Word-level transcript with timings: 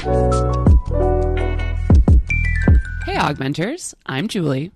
Hey, 0.00 0.06
AugMentors. 3.16 3.92
I'm 4.06 4.28
Julie. 4.28 4.72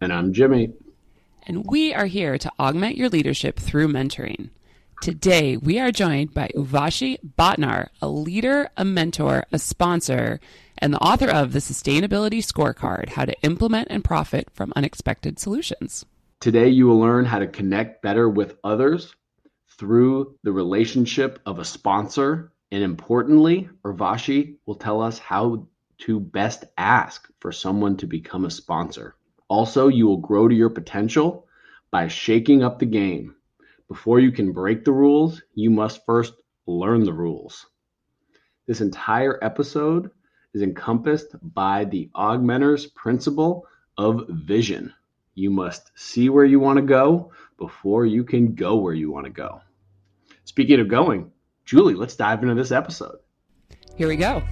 And 0.00 0.10
I'm 0.10 0.32
Jimmy. 0.32 0.72
And 1.46 1.66
we 1.66 1.92
are 1.92 2.06
here 2.06 2.38
to 2.38 2.50
augment 2.58 2.96
your 2.96 3.10
leadership 3.10 3.58
through 3.58 3.88
mentoring. 3.88 4.48
Today, 5.02 5.58
we 5.58 5.78
are 5.78 5.92
joined 5.92 6.32
by 6.32 6.50
Urvashi 6.56 7.18
Bhatnagar, 7.38 7.88
a 8.00 8.08
leader, 8.08 8.70
a 8.78 8.86
mentor, 8.86 9.44
a 9.52 9.58
sponsor, 9.58 10.40
and 10.78 10.94
the 10.94 10.98
author 11.00 11.28
of 11.28 11.52
the 11.52 11.58
Sustainability 11.58 12.38
Scorecard 12.38 13.10
How 13.10 13.26
to 13.26 13.38
Implement 13.42 13.88
and 13.90 14.02
Profit 14.02 14.48
from 14.54 14.72
Unexpected 14.74 15.38
Solutions. 15.38 16.06
Today, 16.40 16.70
you 16.70 16.86
will 16.86 16.98
learn 16.98 17.26
how 17.26 17.38
to 17.38 17.46
connect 17.46 18.00
better 18.00 18.30
with 18.30 18.56
others 18.64 19.14
through 19.78 20.38
the 20.42 20.52
relationship 20.52 21.38
of 21.44 21.58
a 21.58 21.66
sponsor. 21.66 22.50
And 22.74 22.82
importantly, 22.82 23.68
Urvashi 23.84 24.56
will 24.66 24.74
tell 24.74 25.00
us 25.00 25.20
how 25.20 25.68
to 25.98 26.18
best 26.18 26.64
ask 26.76 27.30
for 27.38 27.52
someone 27.52 27.96
to 27.98 28.08
become 28.08 28.44
a 28.44 28.50
sponsor. 28.50 29.14
Also, 29.46 29.86
you 29.86 30.08
will 30.08 30.16
grow 30.16 30.48
to 30.48 30.54
your 30.56 30.70
potential 30.70 31.46
by 31.92 32.08
shaking 32.08 32.64
up 32.64 32.80
the 32.80 32.86
game. 32.86 33.36
Before 33.86 34.18
you 34.18 34.32
can 34.32 34.50
break 34.50 34.84
the 34.84 34.90
rules, 34.90 35.40
you 35.54 35.70
must 35.70 36.04
first 36.04 36.34
learn 36.66 37.04
the 37.04 37.12
rules. 37.12 37.64
This 38.66 38.80
entire 38.80 39.38
episode 39.40 40.10
is 40.52 40.62
encompassed 40.62 41.36
by 41.40 41.84
the 41.84 42.10
AugMentors 42.16 42.92
principle 42.92 43.68
of 43.96 44.26
vision. 44.28 44.92
You 45.36 45.50
must 45.50 45.92
see 45.94 46.28
where 46.28 46.44
you 46.44 46.58
want 46.58 46.78
to 46.78 46.84
go 46.84 47.30
before 47.56 48.04
you 48.04 48.24
can 48.24 48.56
go 48.56 48.78
where 48.78 48.94
you 48.94 49.12
want 49.12 49.26
to 49.26 49.30
go. 49.30 49.60
Speaking 50.44 50.80
of 50.80 50.88
going, 50.88 51.30
Julie, 51.64 51.94
let's 51.94 52.14
dive 52.14 52.42
into 52.42 52.54
this 52.54 52.72
episode. 52.72 53.16
Here 53.96 54.08
we 54.08 54.16
go. 54.16 54.42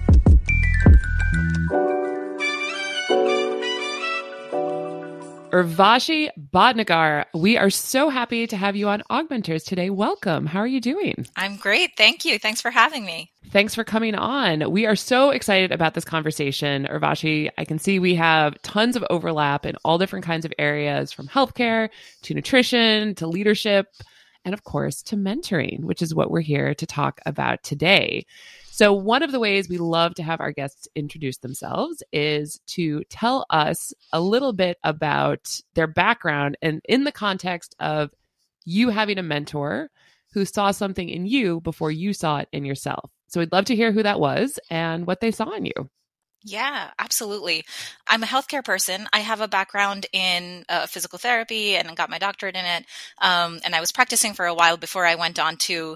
Urvashi 5.51 6.29
Bhatnagar, 6.51 7.25
we 7.35 7.59
are 7.59 7.69
so 7.69 8.09
happy 8.09 8.47
to 8.47 8.57
have 8.57 8.75
you 8.75 8.89
on 8.89 9.03
AugMentors 9.11 9.63
today. 9.63 9.91
Welcome. 9.91 10.47
How 10.47 10.59
are 10.59 10.67
you 10.67 10.81
doing? 10.81 11.27
I'm 11.35 11.57
great. 11.57 11.91
Thank 11.95 12.25
you. 12.25 12.39
Thanks 12.39 12.59
for 12.59 12.71
having 12.71 13.05
me. 13.05 13.29
Thanks 13.51 13.75
for 13.75 13.83
coming 13.83 14.15
on. 14.15 14.71
We 14.71 14.87
are 14.87 14.95
so 14.95 15.29
excited 15.29 15.71
about 15.71 15.93
this 15.93 16.05
conversation. 16.05 16.87
Urvashi, 16.87 17.51
I 17.59 17.65
can 17.65 17.77
see 17.77 17.99
we 17.99 18.15
have 18.15 18.59
tons 18.63 18.95
of 18.95 19.05
overlap 19.11 19.67
in 19.67 19.75
all 19.85 19.99
different 19.99 20.25
kinds 20.25 20.43
of 20.43 20.53
areas 20.57 21.11
from 21.11 21.27
healthcare 21.27 21.89
to 22.23 22.33
nutrition 22.33 23.13
to 23.15 23.27
leadership 23.27 23.93
and, 24.45 24.53
of 24.53 24.63
course, 24.63 25.01
to 25.03 25.15
mentoring, 25.15 25.81
which 25.83 26.01
is 26.01 26.13
what 26.13 26.31
we're 26.31 26.41
here 26.41 26.73
to 26.75 26.85
talk 26.85 27.21
about 27.25 27.63
today. 27.63 28.25
So, 28.71 28.91
one 28.91 29.23
of 29.23 29.31
the 29.31 29.39
ways 29.39 29.69
we 29.69 29.77
love 29.77 30.15
to 30.15 30.23
have 30.23 30.41
our 30.41 30.51
guests 30.51 30.87
introduce 30.95 31.37
themselves 31.37 32.01
is 32.11 32.59
to 32.67 33.03
tell 33.05 33.45
us 33.49 33.93
a 34.11 34.19
little 34.19 34.53
bit 34.53 34.77
about 34.83 35.61
their 35.75 35.87
background 35.87 36.57
and 36.61 36.81
in 36.89 37.03
the 37.03 37.11
context 37.11 37.75
of 37.79 38.09
you 38.65 38.89
having 38.89 39.19
a 39.19 39.23
mentor 39.23 39.89
who 40.33 40.45
saw 40.45 40.71
something 40.71 41.07
in 41.07 41.25
you 41.25 41.61
before 41.61 41.91
you 41.91 42.13
saw 42.13 42.37
it 42.37 42.49
in 42.51 42.65
yourself. 42.65 43.11
So, 43.27 43.39
we'd 43.39 43.51
love 43.51 43.65
to 43.65 43.75
hear 43.75 43.91
who 43.91 44.03
that 44.03 44.19
was 44.19 44.59
and 44.69 45.05
what 45.05 45.21
they 45.21 45.31
saw 45.31 45.51
in 45.51 45.65
you. 45.65 45.89
Yeah, 46.43 46.91
absolutely. 46.99 47.63
I'm 48.07 48.23
a 48.23 48.27
healthcare 48.27 48.63
person. 48.63 49.07
I 49.13 49.19
have 49.19 49.39
a 49.39 49.47
background 49.47 50.07
in 50.11 50.65
uh, 50.67 50.87
physical 50.87 51.17
therapy 51.17 51.75
and 51.77 51.95
got 51.95 52.09
my 52.09 52.17
doctorate 52.19 52.55
in 52.57 52.65
it. 52.65 52.85
Um, 53.21 53.59
and 53.63 53.73
I 53.73 53.79
was 53.79 53.93
practicing 53.93 54.33
for 54.33 54.45
a 54.45 54.53
while 54.53 54.75
before 54.75 55.05
I 55.05 55.15
went 55.15 55.39
on 55.39 55.55
to 55.57 55.95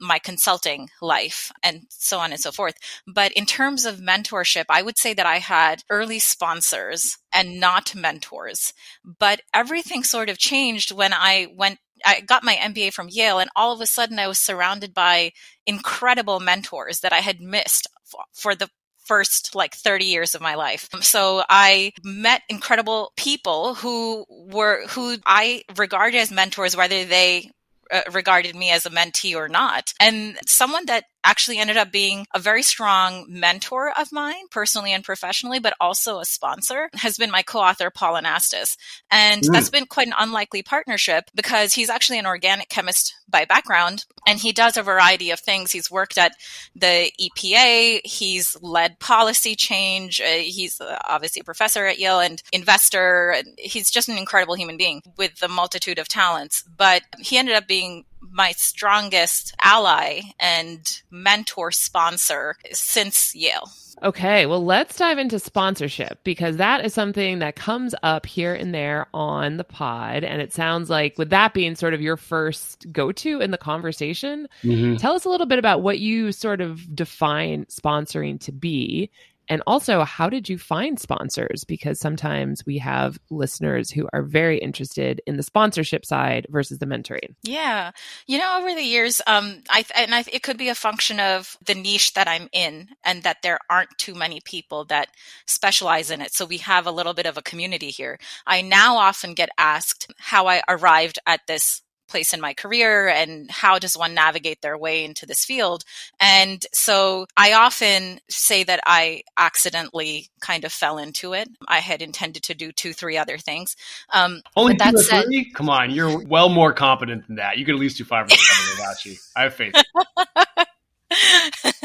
my 0.00 0.18
consulting 0.18 0.90
life 1.00 1.52
and 1.62 1.82
so 1.88 2.18
on 2.18 2.32
and 2.32 2.40
so 2.40 2.50
forth. 2.52 2.74
But 3.06 3.32
in 3.32 3.46
terms 3.46 3.86
of 3.86 4.00
mentorship, 4.00 4.64
I 4.68 4.82
would 4.82 4.98
say 4.98 5.14
that 5.14 5.24
I 5.26 5.38
had 5.38 5.84
early 5.88 6.18
sponsors 6.18 7.16
and 7.32 7.60
not 7.60 7.94
mentors. 7.94 8.72
But 9.04 9.40
everything 9.54 10.02
sort 10.02 10.28
of 10.28 10.38
changed 10.38 10.90
when 10.92 11.12
I 11.14 11.48
went 11.56 11.78
I 12.04 12.20
got 12.20 12.44
my 12.44 12.56
MBA 12.56 12.92
from 12.92 13.08
Yale, 13.10 13.38
and 13.38 13.48
all 13.56 13.72
of 13.72 13.80
a 13.80 13.86
sudden 13.86 14.18
I 14.18 14.28
was 14.28 14.38
surrounded 14.38 14.92
by 14.92 15.32
incredible 15.66 16.40
mentors 16.40 17.00
that 17.00 17.12
I 17.12 17.20
had 17.20 17.40
missed 17.40 17.86
for 18.34 18.54
the 18.54 18.68
first 19.06 19.54
like 19.54 19.74
30 19.74 20.04
years 20.04 20.34
of 20.34 20.40
my 20.40 20.54
life. 20.54 20.88
So 21.00 21.42
I 21.48 21.92
met 22.04 22.42
incredible 22.48 23.12
people 23.16 23.74
who 23.74 24.24
were, 24.28 24.86
who 24.88 25.16
I 25.24 25.62
regarded 25.76 26.18
as 26.18 26.30
mentors, 26.30 26.76
whether 26.76 27.04
they 27.04 27.50
uh, 27.90 28.02
regarded 28.12 28.56
me 28.56 28.70
as 28.70 28.86
a 28.86 28.90
mentee 28.90 29.36
or 29.36 29.48
not. 29.48 29.92
And 30.00 30.38
someone 30.46 30.86
that 30.86 31.04
actually 31.24 31.58
ended 31.58 31.76
up 31.76 31.90
being 31.90 32.26
a 32.34 32.38
very 32.38 32.62
strong 32.62 33.26
mentor 33.28 33.92
of 33.98 34.12
mine, 34.12 34.46
personally 34.50 34.92
and 34.92 35.04
professionally, 35.04 35.58
but 35.58 35.74
also 35.80 36.20
a 36.20 36.24
sponsor, 36.24 36.88
has 36.94 37.16
been 37.16 37.30
my 37.30 37.42
co-author, 37.42 37.90
Paul 37.90 38.14
Anastas. 38.14 38.76
And 39.10 39.42
mm. 39.42 39.52
that's 39.52 39.70
been 39.70 39.86
quite 39.86 40.06
an 40.06 40.14
unlikely 40.18 40.62
partnership 40.62 41.24
because 41.34 41.72
he's 41.72 41.90
actually 41.90 42.18
an 42.18 42.26
organic 42.26 42.68
chemist 42.68 43.14
by 43.28 43.44
background 43.44 44.04
and 44.26 44.38
he 44.38 44.52
does 44.52 44.76
a 44.76 44.82
variety 44.82 45.30
of 45.30 45.40
things. 45.40 45.72
He's 45.72 45.90
worked 45.90 46.16
at 46.16 46.36
the 46.74 47.10
EPA, 47.20 48.00
he's 48.04 48.56
led 48.60 48.98
policy 49.00 49.56
change, 49.56 50.20
uh, 50.20 50.24
he's 50.24 50.80
uh, 50.80 50.98
obviously 51.04 51.40
a 51.40 51.44
professor 51.44 51.86
at 51.86 51.98
Yale 51.98 52.20
and 52.20 52.42
investor. 52.52 53.36
He's 53.58 53.90
just 53.90 54.08
an 54.08 54.18
incredible 54.18 54.54
human 54.54 54.76
being 54.76 55.02
with 55.16 55.42
a 55.42 55.48
multitude 55.48 55.98
of 55.98 56.08
talents. 56.08 56.62
But 56.76 57.02
he 57.18 57.36
ended 57.36 57.56
up 57.56 57.66
being 57.66 58.04
my 58.36 58.52
strongest 58.52 59.54
ally 59.62 60.20
and 60.38 61.00
mentor 61.10 61.72
sponsor 61.72 62.54
since 62.70 63.34
Yale. 63.34 63.70
Okay, 64.02 64.44
well, 64.44 64.62
let's 64.62 64.98
dive 64.98 65.16
into 65.16 65.38
sponsorship 65.38 66.22
because 66.22 66.58
that 66.58 66.84
is 66.84 66.92
something 66.92 67.38
that 67.38 67.56
comes 67.56 67.94
up 68.02 68.26
here 68.26 68.54
and 68.54 68.74
there 68.74 69.06
on 69.14 69.56
the 69.56 69.64
pod. 69.64 70.22
And 70.22 70.42
it 70.42 70.52
sounds 70.52 70.90
like, 70.90 71.16
with 71.16 71.30
that 71.30 71.54
being 71.54 71.74
sort 71.76 71.94
of 71.94 72.02
your 72.02 72.18
first 72.18 72.92
go 72.92 73.10
to 73.12 73.40
in 73.40 73.52
the 73.52 73.58
conversation, 73.58 74.48
mm-hmm. 74.62 74.96
tell 74.96 75.14
us 75.14 75.24
a 75.24 75.30
little 75.30 75.46
bit 75.46 75.58
about 75.58 75.80
what 75.80 75.98
you 75.98 76.30
sort 76.30 76.60
of 76.60 76.94
define 76.94 77.64
sponsoring 77.66 78.38
to 78.40 78.52
be 78.52 79.10
and 79.48 79.62
also, 79.66 80.02
how 80.04 80.28
did 80.28 80.48
you 80.48 80.58
find 80.58 80.98
sponsors? 80.98 81.64
Because 81.64 82.00
sometimes 82.00 82.64
we 82.66 82.78
have 82.78 83.18
listeners 83.30 83.90
who 83.90 84.08
are 84.12 84.22
very 84.22 84.58
interested 84.58 85.20
in 85.26 85.36
the 85.36 85.42
sponsorship 85.42 86.04
side 86.04 86.46
versus 86.50 86.78
the 86.78 86.86
mentoring. 86.86 87.34
Yeah, 87.42 87.92
you 88.26 88.38
know, 88.38 88.58
over 88.58 88.74
the 88.74 88.82
years, 88.82 89.20
um, 89.26 89.62
I 89.70 89.84
and 89.96 90.14
I, 90.14 90.24
it 90.32 90.42
could 90.42 90.58
be 90.58 90.68
a 90.68 90.74
function 90.74 91.20
of 91.20 91.56
the 91.64 91.74
niche 91.74 92.14
that 92.14 92.28
I'm 92.28 92.48
in, 92.52 92.88
and 93.04 93.22
that 93.22 93.42
there 93.42 93.60
aren't 93.70 93.96
too 93.98 94.14
many 94.14 94.40
people 94.40 94.84
that 94.86 95.08
specialize 95.46 96.10
in 96.10 96.20
it. 96.20 96.34
So 96.34 96.44
we 96.44 96.58
have 96.58 96.86
a 96.86 96.92
little 96.92 97.14
bit 97.14 97.26
of 97.26 97.38
a 97.38 97.42
community 97.42 97.90
here. 97.90 98.18
I 98.46 98.62
now 98.62 98.96
often 98.96 99.34
get 99.34 99.50
asked 99.56 100.12
how 100.18 100.48
I 100.48 100.62
arrived 100.68 101.18
at 101.26 101.46
this 101.46 101.82
place 102.08 102.32
in 102.32 102.40
my 102.40 102.54
career 102.54 103.08
and 103.08 103.50
how 103.50 103.78
does 103.78 103.96
one 103.96 104.14
navigate 104.14 104.62
their 104.62 104.78
way 104.78 105.04
into 105.04 105.26
this 105.26 105.44
field. 105.44 105.84
And 106.20 106.64
so 106.72 107.26
i 107.36 107.52
often 107.52 108.20
say 108.28 108.64
that 108.64 108.80
i 108.86 109.22
accidentally 109.36 110.28
kind 110.40 110.64
of 110.64 110.72
fell 110.72 110.98
into 110.98 111.32
it. 111.32 111.48
I 111.68 111.78
had 111.78 112.02
intended 112.02 112.42
to 112.44 112.54
do 112.54 112.72
two 112.72 112.92
three 112.92 113.16
other 113.16 113.38
things. 113.38 113.76
Um 114.12 114.42
only 114.56 114.76
two 114.76 114.94
or 114.94 114.98
said, 114.98 115.24
three? 115.24 115.50
Come 115.52 115.68
on 115.70 115.90
you're 115.90 116.22
well 116.24 116.48
more 116.48 116.72
competent 116.72 117.26
than 117.26 117.36
that. 117.36 117.58
You 117.58 117.64
could 117.64 117.74
at 117.74 117.80
least 117.80 117.98
do 117.98 118.04
five 118.04 118.26
or 118.26 118.30
seven 118.30 118.76
without 118.78 119.04
you. 119.04 119.16
I 119.36 119.42
have 119.42 119.54
faith 119.54 119.74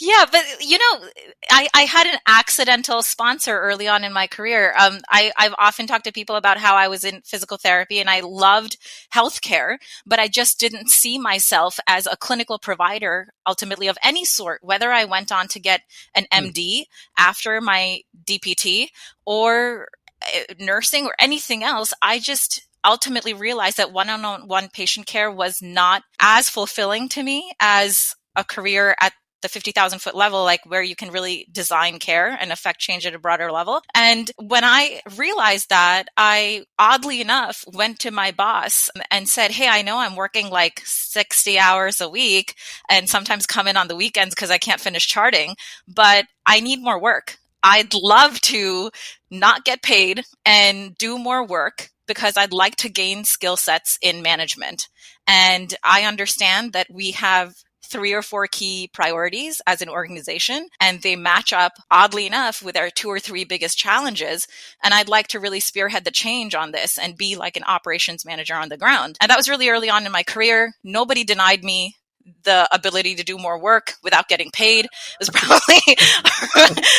yeah, 0.00 0.24
but 0.30 0.42
you 0.60 0.78
know, 0.78 1.08
I, 1.50 1.68
I 1.74 1.82
had 1.82 2.06
an 2.06 2.18
accidental 2.26 3.02
sponsor 3.02 3.58
early 3.58 3.86
on 3.86 4.02
in 4.02 4.12
my 4.12 4.26
career. 4.26 4.74
Um, 4.78 4.98
I, 5.10 5.30
I've 5.36 5.54
often 5.58 5.86
talked 5.86 6.04
to 6.04 6.12
people 6.12 6.36
about 6.36 6.58
how 6.58 6.76
I 6.76 6.88
was 6.88 7.04
in 7.04 7.20
physical 7.22 7.58
therapy 7.58 8.00
and 8.00 8.08
I 8.08 8.20
loved 8.20 8.78
healthcare, 9.14 9.76
but 10.06 10.18
I 10.18 10.28
just 10.28 10.58
didn't 10.58 10.90
see 10.90 11.18
myself 11.18 11.78
as 11.86 12.06
a 12.06 12.16
clinical 12.16 12.58
provider 12.58 13.32
ultimately 13.46 13.88
of 13.88 13.98
any 14.02 14.24
sort, 14.24 14.64
whether 14.64 14.90
I 14.90 15.04
went 15.04 15.30
on 15.30 15.48
to 15.48 15.60
get 15.60 15.82
an 16.14 16.26
MD 16.32 16.78
hmm. 16.78 16.82
after 17.18 17.60
my 17.60 18.00
DPT 18.24 18.88
or 19.26 19.88
uh, 20.22 20.54
nursing 20.58 21.06
or 21.06 21.14
anything 21.18 21.62
else. 21.62 21.92
I 22.00 22.18
just 22.18 22.66
ultimately 22.84 23.34
realized 23.34 23.76
that 23.76 23.92
one-on-one 23.92 24.68
patient 24.72 25.06
care 25.06 25.30
was 25.30 25.62
not 25.62 26.02
as 26.20 26.50
fulfilling 26.50 27.08
to 27.10 27.22
me 27.22 27.52
as 27.60 28.16
a 28.36 28.44
career 28.44 28.94
at 29.00 29.12
the 29.42 29.48
50,000 29.48 29.98
foot 29.98 30.14
level, 30.14 30.44
like 30.44 30.64
where 30.64 30.82
you 30.82 30.96
can 30.96 31.10
really 31.10 31.46
design 31.52 31.98
care 31.98 32.28
and 32.40 32.52
affect 32.52 32.78
change 32.78 33.04
at 33.04 33.14
a 33.14 33.18
broader 33.18 33.50
level. 33.50 33.82
And 33.94 34.30
when 34.38 34.64
I 34.64 35.02
realized 35.16 35.68
that, 35.68 36.04
I 36.16 36.64
oddly 36.78 37.20
enough 37.20 37.64
went 37.74 37.98
to 38.00 38.10
my 38.10 38.30
boss 38.30 38.88
and 39.10 39.28
said, 39.28 39.50
Hey, 39.50 39.68
I 39.68 39.82
know 39.82 39.98
I'm 39.98 40.16
working 40.16 40.48
like 40.48 40.80
60 40.84 41.58
hours 41.58 42.00
a 42.00 42.08
week 42.08 42.54
and 42.88 43.08
sometimes 43.08 43.44
come 43.44 43.66
in 43.66 43.76
on 43.76 43.88
the 43.88 43.96
weekends 43.96 44.34
because 44.34 44.50
I 44.50 44.58
can't 44.58 44.80
finish 44.80 45.06
charting, 45.06 45.56
but 45.88 46.26
I 46.46 46.60
need 46.60 46.80
more 46.80 47.00
work. 47.00 47.36
I'd 47.64 47.94
love 47.94 48.40
to 48.42 48.90
not 49.30 49.64
get 49.64 49.82
paid 49.82 50.24
and 50.44 50.96
do 50.96 51.18
more 51.18 51.46
work 51.46 51.90
because 52.08 52.36
I'd 52.36 52.52
like 52.52 52.76
to 52.76 52.88
gain 52.88 53.24
skill 53.24 53.56
sets 53.56 53.98
in 54.02 54.22
management. 54.22 54.88
And 55.26 55.72
I 55.84 56.02
understand 56.02 56.72
that 56.72 56.88
we 56.90 57.12
have 57.12 57.54
three 57.92 58.12
or 58.14 58.22
four 58.22 58.46
key 58.46 58.88
priorities 58.92 59.60
as 59.66 59.82
an 59.82 59.88
organization 59.88 60.66
and 60.80 61.02
they 61.02 61.14
match 61.14 61.52
up 61.52 61.72
oddly 61.90 62.26
enough 62.26 62.62
with 62.62 62.76
our 62.76 62.88
two 62.88 63.08
or 63.08 63.20
three 63.20 63.44
biggest 63.44 63.76
challenges. 63.78 64.48
And 64.82 64.94
I'd 64.94 65.08
like 65.08 65.28
to 65.28 65.40
really 65.40 65.60
spearhead 65.60 66.04
the 66.04 66.10
change 66.10 66.54
on 66.54 66.72
this 66.72 66.98
and 66.98 67.16
be 67.16 67.36
like 67.36 67.56
an 67.56 67.64
operations 67.64 68.24
manager 68.24 68.54
on 68.54 68.70
the 68.70 68.78
ground. 68.78 69.18
And 69.20 69.30
that 69.30 69.36
was 69.36 69.48
really 69.48 69.68
early 69.68 69.90
on 69.90 70.06
in 70.06 70.12
my 70.12 70.22
career. 70.22 70.72
Nobody 70.82 71.22
denied 71.22 71.62
me 71.62 71.96
the 72.44 72.68
ability 72.72 73.14
to 73.16 73.24
do 73.24 73.38
more 73.38 73.58
work 73.58 73.94
without 74.02 74.28
getting 74.28 74.50
paid 74.50 74.86
is 75.20 75.30
probably 75.34 75.80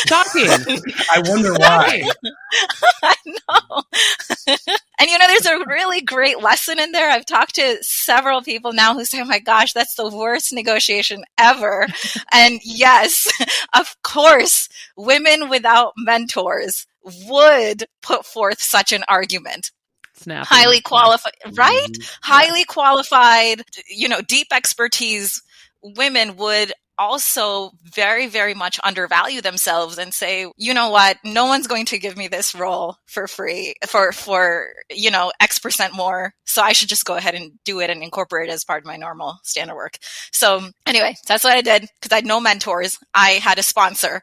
shocking. 0.07 0.81
I 1.11 1.21
wonder 1.25 1.53
why. 1.57 2.03
I 3.03 3.15
know. 3.25 3.83
and 4.99 5.09
you 5.09 5.17
know, 5.17 5.27
there's 5.27 5.45
a 5.45 5.65
really 5.67 6.01
great 6.01 6.41
lesson 6.41 6.79
in 6.79 6.91
there. 6.91 7.09
I've 7.09 7.25
talked 7.25 7.55
to 7.55 7.77
several 7.81 8.41
people 8.41 8.73
now 8.73 8.93
who 8.93 9.05
say, 9.05 9.21
oh 9.21 9.25
my 9.25 9.39
gosh, 9.39 9.73
that's 9.73 9.95
the 9.95 10.09
worst 10.09 10.53
negotiation 10.53 11.23
ever. 11.37 11.87
and 12.31 12.59
yes, 12.63 13.27
of 13.77 13.95
course, 14.03 14.69
women 14.95 15.49
without 15.49 15.93
mentors 15.97 16.87
would 17.27 17.85
put 18.01 18.25
forth 18.25 18.61
such 18.61 18.91
an 18.93 19.03
argument 19.09 19.71
Snap. 20.15 20.45
highly 20.47 20.81
qualified 20.81 21.33
right? 21.53 21.87
Mm-hmm. 21.91 22.03
highly 22.21 22.63
qualified 22.65 23.63
you 23.87 24.07
know 24.07 24.21
deep 24.21 24.47
expertise 24.51 25.41
women 25.81 26.35
would 26.37 26.71
also 26.97 27.71
very 27.83 28.27
very 28.27 28.53
much 28.53 28.79
undervalue 28.83 29.41
themselves 29.41 29.97
and 29.97 30.13
say 30.13 30.47
you 30.57 30.73
know 30.73 30.89
what? 30.89 31.17
No 31.23 31.45
one's 31.45 31.67
going 31.67 31.85
to 31.87 31.97
give 31.99 32.15
me 32.15 32.27
this 32.27 32.53
role 32.53 32.97
for 33.07 33.27
free 33.27 33.73
for 33.87 34.11
for 34.11 34.67
you 34.91 35.09
know 35.09 35.31
x 35.39 35.59
percent 35.59 35.95
more. 35.95 36.33
So 36.45 36.61
i 36.61 36.73
should 36.73 36.89
just 36.89 37.05
go 37.05 37.15
ahead 37.15 37.35
and 37.35 37.51
do 37.65 37.79
it 37.79 37.89
and 37.89 38.03
incorporate 38.03 38.49
it 38.49 38.53
as 38.53 38.63
part 38.63 38.83
of 38.83 38.85
my 38.85 38.97
normal 38.97 39.39
standard 39.43 39.75
work. 39.75 39.97
So 40.31 40.61
anyway 40.85 41.15
that's 41.27 41.43
what 41.43 41.55
i 41.57 41.61
did 41.61 41.81
because 41.99 42.11
i 42.11 42.15
had 42.15 42.25
no 42.25 42.39
mentors. 42.39 42.97
I 43.13 43.31
had 43.31 43.59
a 43.59 43.63
sponsor 43.63 44.21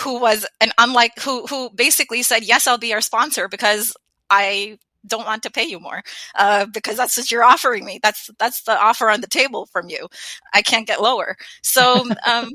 who 0.00 0.18
was 0.20 0.46
an 0.60 0.70
unlike 0.78 1.12
who 1.20 1.46
who 1.46 1.70
basically 1.70 2.22
said 2.22 2.42
yes 2.42 2.66
i'll 2.66 2.78
be 2.78 2.88
your 2.88 3.00
sponsor 3.00 3.48
because 3.48 3.94
I 4.30 4.78
don't 5.06 5.26
want 5.26 5.42
to 5.44 5.50
pay 5.50 5.64
you 5.64 5.80
more 5.80 6.02
uh, 6.34 6.66
because 6.66 6.96
that's 6.96 7.16
what 7.16 7.30
you're 7.30 7.44
offering 7.44 7.84
me. 7.84 8.00
That's 8.02 8.30
that's 8.38 8.62
the 8.62 8.78
offer 8.78 9.10
on 9.10 9.20
the 9.20 9.26
table 9.26 9.66
from 9.66 9.88
you. 9.88 10.08
I 10.54 10.62
can't 10.62 10.86
get 10.86 11.02
lower. 11.02 11.36
So 11.62 12.04
um, 12.26 12.50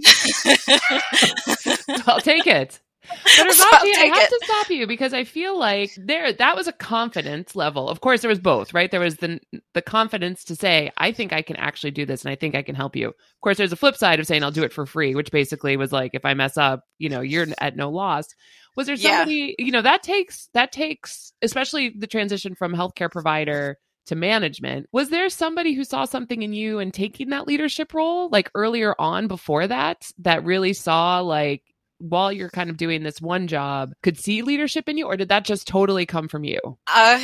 I'll 2.08 2.22
take 2.22 2.48
it. 2.48 2.80
But 3.02 3.18
Urvashi, 3.48 3.96
I 3.98 4.12
have 4.14 4.24
it. 4.24 4.30
to 4.30 4.40
stop 4.44 4.70
you 4.70 4.86
because 4.86 5.14
I 5.14 5.24
feel 5.24 5.58
like 5.58 5.92
there 5.98 6.32
that 6.34 6.56
was 6.56 6.68
a 6.68 6.72
confidence 6.72 7.56
level. 7.56 7.90
Of 7.90 8.02
course, 8.02 8.22
there 8.22 8.30
was 8.30 8.40
both, 8.40 8.74
right? 8.74 8.92
There 8.92 9.00
was 9.00 9.18
the 9.18 9.40
the 9.74 9.82
confidence 9.82 10.44
to 10.46 10.56
say, 10.56 10.92
"I 10.98 11.12
think 11.12 11.34
I 11.34 11.42
can 11.42 11.56
actually 11.56 11.92
do 11.92 12.06
this, 12.06 12.24
and 12.24 12.32
I 12.32 12.36
think 12.36 12.56
I 12.56 12.62
can 12.62 12.76
help 12.76 12.96
you." 12.96 13.10
Of 13.10 13.42
course, 13.42 13.58
there's 13.58 13.72
a 13.72 13.78
flip 13.78 13.98
side 13.98 14.20
of 14.20 14.28
saying, 14.28 14.44
"I'll 14.44 14.52
do 14.52 14.64
it 14.64 14.74
for 14.74 14.86
free," 14.86 15.16
which 15.16 15.32
basically 15.32 15.78
was 15.78 15.92
like, 15.92 16.12
if 16.14 16.26
I 16.26 16.34
mess 16.36 16.58
up, 16.58 16.84
you 17.00 17.10
know, 17.10 17.22
you're 17.22 17.48
at 17.60 17.76
no 17.76 17.90
loss. 17.90 18.28
Was 18.76 18.88
there 18.88 18.96
somebody, 18.96 19.56
yeah. 19.58 19.66
you 19.66 19.72
know, 19.72 19.82
that 19.82 20.04
takes 20.04 20.50
that 20.54 20.72
takes 20.72 21.34
especially 21.42 21.94
the 21.98 22.08
transition 22.08 22.56
from 22.56 22.74
healthcare 22.74 23.12
provider 23.12 23.78
to 24.08 24.16
management. 24.16 24.88
Was 24.92 25.10
there 25.10 25.30
somebody 25.30 25.74
who 25.74 25.84
saw 25.84 26.06
something 26.06 26.42
in 26.42 26.54
you 26.54 26.80
and 26.80 26.94
taking 26.94 27.30
that 27.30 27.48
leadership 27.48 27.94
role 27.94 28.30
like 28.30 28.50
earlier 28.56 28.96
on 28.98 29.28
before 29.28 29.68
that 29.68 30.10
that 30.20 30.44
really 30.44 30.74
saw 30.74 31.20
like 31.20 31.64
while 32.00 32.32
you're 32.32 32.50
kind 32.50 32.70
of 32.70 32.78
doing 32.78 33.04
this 33.04 33.22
one 33.22 33.48
job 33.48 33.92
could 34.02 34.18
see 34.18 34.42
leadership 34.42 34.90
in 34.90 34.98
you 34.98 35.06
or 35.06 35.16
did 35.18 35.30
that 35.30 35.46
just 35.46 35.68
totally 35.68 36.06
come 36.06 36.28
from 36.28 36.44
you? 36.44 36.60
Uh 36.88 37.22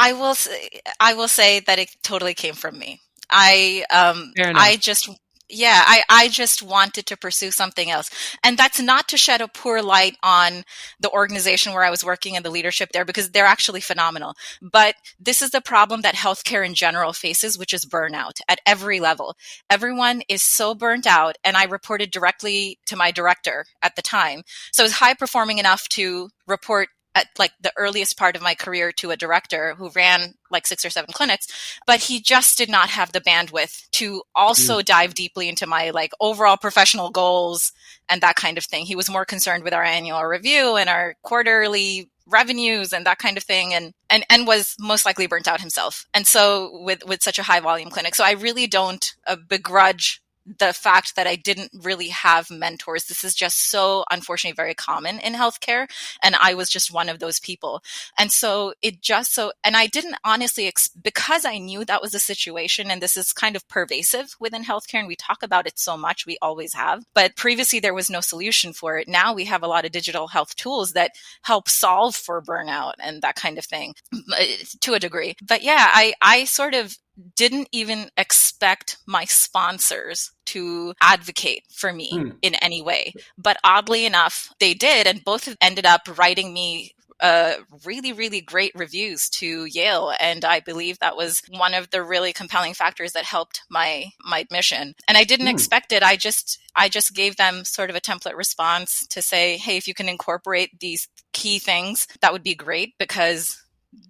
I 0.00 0.12
will 0.12 0.36
say, 0.36 0.68
I 1.00 1.14
will 1.14 1.28
say 1.28 1.60
that 1.60 1.80
it 1.80 1.90
totally 2.02 2.34
came 2.34 2.54
from 2.54 2.78
me. 2.78 3.00
I 3.28 3.84
um 3.90 4.32
I 4.38 4.76
just 4.76 5.10
yeah, 5.48 5.82
I, 5.86 6.02
I 6.08 6.28
just 6.28 6.62
wanted 6.62 7.06
to 7.06 7.16
pursue 7.16 7.50
something 7.50 7.90
else. 7.90 8.10
And 8.44 8.58
that's 8.58 8.80
not 8.80 9.08
to 9.08 9.16
shed 9.16 9.40
a 9.40 9.48
poor 9.48 9.82
light 9.82 10.16
on 10.22 10.64
the 11.00 11.10
organization 11.10 11.72
where 11.72 11.84
I 11.84 11.90
was 11.90 12.04
working 12.04 12.36
and 12.36 12.44
the 12.44 12.50
leadership 12.50 12.90
there 12.92 13.04
because 13.04 13.30
they're 13.30 13.46
actually 13.46 13.80
phenomenal. 13.80 14.34
But 14.60 14.94
this 15.18 15.42
is 15.42 15.50
the 15.50 15.60
problem 15.60 16.02
that 16.02 16.14
healthcare 16.14 16.64
in 16.66 16.74
general 16.74 17.12
faces, 17.12 17.58
which 17.58 17.72
is 17.72 17.86
burnout 17.86 18.40
at 18.48 18.60
every 18.66 19.00
level. 19.00 19.36
Everyone 19.70 20.22
is 20.28 20.42
so 20.42 20.74
burnt 20.74 21.06
out. 21.06 21.36
And 21.44 21.56
I 21.56 21.64
reported 21.64 22.10
directly 22.10 22.78
to 22.86 22.96
my 22.96 23.10
director 23.10 23.64
at 23.82 23.96
the 23.96 24.02
time. 24.02 24.42
So 24.72 24.82
I 24.82 24.84
was 24.84 24.92
high 24.94 25.14
performing 25.14 25.58
enough 25.58 25.88
to 25.90 26.28
report 26.46 26.88
at 27.14 27.26
like 27.38 27.52
the 27.60 27.72
earliest 27.76 28.16
part 28.16 28.36
of 28.36 28.42
my 28.42 28.54
career 28.54 28.92
to 28.92 29.10
a 29.10 29.16
director 29.16 29.74
who 29.76 29.90
ran 29.90 30.34
like 30.50 30.66
six 30.66 30.84
or 30.84 30.90
seven 30.90 31.12
clinics, 31.12 31.46
but 31.86 32.00
he 32.00 32.20
just 32.20 32.56
did 32.56 32.68
not 32.68 32.88
have 32.88 33.12
the 33.12 33.20
bandwidth 33.20 33.88
to 33.90 34.22
also 34.34 34.80
mm. 34.80 34.84
dive 34.84 35.14
deeply 35.14 35.48
into 35.48 35.66
my 35.66 35.90
like 35.90 36.12
overall 36.20 36.56
professional 36.56 37.10
goals 37.10 37.72
and 38.08 38.20
that 38.20 38.36
kind 38.36 38.58
of 38.58 38.64
thing. 38.64 38.84
He 38.84 38.96
was 38.96 39.10
more 39.10 39.24
concerned 39.24 39.64
with 39.64 39.74
our 39.74 39.84
annual 39.84 40.24
review 40.24 40.76
and 40.76 40.88
our 40.88 41.16
quarterly 41.22 42.10
revenues 42.28 42.92
and 42.92 43.06
that 43.06 43.18
kind 43.18 43.36
of 43.36 43.42
thing 43.42 43.72
and 43.72 43.92
and 44.10 44.24
and 44.28 44.46
was 44.46 44.76
most 44.78 45.06
likely 45.06 45.26
burnt 45.26 45.48
out 45.48 45.60
himself 45.60 46.04
and 46.12 46.26
so 46.26 46.82
with 46.84 47.02
with 47.06 47.22
such 47.22 47.38
a 47.38 47.42
high 47.42 47.60
volume 47.60 47.88
clinic 47.88 48.14
so 48.14 48.22
i 48.22 48.32
really 48.32 48.66
don't 48.66 49.14
uh, 49.26 49.36
begrudge 49.48 50.20
the 50.58 50.72
fact 50.72 51.16
that 51.16 51.26
I 51.26 51.36
didn't 51.36 51.70
really 51.82 52.08
have 52.08 52.50
mentors. 52.50 53.04
This 53.04 53.24
is 53.24 53.34
just 53.34 53.70
so 53.70 54.04
unfortunately 54.10 54.54
very 54.54 54.74
common 54.74 55.18
in 55.18 55.34
healthcare. 55.34 55.88
And 56.22 56.34
I 56.36 56.54
was 56.54 56.70
just 56.70 56.92
one 56.92 57.08
of 57.08 57.18
those 57.18 57.38
people. 57.38 57.82
And 58.18 58.32
so 58.32 58.74
it 58.82 59.00
just 59.00 59.34
so, 59.34 59.52
and 59.62 59.76
I 59.76 59.86
didn't 59.86 60.16
honestly, 60.24 60.66
ex- 60.66 60.88
because 60.88 61.44
I 61.44 61.58
knew 61.58 61.84
that 61.84 62.02
was 62.02 62.12
the 62.12 62.18
situation, 62.18 62.90
and 62.90 63.02
this 63.02 63.16
is 63.16 63.32
kind 63.32 63.56
of 63.56 63.68
pervasive 63.68 64.36
within 64.40 64.64
healthcare, 64.64 65.00
and 65.00 65.08
we 65.08 65.16
talk 65.16 65.42
about 65.42 65.66
it 65.66 65.78
so 65.78 65.96
much, 65.96 66.26
we 66.26 66.38
always 66.40 66.74
have. 66.74 67.04
But 67.14 67.36
previously 67.36 67.80
there 67.80 67.94
was 67.94 68.10
no 68.10 68.20
solution 68.20 68.72
for 68.72 68.98
it. 68.98 69.08
Now 69.08 69.34
we 69.34 69.44
have 69.46 69.62
a 69.62 69.68
lot 69.68 69.84
of 69.84 69.92
digital 69.92 70.28
health 70.28 70.56
tools 70.56 70.92
that 70.92 71.12
help 71.42 71.68
solve 71.68 72.14
for 72.14 72.42
burnout 72.42 72.94
and 72.98 73.22
that 73.22 73.36
kind 73.36 73.58
of 73.58 73.64
thing 73.64 73.94
eh, 74.36 74.56
to 74.80 74.94
a 74.94 75.00
degree. 75.00 75.34
But 75.42 75.62
yeah, 75.62 75.88
I, 75.92 76.14
I 76.22 76.44
sort 76.44 76.74
of 76.74 76.96
didn't 77.36 77.68
even 77.72 78.10
expect 78.16 78.98
my 79.06 79.24
sponsors 79.24 80.32
to 80.46 80.94
advocate 81.02 81.64
for 81.70 81.92
me 81.92 82.12
mm. 82.12 82.36
in 82.42 82.54
any 82.56 82.82
way. 82.82 83.12
But 83.36 83.58
oddly 83.64 84.06
enough, 84.06 84.52
they 84.60 84.74
did, 84.74 85.06
and 85.06 85.24
both 85.24 85.54
ended 85.60 85.86
up 85.86 86.18
writing 86.18 86.52
me 86.52 86.94
uh, 87.20 87.54
really, 87.84 88.12
really 88.12 88.40
great 88.40 88.72
reviews 88.74 89.28
to 89.28 89.64
Yale, 89.64 90.12
and 90.20 90.44
I 90.44 90.60
believe 90.60 90.98
that 90.98 91.16
was 91.16 91.42
one 91.48 91.74
of 91.74 91.90
the 91.90 92.02
really 92.02 92.32
compelling 92.32 92.74
factors 92.74 93.12
that 93.12 93.24
helped 93.24 93.62
my 93.68 94.06
my 94.24 94.38
admission. 94.40 94.94
And 95.08 95.18
I 95.18 95.24
didn't 95.24 95.46
mm. 95.46 95.52
expect 95.52 95.92
it. 95.92 96.02
I 96.02 96.16
just 96.16 96.60
I 96.76 96.88
just 96.88 97.14
gave 97.14 97.36
them 97.36 97.64
sort 97.64 97.90
of 97.90 97.96
a 97.96 98.00
template 98.00 98.36
response 98.36 99.06
to 99.08 99.20
say, 99.20 99.56
hey, 99.56 99.76
if 99.76 99.88
you 99.88 99.94
can 99.94 100.08
incorporate 100.08 100.78
these 100.78 101.08
key 101.32 101.58
things, 101.58 102.06
that 102.20 102.32
would 102.32 102.44
be 102.44 102.54
great 102.54 102.94
because 102.98 103.62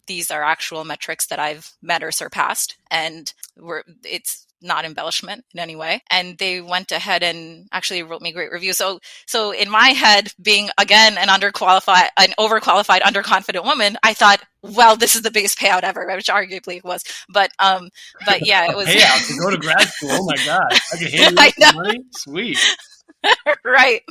these 0.07 0.31
are 0.31 0.43
actual 0.43 0.85
metrics 0.85 1.27
that 1.27 1.39
I've 1.39 1.73
met 1.83 2.03
or 2.03 2.11
surpassed, 2.11 2.77
and 2.91 3.33
we're 3.57 3.83
it's 4.05 4.47
not 4.61 4.85
embellishment 4.85 5.45
in 5.53 5.61
any 5.61 5.77
way. 5.77 6.03
And 6.11 6.39
they 6.39 6.61
went 6.61 6.93
ahead 6.93 7.23
and 7.23 7.69
actually 7.73 8.03
wrote 8.03 8.23
me 8.23 8.33
great 8.33 8.51
reviews. 8.51 8.77
So, 8.77 9.01
so 9.27 9.53
in 9.53 9.71
my 9.71 9.89
head, 9.89 10.33
being 10.41 10.71
again 10.79 11.17
an 11.19 11.29
underqualified, 11.29 12.09
an 12.17 12.35
overqualified, 12.39 13.01
underconfident 13.01 13.65
woman, 13.65 13.97
I 14.03 14.15
thought, 14.15 14.43
well, 14.63 14.97
this 14.97 15.15
is 15.15 15.23
the 15.23 15.31
biggest 15.31 15.59
payout 15.59 15.83
ever, 15.83 16.07
which 16.07 16.27
arguably 16.27 16.79
it 16.79 16.85
was. 16.85 17.05
But, 17.29 17.53
um, 17.59 17.91
but 18.27 18.47
yeah, 18.47 18.71
it 18.71 18.77
was 18.77 18.87
payout 18.89 19.29
to 19.29 19.41
go 19.41 19.51
to 19.51 19.57
grad 19.59 19.89
school. 19.89 20.11
Oh 20.13 20.27
my 20.27 20.37
god, 20.45 20.73
I 20.93 20.97
can 20.97 21.09
hand 21.09 21.39
you 21.59 21.73
money. 21.75 22.01
Sweet. 22.13 22.59
right. 23.65 24.03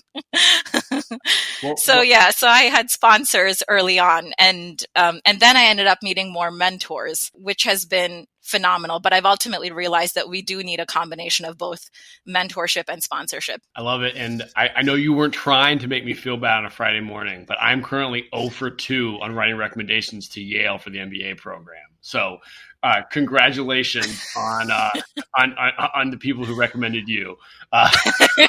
well, 1.64 1.78
so 1.78 1.96
well, 1.96 2.04
yeah, 2.04 2.32
so 2.32 2.48
I 2.48 2.64
had 2.64 2.90
sponsors 2.90 3.64
early 3.68 4.00
on, 4.00 4.34
and 4.38 4.84
um, 4.96 5.22
and 5.26 5.40
then 5.40 5.56
I 5.56 5.66
ended 5.66 5.88
up 5.88 6.00
meeting 6.04 6.32
more 6.32 6.52
mentors, 6.52 7.32
which 7.34 7.64
has 7.64 7.86
been 7.86 8.28
phenomenal. 8.42 9.00
But 9.00 9.14
I've 9.14 9.26
ultimately 9.26 9.72
realized 9.72 10.16
that 10.16 10.30
we 10.30 10.42
do 10.42 10.64
need 10.64 10.80
a 10.80 10.86
combination 10.86 11.46
of 11.46 11.58
both 11.58 11.90
mentorship 12.28 12.86
and 12.88 13.02
sponsorship. 13.02 13.62
I 13.76 13.82
love 13.82 14.04
it, 14.04 14.16
and 14.16 14.44
I, 14.56 14.70
I 14.78 14.82
know 14.82 14.96
you 14.96 15.14
weren't 15.14 15.34
trying 15.34 15.80
to 15.80 15.88
make 15.88 16.06
me 16.06 16.14
feel 16.14 16.38
bad 16.38 16.60
on 16.60 16.66
a 16.66 16.70
Friday 16.70 17.02
morning, 17.02 17.46
but 17.48 17.58
I'm 17.62 17.84
currently 17.84 18.28
0 18.36 18.50
for 18.50 18.70
2 18.70 19.20
on 19.22 19.34
writing 19.34 19.58
recommendations 19.58 20.28
to 20.30 20.42
Yale 20.42 20.78
for 20.78 20.90
the 20.90 21.00
MBA 21.00 21.38
program. 21.38 21.78
So 22.02 22.40
uh, 22.88 23.02
congratulations 23.12 24.26
on, 24.38 24.72
uh, 24.72 24.90
on, 25.38 25.54
on, 25.58 25.90
on 25.94 26.10
the 26.10 26.18
people 26.18 26.46
who 26.46 26.56
recommended 26.56 27.10
you. 27.10 27.38
Uh, 27.72 27.92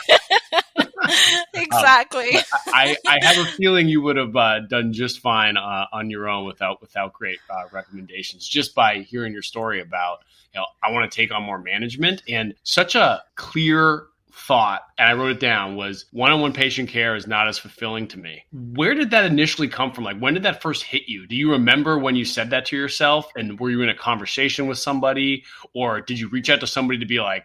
exactly. 1.55 2.37
Um, 2.37 2.45
I, 2.69 2.97
I 3.07 3.19
have 3.23 3.39
a 3.39 3.45
feeling 3.45 3.89
you 3.89 4.01
would 4.03 4.17
have 4.17 4.37
uh, 4.37 4.61
done 4.61 4.93
just 4.93 5.19
fine 5.19 5.57
uh, 5.57 5.87
on 5.93 6.09
your 6.09 6.29
own 6.29 6.47
without 6.47 6.81
without 6.81 7.13
great 7.13 7.41
uh, 7.51 7.65
recommendations. 7.73 8.47
Just 8.47 8.77
by 8.77 8.99
hearing 8.99 9.33
your 9.33 9.43
story 9.43 9.81
about, 9.81 10.21
you 10.55 10.61
know, 10.61 10.67
I 10.83 10.93
want 10.93 11.11
to 11.11 11.17
take 11.17 11.33
on 11.33 11.43
more 11.43 11.59
management 11.59 12.23
and 12.29 12.55
such 12.63 12.95
a 12.95 13.25
clear 13.35 14.07
thought, 14.39 14.83
and 14.97 15.09
I 15.09 15.13
wrote 15.13 15.33
it 15.33 15.41
down, 15.41 15.77
was 15.77 16.07
one 16.13 16.33
on 16.33 16.41
one 16.41 16.53
patient 16.53 16.89
care 16.89 17.17
is 17.17 17.27
not 17.27 17.49
as 17.49 17.59
fulfilling 17.59 18.09
to 18.09 18.19
me. 18.19 18.45
Where 18.53 18.95
did 18.95 19.11
that 19.11 19.25
initially 19.25 19.69
come 19.69 19.93
from? 19.93 20.05
Like, 20.05 20.19
when 20.19 20.35
did 20.35 20.45
that 20.45 20.63
first 20.63 20.85
hit 20.85 21.03
you? 21.09 21.27
Do 21.27 21.37
you 21.37 21.53
remember 21.53 21.99
when 21.99 22.17
you 22.17 22.25
said 22.25 22.51
that 22.51 22.67
to 22.67 22.77
yourself? 22.77 23.31
And 23.37 23.59
were 23.59 23.71
you 23.71 23.83
in 23.83 23.89
a 23.89 23.95
conversation 23.95 24.67
with 24.67 24.79
somebody, 24.79 25.45
or 25.75 26.01
did 26.01 26.19
you 26.19 26.29
reach 26.29 26.51
out 26.51 26.61
to 26.61 26.67
somebody 26.67 27.01
to 27.01 27.07
be 27.07 27.21
like, 27.21 27.45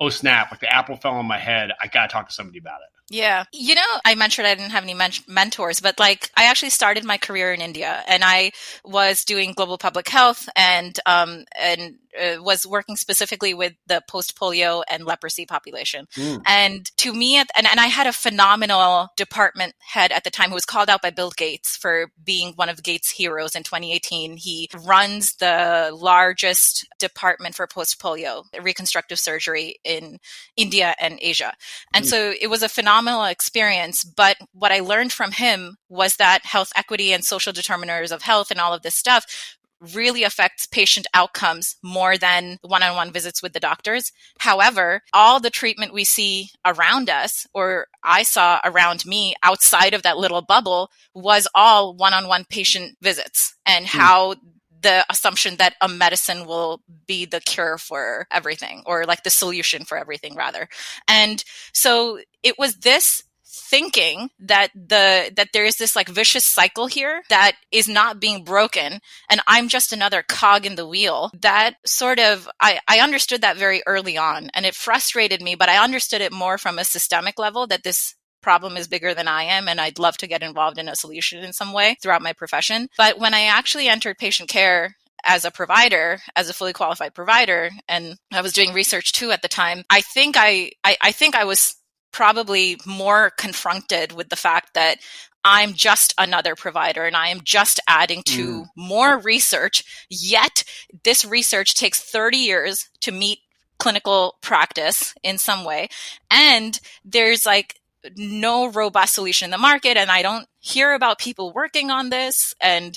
oh 0.00 0.08
snap, 0.08 0.50
like 0.50 0.60
the 0.60 0.72
apple 0.72 0.96
fell 0.96 1.12
on 1.12 1.26
my 1.26 1.38
head. 1.38 1.70
I 1.80 1.86
got 1.86 2.08
to 2.08 2.12
talk 2.12 2.28
to 2.28 2.34
somebody 2.34 2.58
about 2.58 2.80
it. 2.80 3.14
Yeah. 3.14 3.44
You 3.52 3.74
know, 3.74 4.00
I 4.04 4.14
mentioned 4.14 4.46
I 4.46 4.54
didn't 4.54 4.70
have 4.70 4.84
any 4.84 4.94
men- 4.94 5.12
mentors, 5.28 5.80
but 5.80 5.98
like 6.00 6.30
I 6.36 6.44
actually 6.44 6.70
started 6.70 7.04
my 7.04 7.18
career 7.18 7.52
in 7.52 7.60
India 7.60 8.02
and 8.08 8.24
I 8.24 8.52
was 8.84 9.24
doing 9.24 9.52
global 9.52 9.78
public 9.78 10.08
health 10.08 10.48
and, 10.56 10.98
um, 11.06 11.44
and 11.56 11.98
uh, 12.20 12.42
was 12.42 12.66
working 12.66 12.96
specifically 12.96 13.54
with 13.54 13.74
the 13.86 14.02
post 14.08 14.36
polio 14.38 14.82
and 14.90 15.04
leprosy 15.04 15.46
population. 15.46 16.06
Mm. 16.16 16.42
And 16.46 16.96
to 16.98 17.12
me, 17.12 17.36
and, 17.36 17.48
and 17.56 17.80
I 17.80 17.86
had 17.86 18.06
a 18.06 18.12
phenomenal 18.12 19.08
department 19.16 19.74
head 19.80 20.12
at 20.12 20.24
the 20.24 20.30
time 20.30 20.50
who 20.50 20.54
was 20.54 20.64
called 20.64 20.88
out 20.88 21.02
by 21.02 21.10
Bill 21.10 21.32
Gates 21.36 21.76
for 21.76 22.10
being 22.22 22.52
one 22.54 22.68
of 22.68 22.82
Gates' 22.82 23.10
heroes 23.10 23.54
in 23.54 23.62
2018. 23.62 24.36
He 24.36 24.68
runs 24.84 25.34
the 25.36 25.90
largest 25.94 26.86
department 26.98 27.54
for 27.54 27.66
post 27.66 28.00
polio 28.00 28.44
reconstructive 28.60 29.18
surgery 29.18 29.76
in 29.84 30.18
India 30.56 30.94
and 31.00 31.18
Asia. 31.20 31.52
And 31.94 32.04
mm. 32.04 32.08
so 32.08 32.34
it 32.40 32.48
was 32.48 32.62
a 32.62 32.68
phenomenal 32.68 33.24
experience. 33.24 34.04
But 34.04 34.36
what 34.52 34.72
I 34.72 34.80
learned 34.80 35.12
from 35.12 35.32
him 35.32 35.76
was 35.88 36.16
that 36.16 36.44
health 36.44 36.72
equity 36.76 37.12
and 37.12 37.24
social 37.24 37.52
determinants 37.52 38.12
of 38.12 38.22
health 38.22 38.50
and 38.50 38.60
all 38.60 38.72
of 38.72 38.82
this 38.82 38.94
stuff 38.94 39.56
really 39.94 40.22
affects 40.22 40.66
patient 40.66 41.06
outcomes 41.14 41.76
more 41.82 42.16
than 42.16 42.58
one-on-one 42.62 43.10
visits 43.12 43.42
with 43.42 43.52
the 43.52 43.60
doctors. 43.60 44.12
However, 44.38 45.02
all 45.12 45.40
the 45.40 45.50
treatment 45.50 45.92
we 45.92 46.04
see 46.04 46.50
around 46.64 47.10
us 47.10 47.46
or 47.52 47.86
I 48.04 48.22
saw 48.22 48.60
around 48.64 49.04
me 49.04 49.34
outside 49.42 49.94
of 49.94 50.02
that 50.02 50.18
little 50.18 50.42
bubble 50.42 50.90
was 51.14 51.48
all 51.54 51.94
one-on-one 51.94 52.46
patient 52.48 52.96
visits 53.02 53.56
and 53.66 53.86
mm. 53.86 53.88
how 53.88 54.36
the 54.82 55.04
assumption 55.10 55.56
that 55.56 55.74
a 55.80 55.88
medicine 55.88 56.46
will 56.46 56.82
be 57.06 57.24
the 57.24 57.40
cure 57.40 57.78
for 57.78 58.26
everything 58.30 58.82
or 58.84 59.04
like 59.04 59.22
the 59.22 59.30
solution 59.30 59.84
for 59.84 59.96
everything 59.96 60.34
rather. 60.34 60.68
And 61.08 61.42
so 61.72 62.18
it 62.42 62.58
was 62.58 62.76
this 62.76 63.22
thinking 63.52 64.30
that 64.38 64.68
the 64.74 65.30
that 65.36 65.48
there 65.52 65.66
is 65.66 65.76
this 65.76 65.94
like 65.94 66.08
vicious 66.08 66.44
cycle 66.44 66.86
here 66.86 67.22
that 67.28 67.52
is 67.70 67.86
not 67.86 68.18
being 68.18 68.44
broken 68.44 68.98
and 69.28 69.42
i'm 69.46 69.68
just 69.68 69.92
another 69.92 70.24
cog 70.26 70.64
in 70.64 70.74
the 70.74 70.86
wheel 70.86 71.30
that 71.38 71.74
sort 71.84 72.18
of 72.18 72.48
i 72.60 72.80
i 72.88 72.98
understood 73.00 73.42
that 73.42 73.58
very 73.58 73.82
early 73.86 74.16
on 74.16 74.48
and 74.54 74.64
it 74.64 74.74
frustrated 74.74 75.42
me 75.42 75.54
but 75.54 75.68
i 75.68 75.82
understood 75.82 76.22
it 76.22 76.32
more 76.32 76.56
from 76.56 76.78
a 76.78 76.84
systemic 76.84 77.38
level 77.38 77.66
that 77.66 77.82
this 77.82 78.14
problem 78.42 78.76
is 78.76 78.88
bigger 78.88 79.14
than 79.14 79.28
I 79.28 79.44
am 79.44 79.68
and 79.68 79.80
I'd 79.80 79.98
love 79.98 80.16
to 80.18 80.26
get 80.26 80.42
involved 80.42 80.76
in 80.76 80.88
a 80.88 80.96
solution 80.96 81.42
in 81.42 81.52
some 81.52 81.72
way 81.72 81.96
throughout 82.02 82.22
my 82.22 82.32
profession. 82.32 82.88
But 82.98 83.18
when 83.18 83.34
I 83.34 83.44
actually 83.44 83.88
entered 83.88 84.18
patient 84.18 84.48
care 84.48 84.96
as 85.24 85.44
a 85.44 85.50
provider, 85.50 86.18
as 86.34 86.50
a 86.50 86.54
fully 86.54 86.72
qualified 86.72 87.14
provider, 87.14 87.70
and 87.88 88.16
I 88.32 88.42
was 88.42 88.52
doing 88.52 88.72
research 88.72 89.12
too 89.12 89.30
at 89.30 89.40
the 89.40 89.48
time, 89.48 89.84
I 89.88 90.00
think 90.00 90.36
I, 90.36 90.72
I, 90.84 90.96
I 91.00 91.12
think 91.12 91.36
I 91.36 91.44
was 91.44 91.76
probably 92.12 92.78
more 92.86 93.30
confronted 93.30 94.12
with 94.12 94.28
the 94.28 94.36
fact 94.36 94.74
that 94.74 94.98
I'm 95.44 95.72
just 95.74 96.14
another 96.18 96.54
provider 96.54 97.04
and 97.04 97.16
I 97.16 97.28
am 97.28 97.40
just 97.42 97.80
adding 97.88 98.22
to 98.24 98.62
mm. 98.62 98.66
more 98.76 99.18
research. 99.18 100.06
Yet 100.08 100.64
this 101.02 101.24
research 101.24 101.74
takes 101.74 102.00
30 102.00 102.36
years 102.36 102.88
to 103.00 103.12
meet 103.12 103.40
clinical 103.78 104.36
practice 104.40 105.14
in 105.24 105.38
some 105.38 105.64
way. 105.64 105.88
And 106.30 106.78
there's 107.04 107.44
like 107.44 107.80
no 108.16 108.68
robust 108.68 109.14
solution 109.14 109.46
in 109.46 109.50
the 109.50 109.58
market. 109.58 109.96
And 109.96 110.10
I 110.10 110.22
don't 110.22 110.46
hear 110.60 110.92
about 110.92 111.18
people 111.18 111.52
working 111.52 111.90
on 111.90 112.10
this. 112.10 112.54
And 112.60 112.96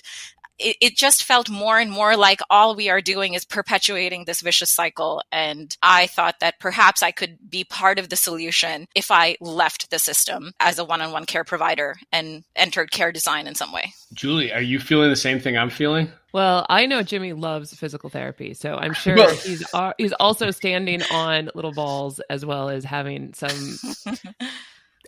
it, 0.59 0.77
it, 0.81 0.95
just 0.95 1.24
felt 1.24 1.50
more 1.50 1.79
and 1.79 1.91
more 1.91 2.15
like 2.15 2.39
all 2.50 2.75
we 2.75 2.89
are 2.89 3.01
doing 3.01 3.33
is 3.33 3.45
perpetuating 3.45 4.25
this 4.25 4.41
vicious 4.41 4.71
cycle. 4.71 5.21
And 5.31 5.75
I 5.81 6.07
thought 6.07 6.39
that 6.39 6.59
perhaps 6.59 7.03
I 7.03 7.12
could 7.12 7.38
be 7.50 7.63
part 7.63 8.00
of 8.00 8.09
the 8.09 8.15
solution 8.15 8.88
if 8.95 9.12
I 9.12 9.35
left 9.41 9.89
the 9.89 10.00
system 10.00 10.53
as 10.59 10.79
a 10.79 10.85
one 10.85 11.01
on 11.01 11.12
one 11.12 11.25
care 11.25 11.43
provider 11.43 11.95
and 12.12 12.43
entered 12.55 12.91
care 12.91 13.12
design 13.12 13.47
in 13.47 13.55
some 13.55 13.74
way. 13.74 13.93
Julie, 14.13 14.53
are 14.53 14.62
you 14.62 14.79
feeling 14.79 15.09
the 15.09 15.15
same 15.15 15.39
thing 15.39 15.57
I'm 15.57 15.69
feeling? 15.69 16.09
Well, 16.33 16.65
I 16.69 16.85
know 16.85 17.01
Jimmy 17.01 17.31
loves 17.31 17.74
physical 17.74 18.09
therapy, 18.09 18.53
so 18.53 18.75
I'm 18.75 18.93
sure 18.93 19.15
he's 19.35 19.65
uh, 19.74 19.93
he's 19.97 20.12
also 20.13 20.51
standing 20.51 21.01
on 21.03 21.50
little 21.55 21.71
balls 21.71 22.19
as 22.29 22.45
well 22.45 22.67
as 22.67 22.83
having 22.83 23.33
some 23.33 23.77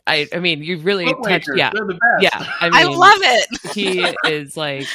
I, 0.07 0.27
I 0.33 0.39
mean, 0.39 0.63
you 0.63 0.77
really 0.79 1.13
touched, 1.23 1.49
yeah, 1.55 1.71
yeah. 2.19 2.51
I, 2.61 2.69
mean, 2.69 2.73
I 2.73 2.83
love 2.83 3.19
it. 3.21 3.73
he 3.73 4.05
is 4.25 4.55
like 4.55 4.87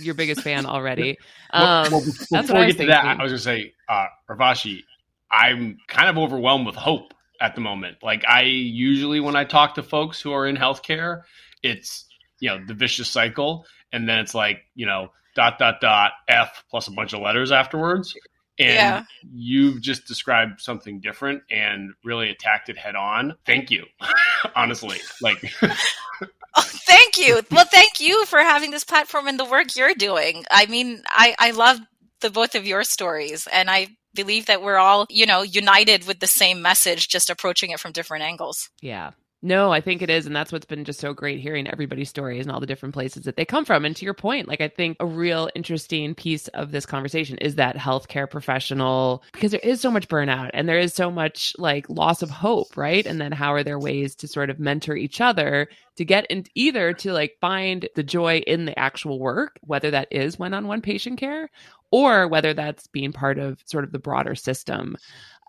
your 0.00 0.14
biggest 0.14 0.42
fan 0.42 0.66
already. 0.66 1.18
Um, 1.52 1.90
well, 1.90 2.02
well, 2.30 2.42
before 2.42 2.60
we 2.60 2.66
get 2.66 2.76
to 2.76 2.86
that, 2.86 3.04
I 3.04 3.20
was 3.24 3.32
gonna 3.32 3.38
say, 3.40 3.74
uh, 3.88 4.06
Urvashi, 4.30 4.84
I'm 5.32 5.78
kind 5.88 6.08
of 6.08 6.16
overwhelmed 6.16 6.64
with 6.64 6.76
hope 6.76 7.12
at 7.40 7.56
the 7.56 7.60
moment. 7.60 7.96
Like 8.04 8.24
I 8.24 8.42
usually, 8.42 9.18
when 9.18 9.34
I 9.34 9.42
talk 9.42 9.74
to 9.74 9.82
folks 9.82 10.20
who 10.20 10.30
are 10.30 10.46
in 10.46 10.56
healthcare, 10.56 11.22
it's 11.64 12.06
you 12.38 12.50
know 12.50 12.64
the 12.64 12.74
vicious 12.74 13.08
cycle, 13.08 13.66
and 13.92 14.08
then 14.08 14.20
it's 14.20 14.32
like 14.32 14.60
you 14.76 14.86
know 14.86 15.10
dot 15.34 15.58
dot 15.58 15.80
dot 15.80 16.12
f 16.28 16.62
plus 16.70 16.86
a 16.86 16.92
bunch 16.92 17.14
of 17.14 17.20
letters 17.20 17.50
afterwards 17.50 18.14
and 18.60 18.74
yeah. 18.74 19.04
you've 19.32 19.80
just 19.80 20.06
described 20.06 20.60
something 20.60 21.00
different 21.00 21.42
and 21.50 21.92
really 22.04 22.30
attacked 22.30 22.68
it 22.68 22.78
head 22.78 22.94
on. 22.94 23.34
Thank 23.46 23.70
you 23.70 23.84
honestly 24.56 24.98
like 25.20 25.42
oh, 25.62 26.62
thank 26.86 27.18
you. 27.18 27.40
Well 27.50 27.66
thank 27.66 28.00
you 28.00 28.24
for 28.26 28.40
having 28.40 28.70
this 28.70 28.84
platform 28.84 29.26
and 29.26 29.38
the 29.38 29.44
work 29.44 29.76
you're 29.76 29.94
doing. 29.94 30.44
I 30.50 30.66
mean 30.66 31.02
i 31.08 31.34
i 31.38 31.50
love 31.50 31.78
the 32.20 32.30
both 32.30 32.54
of 32.54 32.66
your 32.66 32.84
stories 32.84 33.48
and 33.50 33.70
i 33.70 33.88
believe 34.14 34.46
that 34.46 34.62
we're 34.62 34.76
all 34.76 35.06
you 35.08 35.24
know 35.24 35.42
united 35.42 36.06
with 36.06 36.20
the 36.20 36.26
same 36.26 36.60
message 36.60 37.08
just 37.08 37.30
approaching 37.30 37.70
it 37.70 37.80
from 37.80 37.92
different 37.92 38.24
angles. 38.24 38.68
Yeah 38.82 39.12
no, 39.42 39.72
I 39.72 39.80
think 39.80 40.02
it 40.02 40.10
is. 40.10 40.26
And 40.26 40.36
that's 40.36 40.52
what's 40.52 40.66
been 40.66 40.84
just 40.84 41.00
so 41.00 41.14
great 41.14 41.40
hearing 41.40 41.66
everybody's 41.66 42.10
stories 42.10 42.44
and 42.44 42.52
all 42.52 42.60
the 42.60 42.66
different 42.66 42.94
places 42.94 43.24
that 43.24 43.36
they 43.36 43.46
come 43.46 43.64
from. 43.64 43.84
And 43.86 43.96
to 43.96 44.04
your 44.04 44.12
point, 44.14 44.48
like 44.48 44.60
I 44.60 44.68
think 44.68 44.98
a 45.00 45.06
real 45.06 45.48
interesting 45.54 46.14
piece 46.14 46.48
of 46.48 46.72
this 46.72 46.84
conversation 46.84 47.38
is 47.38 47.54
that 47.54 47.76
healthcare 47.76 48.30
professional, 48.30 49.22
because 49.32 49.52
there 49.52 49.60
is 49.62 49.80
so 49.80 49.90
much 49.90 50.08
burnout 50.08 50.50
and 50.52 50.68
there 50.68 50.78
is 50.78 50.92
so 50.92 51.10
much 51.10 51.54
like 51.58 51.88
loss 51.88 52.20
of 52.20 52.28
hope, 52.28 52.76
right? 52.76 53.06
And 53.06 53.18
then 53.18 53.32
how 53.32 53.54
are 53.54 53.64
there 53.64 53.78
ways 53.78 54.14
to 54.16 54.28
sort 54.28 54.50
of 54.50 54.60
mentor 54.60 54.94
each 54.94 55.20
other 55.22 55.68
to 55.96 56.04
get 56.04 56.26
in 56.26 56.44
either 56.54 56.92
to 56.94 57.12
like 57.12 57.38
find 57.40 57.88
the 57.94 58.02
joy 58.02 58.38
in 58.46 58.66
the 58.66 58.78
actual 58.78 59.18
work, 59.18 59.58
whether 59.62 59.90
that 59.90 60.08
is 60.10 60.38
one 60.38 60.52
on 60.52 60.66
one 60.66 60.82
patient 60.82 61.18
care 61.18 61.48
or 61.90 62.28
whether 62.28 62.52
that's 62.52 62.86
being 62.88 63.12
part 63.12 63.38
of 63.38 63.58
sort 63.64 63.84
of 63.84 63.92
the 63.92 63.98
broader 63.98 64.34
system. 64.34 64.96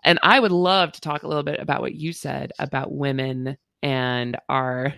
And 0.04 0.18
I 0.22 0.40
would 0.40 0.50
love 0.50 0.92
to 0.92 1.00
talk 1.00 1.22
a 1.22 1.28
little 1.28 1.44
bit 1.44 1.60
about 1.60 1.80
what 1.80 1.94
you 1.94 2.12
said 2.12 2.52
about 2.58 2.92
women 2.92 3.56
and 3.82 4.36
are 4.48 4.94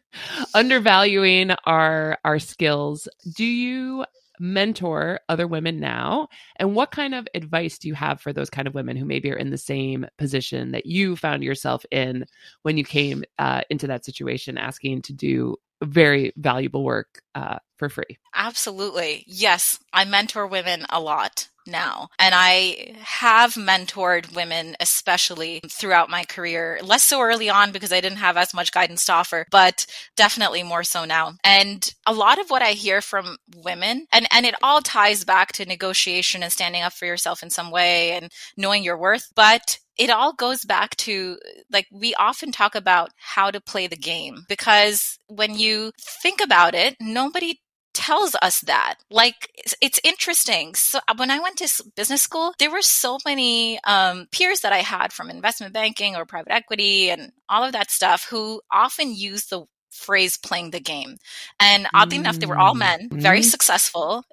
undervaluing 0.54 1.50
our 1.64 2.18
our 2.24 2.38
skills. 2.38 3.08
Do 3.36 3.44
you 3.44 4.04
mentor 4.40 5.20
other 5.28 5.46
women 5.46 5.78
now? 5.78 6.28
And 6.56 6.74
what 6.74 6.90
kind 6.90 7.14
of 7.14 7.28
advice 7.34 7.78
do 7.78 7.88
you 7.88 7.94
have 7.94 8.20
for 8.20 8.32
those 8.32 8.50
kind 8.50 8.66
of 8.66 8.74
women 8.74 8.96
who 8.96 9.04
maybe 9.04 9.30
are 9.30 9.36
in 9.36 9.50
the 9.50 9.58
same 9.58 10.06
position 10.18 10.72
that 10.72 10.86
you 10.86 11.16
found 11.16 11.44
yourself 11.44 11.84
in 11.90 12.24
when 12.62 12.76
you 12.76 12.84
came 12.84 13.24
uh, 13.38 13.60
into 13.70 13.86
that 13.86 14.04
situation 14.04 14.58
asking 14.58 15.02
to 15.02 15.12
do 15.12 15.56
very 15.84 16.32
valuable 16.36 16.84
work 16.84 17.22
uh, 17.34 17.58
for 17.82 17.88
free 17.88 18.18
absolutely 18.34 19.24
yes 19.26 19.78
i 19.92 20.04
mentor 20.04 20.46
women 20.46 20.86
a 20.90 21.00
lot 21.00 21.48
now. 21.66 22.08
And 22.18 22.34
I 22.36 22.94
have 23.00 23.54
mentored 23.54 24.34
women, 24.34 24.76
especially 24.80 25.60
throughout 25.68 26.10
my 26.10 26.24
career, 26.24 26.80
less 26.82 27.02
so 27.02 27.20
early 27.20 27.48
on 27.48 27.72
because 27.72 27.92
I 27.92 28.00
didn't 28.00 28.18
have 28.18 28.36
as 28.36 28.54
much 28.54 28.72
guidance 28.72 29.04
to 29.06 29.12
offer, 29.12 29.46
but 29.50 29.86
definitely 30.16 30.62
more 30.62 30.84
so 30.84 31.04
now. 31.04 31.34
And 31.44 31.88
a 32.06 32.12
lot 32.12 32.40
of 32.40 32.50
what 32.50 32.62
I 32.62 32.72
hear 32.72 33.00
from 33.00 33.36
women, 33.56 34.06
and, 34.12 34.26
and 34.32 34.46
it 34.46 34.54
all 34.62 34.80
ties 34.80 35.24
back 35.24 35.52
to 35.52 35.64
negotiation 35.64 36.42
and 36.42 36.52
standing 36.52 36.82
up 36.82 36.92
for 36.92 37.06
yourself 37.06 37.42
in 37.42 37.50
some 37.50 37.70
way 37.70 38.12
and 38.12 38.30
knowing 38.56 38.82
your 38.82 38.98
worth. 38.98 39.28
But 39.34 39.78
it 39.98 40.10
all 40.10 40.32
goes 40.32 40.64
back 40.64 40.96
to 40.96 41.38
like 41.70 41.86
we 41.92 42.14
often 42.14 42.50
talk 42.50 42.74
about 42.74 43.10
how 43.18 43.50
to 43.50 43.60
play 43.60 43.86
the 43.86 43.96
game 43.96 44.46
because 44.48 45.18
when 45.28 45.58
you 45.58 45.92
think 46.00 46.40
about 46.42 46.74
it, 46.74 46.96
nobody 46.98 47.58
tells 48.02 48.34
us 48.42 48.60
that. 48.62 48.96
Like, 49.10 49.48
it's, 49.80 50.00
interesting. 50.02 50.74
So 50.74 50.98
uh, 51.06 51.14
when 51.16 51.30
I 51.30 51.38
went 51.38 51.58
to 51.58 51.84
business 51.94 52.22
school, 52.22 52.52
there 52.58 52.70
were 52.70 52.82
so 52.82 53.18
many 53.24 53.78
um, 53.84 54.26
peers 54.32 54.60
that 54.60 54.72
I 54.72 54.78
had 54.78 55.12
from 55.12 55.30
investment 55.30 55.72
banking 55.72 56.16
or 56.16 56.24
private 56.24 56.52
equity 56.52 57.10
and 57.10 57.32
all 57.48 57.62
of 57.62 57.72
that 57.72 57.90
stuff 57.90 58.26
who 58.28 58.60
often 58.72 59.14
use 59.14 59.46
the 59.46 59.64
phrase 59.90 60.36
playing 60.36 60.70
the 60.70 60.80
game. 60.80 61.18
And 61.60 61.86
oddly 61.94 62.16
mm. 62.16 62.20
enough, 62.20 62.40
they 62.40 62.46
were 62.46 62.58
all 62.58 62.74
men, 62.74 63.08
very 63.12 63.40
mm. 63.40 63.44
successful, 63.44 64.24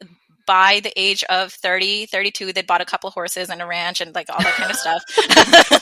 by 0.50 0.80
the 0.82 0.92
age 1.00 1.24
of 1.30 1.54
30, 1.54 2.08
32, 2.08 2.54
they'd 2.54 2.66
bought 2.66 2.82
a 2.82 2.86
couple 2.86 3.12
horses 3.12 3.52
and 3.52 3.62
a 3.62 3.68
ranch 3.68 4.02
and 4.02 4.16
like 4.16 4.32
all 4.32 4.42
that 4.42 4.54
kind 4.56 4.72
of 4.72 4.78
stuff. 4.78 5.04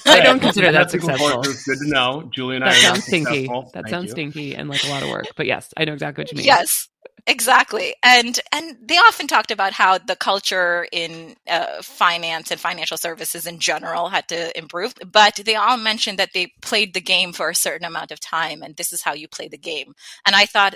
I 0.05 0.19
don't 0.19 0.41
consider 0.41 0.74
that 0.74 0.91
That's 0.91 0.93
a 0.93 1.00
successful. 1.00 1.41
good 1.41 1.77
to 1.79 1.88
know. 1.89 2.29
Julie 2.33 2.57
and 2.57 2.65
I 2.65 2.71
That 2.71 2.77
are 2.77 2.81
sounds 2.81 3.05
stinky. 3.05 3.43
successful. 3.43 3.62
That 3.74 3.83
Thank 3.83 3.89
sounds 3.89 4.05
you. 4.07 4.12
stinky 4.12 4.55
and 4.55 4.67
like 4.67 4.83
a 4.83 4.89
lot 4.89 5.03
of 5.03 5.09
work. 5.09 5.27
But 5.38 5.45
yes, 5.45 5.74
I 5.77 5.86
know 5.86 5.93
exactly 5.93 6.24
what 6.24 6.31
you 6.33 6.38
mean. 6.38 6.45
Yes, 6.47 6.89
exactly. 7.25 7.95
And 8.03 8.38
and 8.51 8.75
they 8.83 8.97
often 8.97 9.27
talked 9.27 9.51
about 9.51 9.71
how 9.71 10.00
the 10.00 10.17
culture 10.17 10.86
in 10.91 11.36
uh, 11.50 11.81
finance 11.81 12.51
and 12.51 12.59
financial 12.59 12.97
services 12.97 13.47
in 13.47 13.59
general 13.59 14.09
had 14.09 14.27
to 14.27 14.57
improve. 14.57 14.95
But 15.09 15.36
they 15.45 15.55
all 15.55 15.77
mentioned 15.77 16.19
that 16.19 16.31
they 16.33 16.51
played 16.62 16.93
the 16.93 17.00
game 17.00 17.31
for 17.31 17.50
a 17.50 17.55
certain 17.55 17.86
amount 17.88 18.12
of 18.12 18.19
time, 18.19 18.62
and 18.63 18.75
this 18.75 18.91
is 18.91 19.01
how 19.01 19.13
you 19.13 19.29
play 19.29 19.47
the 19.47 19.57
game. 19.57 19.93
And 20.25 20.36
I 20.36 20.45
thought, 20.45 20.75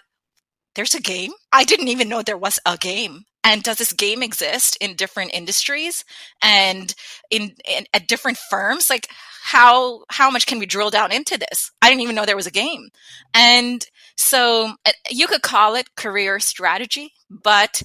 there's 0.75 0.95
a 0.95 1.01
game. 1.01 1.31
I 1.51 1.65
didn't 1.65 1.89
even 1.89 2.07
know 2.07 2.21
there 2.21 2.38
was 2.38 2.57
a 2.65 2.77
game. 2.77 3.25
And 3.43 3.63
does 3.63 3.77
this 3.77 3.93
game 3.93 4.21
exist 4.21 4.77
in 4.79 4.95
different 4.95 5.33
industries 5.33 6.05
and 6.43 6.93
in, 7.29 7.55
in 7.67 7.86
at 7.93 8.07
different 8.07 8.38
firms? 8.38 8.89
Like 8.89 9.07
how 9.43 10.03
how 10.10 10.29
much 10.29 10.45
can 10.45 10.60
we 10.60 10.67
drill 10.67 10.91
down 10.91 11.12
into 11.12 11.38
this? 11.38 11.71
I 11.81 11.89
didn't 11.89 12.01
even 12.01 12.15
know 12.15 12.25
there 12.25 12.36
was 12.36 12.48
a 12.48 12.51
game. 12.51 12.89
And 13.33 13.83
so 14.15 14.74
uh, 14.86 14.91
you 15.10 15.27
could 15.27 15.41
call 15.41 15.75
it 15.75 15.95
career 15.95 16.39
strategy, 16.39 17.13
but 17.29 17.81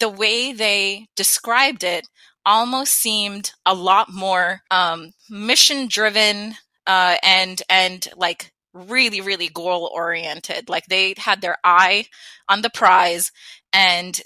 the 0.00 0.08
way 0.08 0.52
they 0.52 1.06
described 1.14 1.84
it 1.84 2.08
almost 2.46 2.94
seemed 2.94 3.52
a 3.66 3.74
lot 3.74 4.12
more 4.12 4.62
um, 4.70 5.12
mission 5.28 5.88
driven 5.88 6.54
uh, 6.86 7.16
and 7.22 7.62
and 7.68 8.08
like 8.16 8.52
really 8.72 9.20
really 9.20 9.48
goal 9.48 9.90
oriented. 9.94 10.70
Like 10.70 10.86
they 10.86 11.14
had 11.18 11.42
their 11.42 11.58
eye 11.62 12.06
on 12.48 12.62
the 12.62 12.70
prize 12.70 13.30
and 13.74 14.18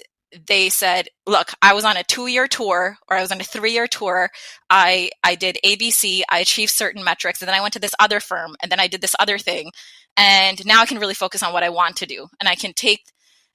they 0.47 0.69
said, 0.69 1.07
look, 1.25 1.51
I 1.61 1.73
was 1.73 1.85
on 1.85 1.97
a 1.97 2.03
two 2.03 2.27
year 2.27 2.47
tour 2.47 2.97
or 3.07 3.17
I 3.17 3.21
was 3.21 3.31
on 3.31 3.41
a 3.41 3.43
three 3.43 3.71
year 3.73 3.87
tour. 3.87 4.29
I, 4.69 5.09
I 5.23 5.35
did 5.35 5.57
ABC. 5.65 6.21
I 6.29 6.39
achieved 6.39 6.71
certain 6.71 7.03
metrics 7.03 7.41
and 7.41 7.47
then 7.47 7.55
I 7.55 7.61
went 7.61 7.73
to 7.73 7.79
this 7.79 7.95
other 7.99 8.19
firm 8.19 8.55
and 8.61 8.71
then 8.71 8.79
I 8.79 8.87
did 8.87 9.01
this 9.01 9.15
other 9.19 9.37
thing. 9.37 9.71
And 10.17 10.63
now 10.65 10.81
I 10.81 10.85
can 10.85 10.99
really 10.99 11.13
focus 11.13 11.43
on 11.43 11.53
what 11.53 11.63
I 11.63 11.69
want 11.69 11.97
to 11.97 12.05
do. 12.05 12.27
And 12.39 12.49
I 12.49 12.55
can 12.55 12.73
take, 12.73 13.01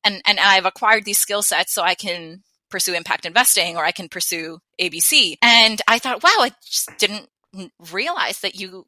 and, 0.05 0.23
and 0.27 0.41
I've 0.41 0.67
acquired 0.67 1.05
these 1.05 1.19
skill 1.19 1.43
sets 1.43 1.73
so 1.73 1.83
I 1.83 1.95
can 1.95 2.43
pursue 2.71 2.95
impact 2.95 3.27
investing 3.27 3.77
or 3.77 3.85
I 3.85 3.93
can 3.93 4.09
pursue 4.09 4.59
ABC. 4.81 5.37
And 5.43 5.81
I 5.87 5.99
thought, 5.99 6.23
wow, 6.23 6.37
I 6.39 6.53
just 6.65 6.91
didn't 6.99 7.29
realize 7.93 8.41
that 8.41 8.57
you 8.57 8.87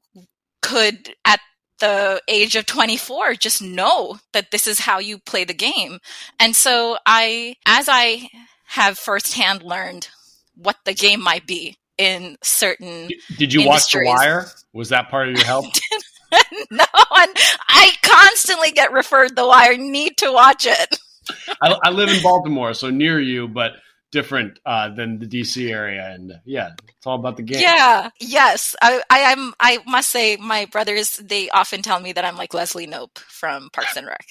could 0.63 1.15
at 1.25 1.41
the 1.79 2.21
age 2.29 2.57
of 2.57 2.67
24 2.67 3.35
just 3.35 3.63
know 3.63 4.19
that 4.33 4.51
this 4.51 4.67
is 4.67 4.81
how 4.81 4.99
you 4.99 5.19
play 5.19 5.45
the 5.45 5.55
game 5.55 5.99
and 6.41 6.57
so 6.57 6.97
i 7.07 7.55
as 7.67 7.89
i 7.89 8.29
have 8.65 8.99
firsthand 8.99 9.63
learned 9.63 10.09
what 10.57 10.77
the 10.85 10.95
game 10.95 11.23
might 11.23 11.47
be 11.47 11.77
in 11.99 12.37
certain 12.43 13.09
Did 13.39 13.55
you 13.55 13.67
watch 13.67 13.91
The 13.91 14.05
Wire? 14.05 14.47
Was 14.75 14.91
that 14.91 15.09
part 15.09 15.29
of 15.29 15.37
your 15.37 15.47
help? 15.47 15.65
no 16.71 16.85
and 16.95 17.37
i 17.69 17.93
constantly 18.03 18.71
get 18.73 18.93
referred 18.93 19.37
the 19.37 19.47
wire 19.47 19.77
need 19.77 20.17
to 20.17 20.33
watch 20.33 20.67
it 20.67 20.99
I, 21.63 21.77
I 21.85 21.91
live 21.91 22.09
in 22.09 22.23
Baltimore, 22.23 22.75
so 22.75 22.91
near 22.91 23.21
you, 23.21 23.49
but 23.49 23.73
different 24.17 24.59
uh, 24.67 24.89
than 24.99 25.19
the 25.19 25.27
DC 25.27 25.71
area. 25.71 26.05
And 26.15 26.33
uh, 26.33 26.37
yeah, 26.45 26.71
it's 26.89 27.07
all 27.07 27.17
about 27.21 27.37
the 27.37 27.43
game. 27.43 27.61
yeah 27.63 28.11
yes 28.21 28.75
I, 28.83 29.03
I 29.11 29.19
am 29.33 29.55
i 29.61 29.79
must 29.87 30.11
say 30.11 30.37
my 30.39 30.65
brothers 30.67 31.17
they 31.19 31.49
often 31.51 31.83
tell 31.83 32.01
me 32.01 32.13
that 32.13 32.25
i'm 32.25 32.37
like 32.37 32.53
Leslie 32.55 32.87
Knope 32.89 33.19
from 33.19 33.71
parks 33.71 33.97
and 33.97 34.07
rec 34.07 34.27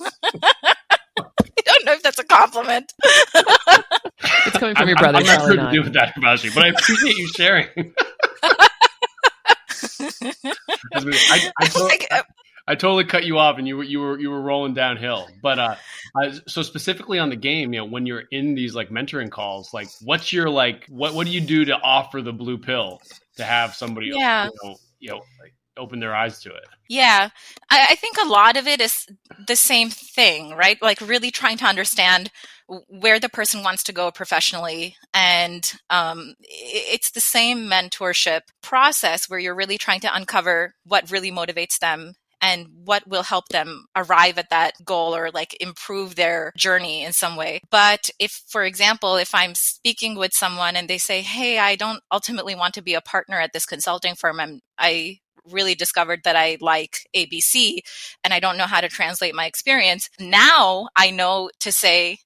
i 0.02 1.62
don't 1.64 1.84
know 1.86 1.92
if 1.92 2.02
that's 2.02 2.18
a 2.18 2.24
compliment 2.24 2.92
It's 4.46 4.58
coming 4.58 4.74
from 4.74 4.82
I'm, 4.84 4.88
your 4.88 4.96
brother. 4.96 5.18
I'm, 5.18 5.24
I'm 5.24 5.26
not 5.26 5.36
probably 5.38 5.56
sure 5.56 5.64
to 5.66 5.72
do 5.72 5.82
with 5.82 5.92
that, 5.94 6.14
Kabashi, 6.16 6.54
but 6.54 6.64
I 6.64 6.68
appreciate 6.68 7.16
you 7.16 7.28
sharing. 7.28 7.68
I, 10.94 11.00
I, 11.30 11.52
I, 11.60 11.66
to- 11.66 11.84
Like, 11.84 12.06
uh, 12.10 12.22
I 12.68 12.74
totally 12.74 13.04
cut 13.04 13.24
you 13.24 13.38
off, 13.38 13.58
and 13.58 13.68
you 13.68 13.76
were 13.76 13.84
you 13.84 14.00
were 14.00 14.18
you 14.18 14.30
were 14.30 14.40
rolling 14.40 14.74
downhill. 14.74 15.28
But 15.40 15.58
uh, 15.58 15.76
uh, 16.20 16.32
so 16.48 16.62
specifically 16.62 17.18
on 17.18 17.30
the 17.30 17.36
game, 17.36 17.72
you 17.72 17.80
know, 17.80 17.84
when 17.84 18.06
you're 18.06 18.24
in 18.32 18.54
these 18.54 18.74
like 18.74 18.90
mentoring 18.90 19.30
calls, 19.30 19.72
like 19.72 19.88
what's 20.02 20.32
your 20.32 20.50
like 20.50 20.86
what 20.88 21.14
what 21.14 21.26
do 21.26 21.32
you 21.32 21.40
do 21.40 21.64
to 21.66 21.74
offer 21.74 22.22
the 22.22 22.32
blue 22.32 22.58
pill 22.58 23.00
to 23.36 23.44
have 23.44 23.74
somebody 23.74 24.08
Yeah. 24.12 24.46
you 24.46 24.52
know, 24.62 24.76
you 24.98 25.10
know 25.10 25.16
like 25.40 25.54
open 25.76 26.00
their 26.00 26.14
eyes 26.14 26.40
to 26.40 26.50
it? 26.50 26.64
Yeah, 26.88 27.28
I, 27.70 27.86
I 27.90 27.94
think 27.94 28.16
a 28.18 28.28
lot 28.28 28.56
of 28.56 28.66
it 28.66 28.80
is 28.80 29.06
the 29.46 29.56
same 29.56 29.90
thing, 29.90 30.54
right? 30.54 30.80
Like 30.82 31.00
really 31.00 31.30
trying 31.30 31.58
to 31.58 31.66
understand 31.66 32.30
where 32.88 33.20
the 33.20 33.28
person 33.28 33.62
wants 33.62 33.84
to 33.84 33.92
go 33.92 34.10
professionally, 34.10 34.96
and 35.14 35.72
um, 35.88 36.34
it's 36.40 37.12
the 37.12 37.20
same 37.20 37.70
mentorship 37.70 38.40
process 38.60 39.30
where 39.30 39.38
you're 39.38 39.54
really 39.54 39.78
trying 39.78 40.00
to 40.00 40.12
uncover 40.12 40.74
what 40.84 41.12
really 41.12 41.30
motivates 41.30 41.78
them 41.78 42.14
and 42.40 42.68
what 42.84 43.06
will 43.08 43.22
help 43.22 43.48
them 43.48 43.86
arrive 43.96 44.38
at 44.38 44.50
that 44.50 44.72
goal 44.84 45.14
or 45.14 45.30
like 45.30 45.56
improve 45.60 46.14
their 46.14 46.52
journey 46.56 47.02
in 47.02 47.12
some 47.12 47.36
way. 47.36 47.60
But 47.70 48.10
if, 48.18 48.42
for 48.48 48.64
example, 48.64 49.16
if 49.16 49.34
I'm 49.34 49.54
speaking 49.54 50.16
with 50.16 50.32
someone 50.32 50.76
and 50.76 50.88
they 50.88 50.98
say, 50.98 51.22
Hey, 51.22 51.58
I 51.58 51.76
don't 51.76 52.00
ultimately 52.12 52.54
want 52.54 52.74
to 52.74 52.82
be 52.82 52.94
a 52.94 53.00
partner 53.00 53.40
at 53.40 53.52
this 53.52 53.66
consulting 53.66 54.14
firm, 54.14 54.40
I'm, 54.40 54.60
I 54.78 55.18
really 55.50 55.74
discovered 55.74 56.20
that 56.24 56.36
I 56.36 56.58
like 56.60 56.98
ABC 57.14 57.78
and 58.24 58.34
I 58.34 58.40
don't 58.40 58.58
know 58.58 58.66
how 58.66 58.80
to 58.80 58.88
translate 58.88 59.34
my 59.34 59.46
experience. 59.46 60.10
Now 60.18 60.88
I 60.96 61.10
know 61.10 61.50
to 61.60 61.72
say, 61.72 62.18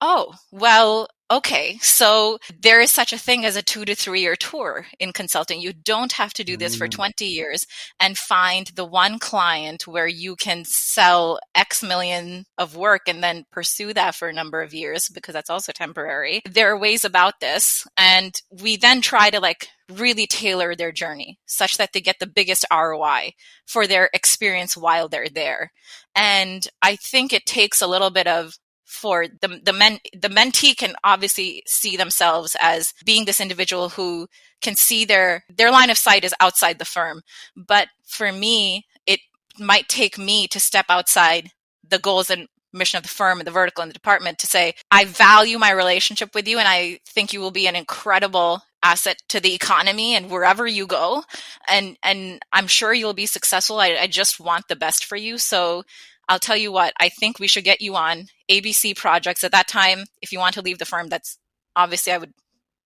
oh, 0.00 0.34
well, 0.52 1.08
okay, 1.30 1.78
so 1.80 2.38
there 2.60 2.80
is 2.80 2.90
such 2.92 3.12
a 3.12 3.18
thing 3.18 3.44
as 3.44 3.56
a 3.56 3.62
two 3.62 3.84
to 3.84 3.94
three 3.94 4.20
year 4.20 4.36
tour 4.36 4.86
in 4.98 5.12
consulting. 5.12 5.60
You 5.60 5.72
don't 5.72 6.12
have 6.12 6.32
to 6.34 6.44
do 6.44 6.56
this 6.56 6.76
for 6.76 6.86
Mm. 6.86 6.92
20 6.92 7.26
years 7.26 7.66
and 8.00 8.16
find 8.16 8.68
the 8.68 8.84
one 8.84 9.18
client 9.18 9.86
where 9.86 10.06
you 10.06 10.36
can 10.36 10.64
sell 10.64 11.40
X 11.54 11.82
million 11.82 12.44
of 12.58 12.76
work 12.76 13.02
and 13.08 13.22
then 13.22 13.44
pursue 13.50 13.92
that 13.94 14.14
for 14.14 14.28
a 14.28 14.32
number 14.32 14.62
of 14.62 14.72
years 14.74 15.08
because 15.08 15.32
that's 15.32 15.50
also 15.50 15.72
temporary. 15.72 16.42
There 16.48 16.70
are 16.70 16.78
ways 16.78 17.04
about 17.04 17.40
this. 17.40 17.86
And 17.96 18.34
we 18.50 18.76
then 18.76 19.00
try 19.00 19.30
to 19.30 19.40
like 19.40 19.68
really 19.88 20.26
tailor 20.26 20.74
their 20.74 20.92
journey 20.92 21.38
such 21.46 21.76
that 21.76 21.92
they 21.92 22.00
get 22.00 22.16
the 22.18 22.26
biggest 22.26 22.64
ROI 22.72 23.32
for 23.66 23.86
their 23.86 24.10
experience 24.12 24.76
while 24.76 25.08
they're 25.08 25.28
there. 25.28 25.72
And 26.14 26.66
I 26.82 26.96
think 26.96 27.32
it 27.32 27.46
takes 27.46 27.80
a 27.82 27.86
little 27.86 28.10
bit 28.10 28.26
of 28.26 28.58
for 28.86 29.26
the 29.40 29.60
the 29.62 29.72
men 29.72 29.98
the 30.12 30.28
mentee 30.28 30.76
can 30.76 30.94
obviously 31.04 31.62
see 31.66 31.96
themselves 31.96 32.56
as 32.60 32.94
being 33.04 33.24
this 33.24 33.40
individual 33.40 33.90
who 33.90 34.28
can 34.62 34.76
see 34.76 35.04
their 35.04 35.44
their 35.54 35.70
line 35.70 35.90
of 35.90 35.98
sight 35.98 36.24
is 36.24 36.34
outside 36.40 36.78
the 36.78 36.84
firm. 36.84 37.22
But 37.56 37.88
for 38.04 38.32
me 38.32 38.86
it 39.06 39.20
might 39.58 39.88
take 39.88 40.16
me 40.16 40.46
to 40.48 40.60
step 40.60 40.86
outside 40.88 41.50
the 41.88 41.98
goals 41.98 42.30
and 42.30 42.48
mission 42.72 42.96
of 42.98 43.02
the 43.02 43.08
firm 43.08 43.40
and 43.40 43.46
the 43.46 43.52
vertical 43.52 43.82
and 43.82 43.90
the 43.90 43.94
department 43.94 44.38
to 44.38 44.46
say 44.46 44.74
i 44.90 45.06
value 45.06 45.58
my 45.58 45.70
relationship 45.70 46.34
with 46.34 46.46
you 46.46 46.58
and 46.58 46.68
i 46.68 46.98
think 47.06 47.32
you 47.32 47.40
will 47.40 47.52
be 47.52 47.66
an 47.66 47.74
incredible 47.74 48.60
asset 48.86 49.20
to 49.28 49.40
the 49.40 49.52
economy 49.52 50.14
and 50.14 50.30
wherever 50.30 50.64
you 50.66 50.86
go. 50.86 51.24
And 51.68 51.96
and 52.02 52.40
i'm 52.52 52.68
sure 52.68 52.94
you'll 52.94 53.14
be 53.14 53.26
successful. 53.26 53.80
I, 53.80 53.96
I 54.02 54.06
just 54.06 54.38
want 54.38 54.68
the 54.68 54.76
best 54.76 55.04
for 55.04 55.16
you. 55.16 55.38
So 55.38 55.82
I'll 56.28 56.38
tell 56.38 56.56
you 56.56 56.72
what, 56.72 56.92
I 56.98 57.08
think 57.08 57.38
we 57.38 57.48
should 57.48 57.64
get 57.64 57.80
you 57.80 57.94
on 57.94 58.26
ABC 58.50 58.96
projects. 58.96 59.44
At 59.44 59.52
that 59.52 59.68
time, 59.68 60.04
if 60.20 60.32
you 60.32 60.38
want 60.38 60.54
to 60.54 60.62
leave 60.62 60.78
the 60.78 60.84
firm, 60.84 61.08
that's 61.08 61.38
obviously 61.76 62.12
I 62.12 62.18
would 62.18 62.32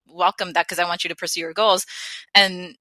welcome 0.07 0.53
that 0.53 0.67
because 0.67 0.79
I 0.79 0.87
want 0.87 1.05
you 1.05 1.09
to 1.09 1.17
pursue 1.17 1.41
your 1.41 1.55
goals. 1.55 1.87
And 2.35 2.77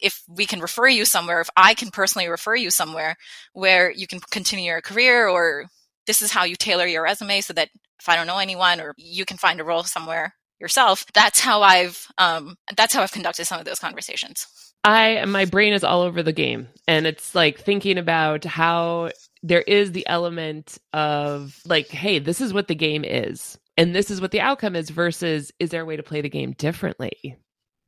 if 0.00 0.22
we 0.28 0.46
can 0.46 0.60
refer 0.60 0.88
you 0.88 1.04
somewhere, 1.04 1.40
if 1.40 1.50
I 1.56 1.74
can 1.74 1.90
personally 1.90 2.28
refer 2.28 2.56
you 2.56 2.70
somewhere 2.70 3.16
where 3.52 3.90
you 3.90 4.06
can 4.06 4.20
continue 4.30 4.72
your 4.72 4.80
career, 4.80 5.28
or 5.28 5.66
this 6.06 6.22
is 6.22 6.32
how 6.32 6.44
you 6.44 6.56
tailor 6.56 6.86
your 6.86 7.02
resume 7.02 7.40
so 7.40 7.52
that 7.52 7.68
if 8.00 8.08
I 8.08 8.16
don't 8.16 8.26
know 8.26 8.38
anyone, 8.38 8.80
or 8.80 8.94
you 8.96 9.24
can 9.24 9.36
find 9.36 9.60
a 9.60 9.64
role 9.64 9.84
somewhere 9.84 10.34
yourself, 10.60 11.04
that's 11.14 11.40
how 11.40 11.62
I've 11.62 12.06
um, 12.18 12.56
that's 12.76 12.94
how 12.94 13.02
I've 13.02 13.12
conducted 13.12 13.46
some 13.46 13.58
of 13.58 13.64
those 13.66 13.78
conversations. 13.78 14.46
I 14.84 15.24
my 15.26 15.44
brain 15.44 15.72
is 15.72 15.84
all 15.84 16.02
over 16.02 16.22
the 16.22 16.32
game 16.32 16.68
and 16.88 17.06
it's 17.06 17.34
like 17.34 17.60
thinking 17.60 17.98
about 17.98 18.44
how 18.44 19.10
there 19.42 19.62
is 19.62 19.92
the 19.92 20.06
element 20.06 20.78
of 20.92 21.60
like 21.66 21.88
hey 21.88 22.18
this 22.18 22.40
is 22.40 22.54
what 22.54 22.68
the 22.68 22.74
game 22.74 23.04
is 23.04 23.58
and 23.76 23.94
this 23.94 24.10
is 24.10 24.20
what 24.20 24.30
the 24.30 24.40
outcome 24.40 24.74
is 24.76 24.88
versus 24.90 25.52
is 25.58 25.70
there 25.70 25.82
a 25.82 25.84
way 25.84 25.96
to 25.96 26.02
play 26.02 26.20
the 26.22 26.30
game 26.30 26.52
differently 26.52 27.36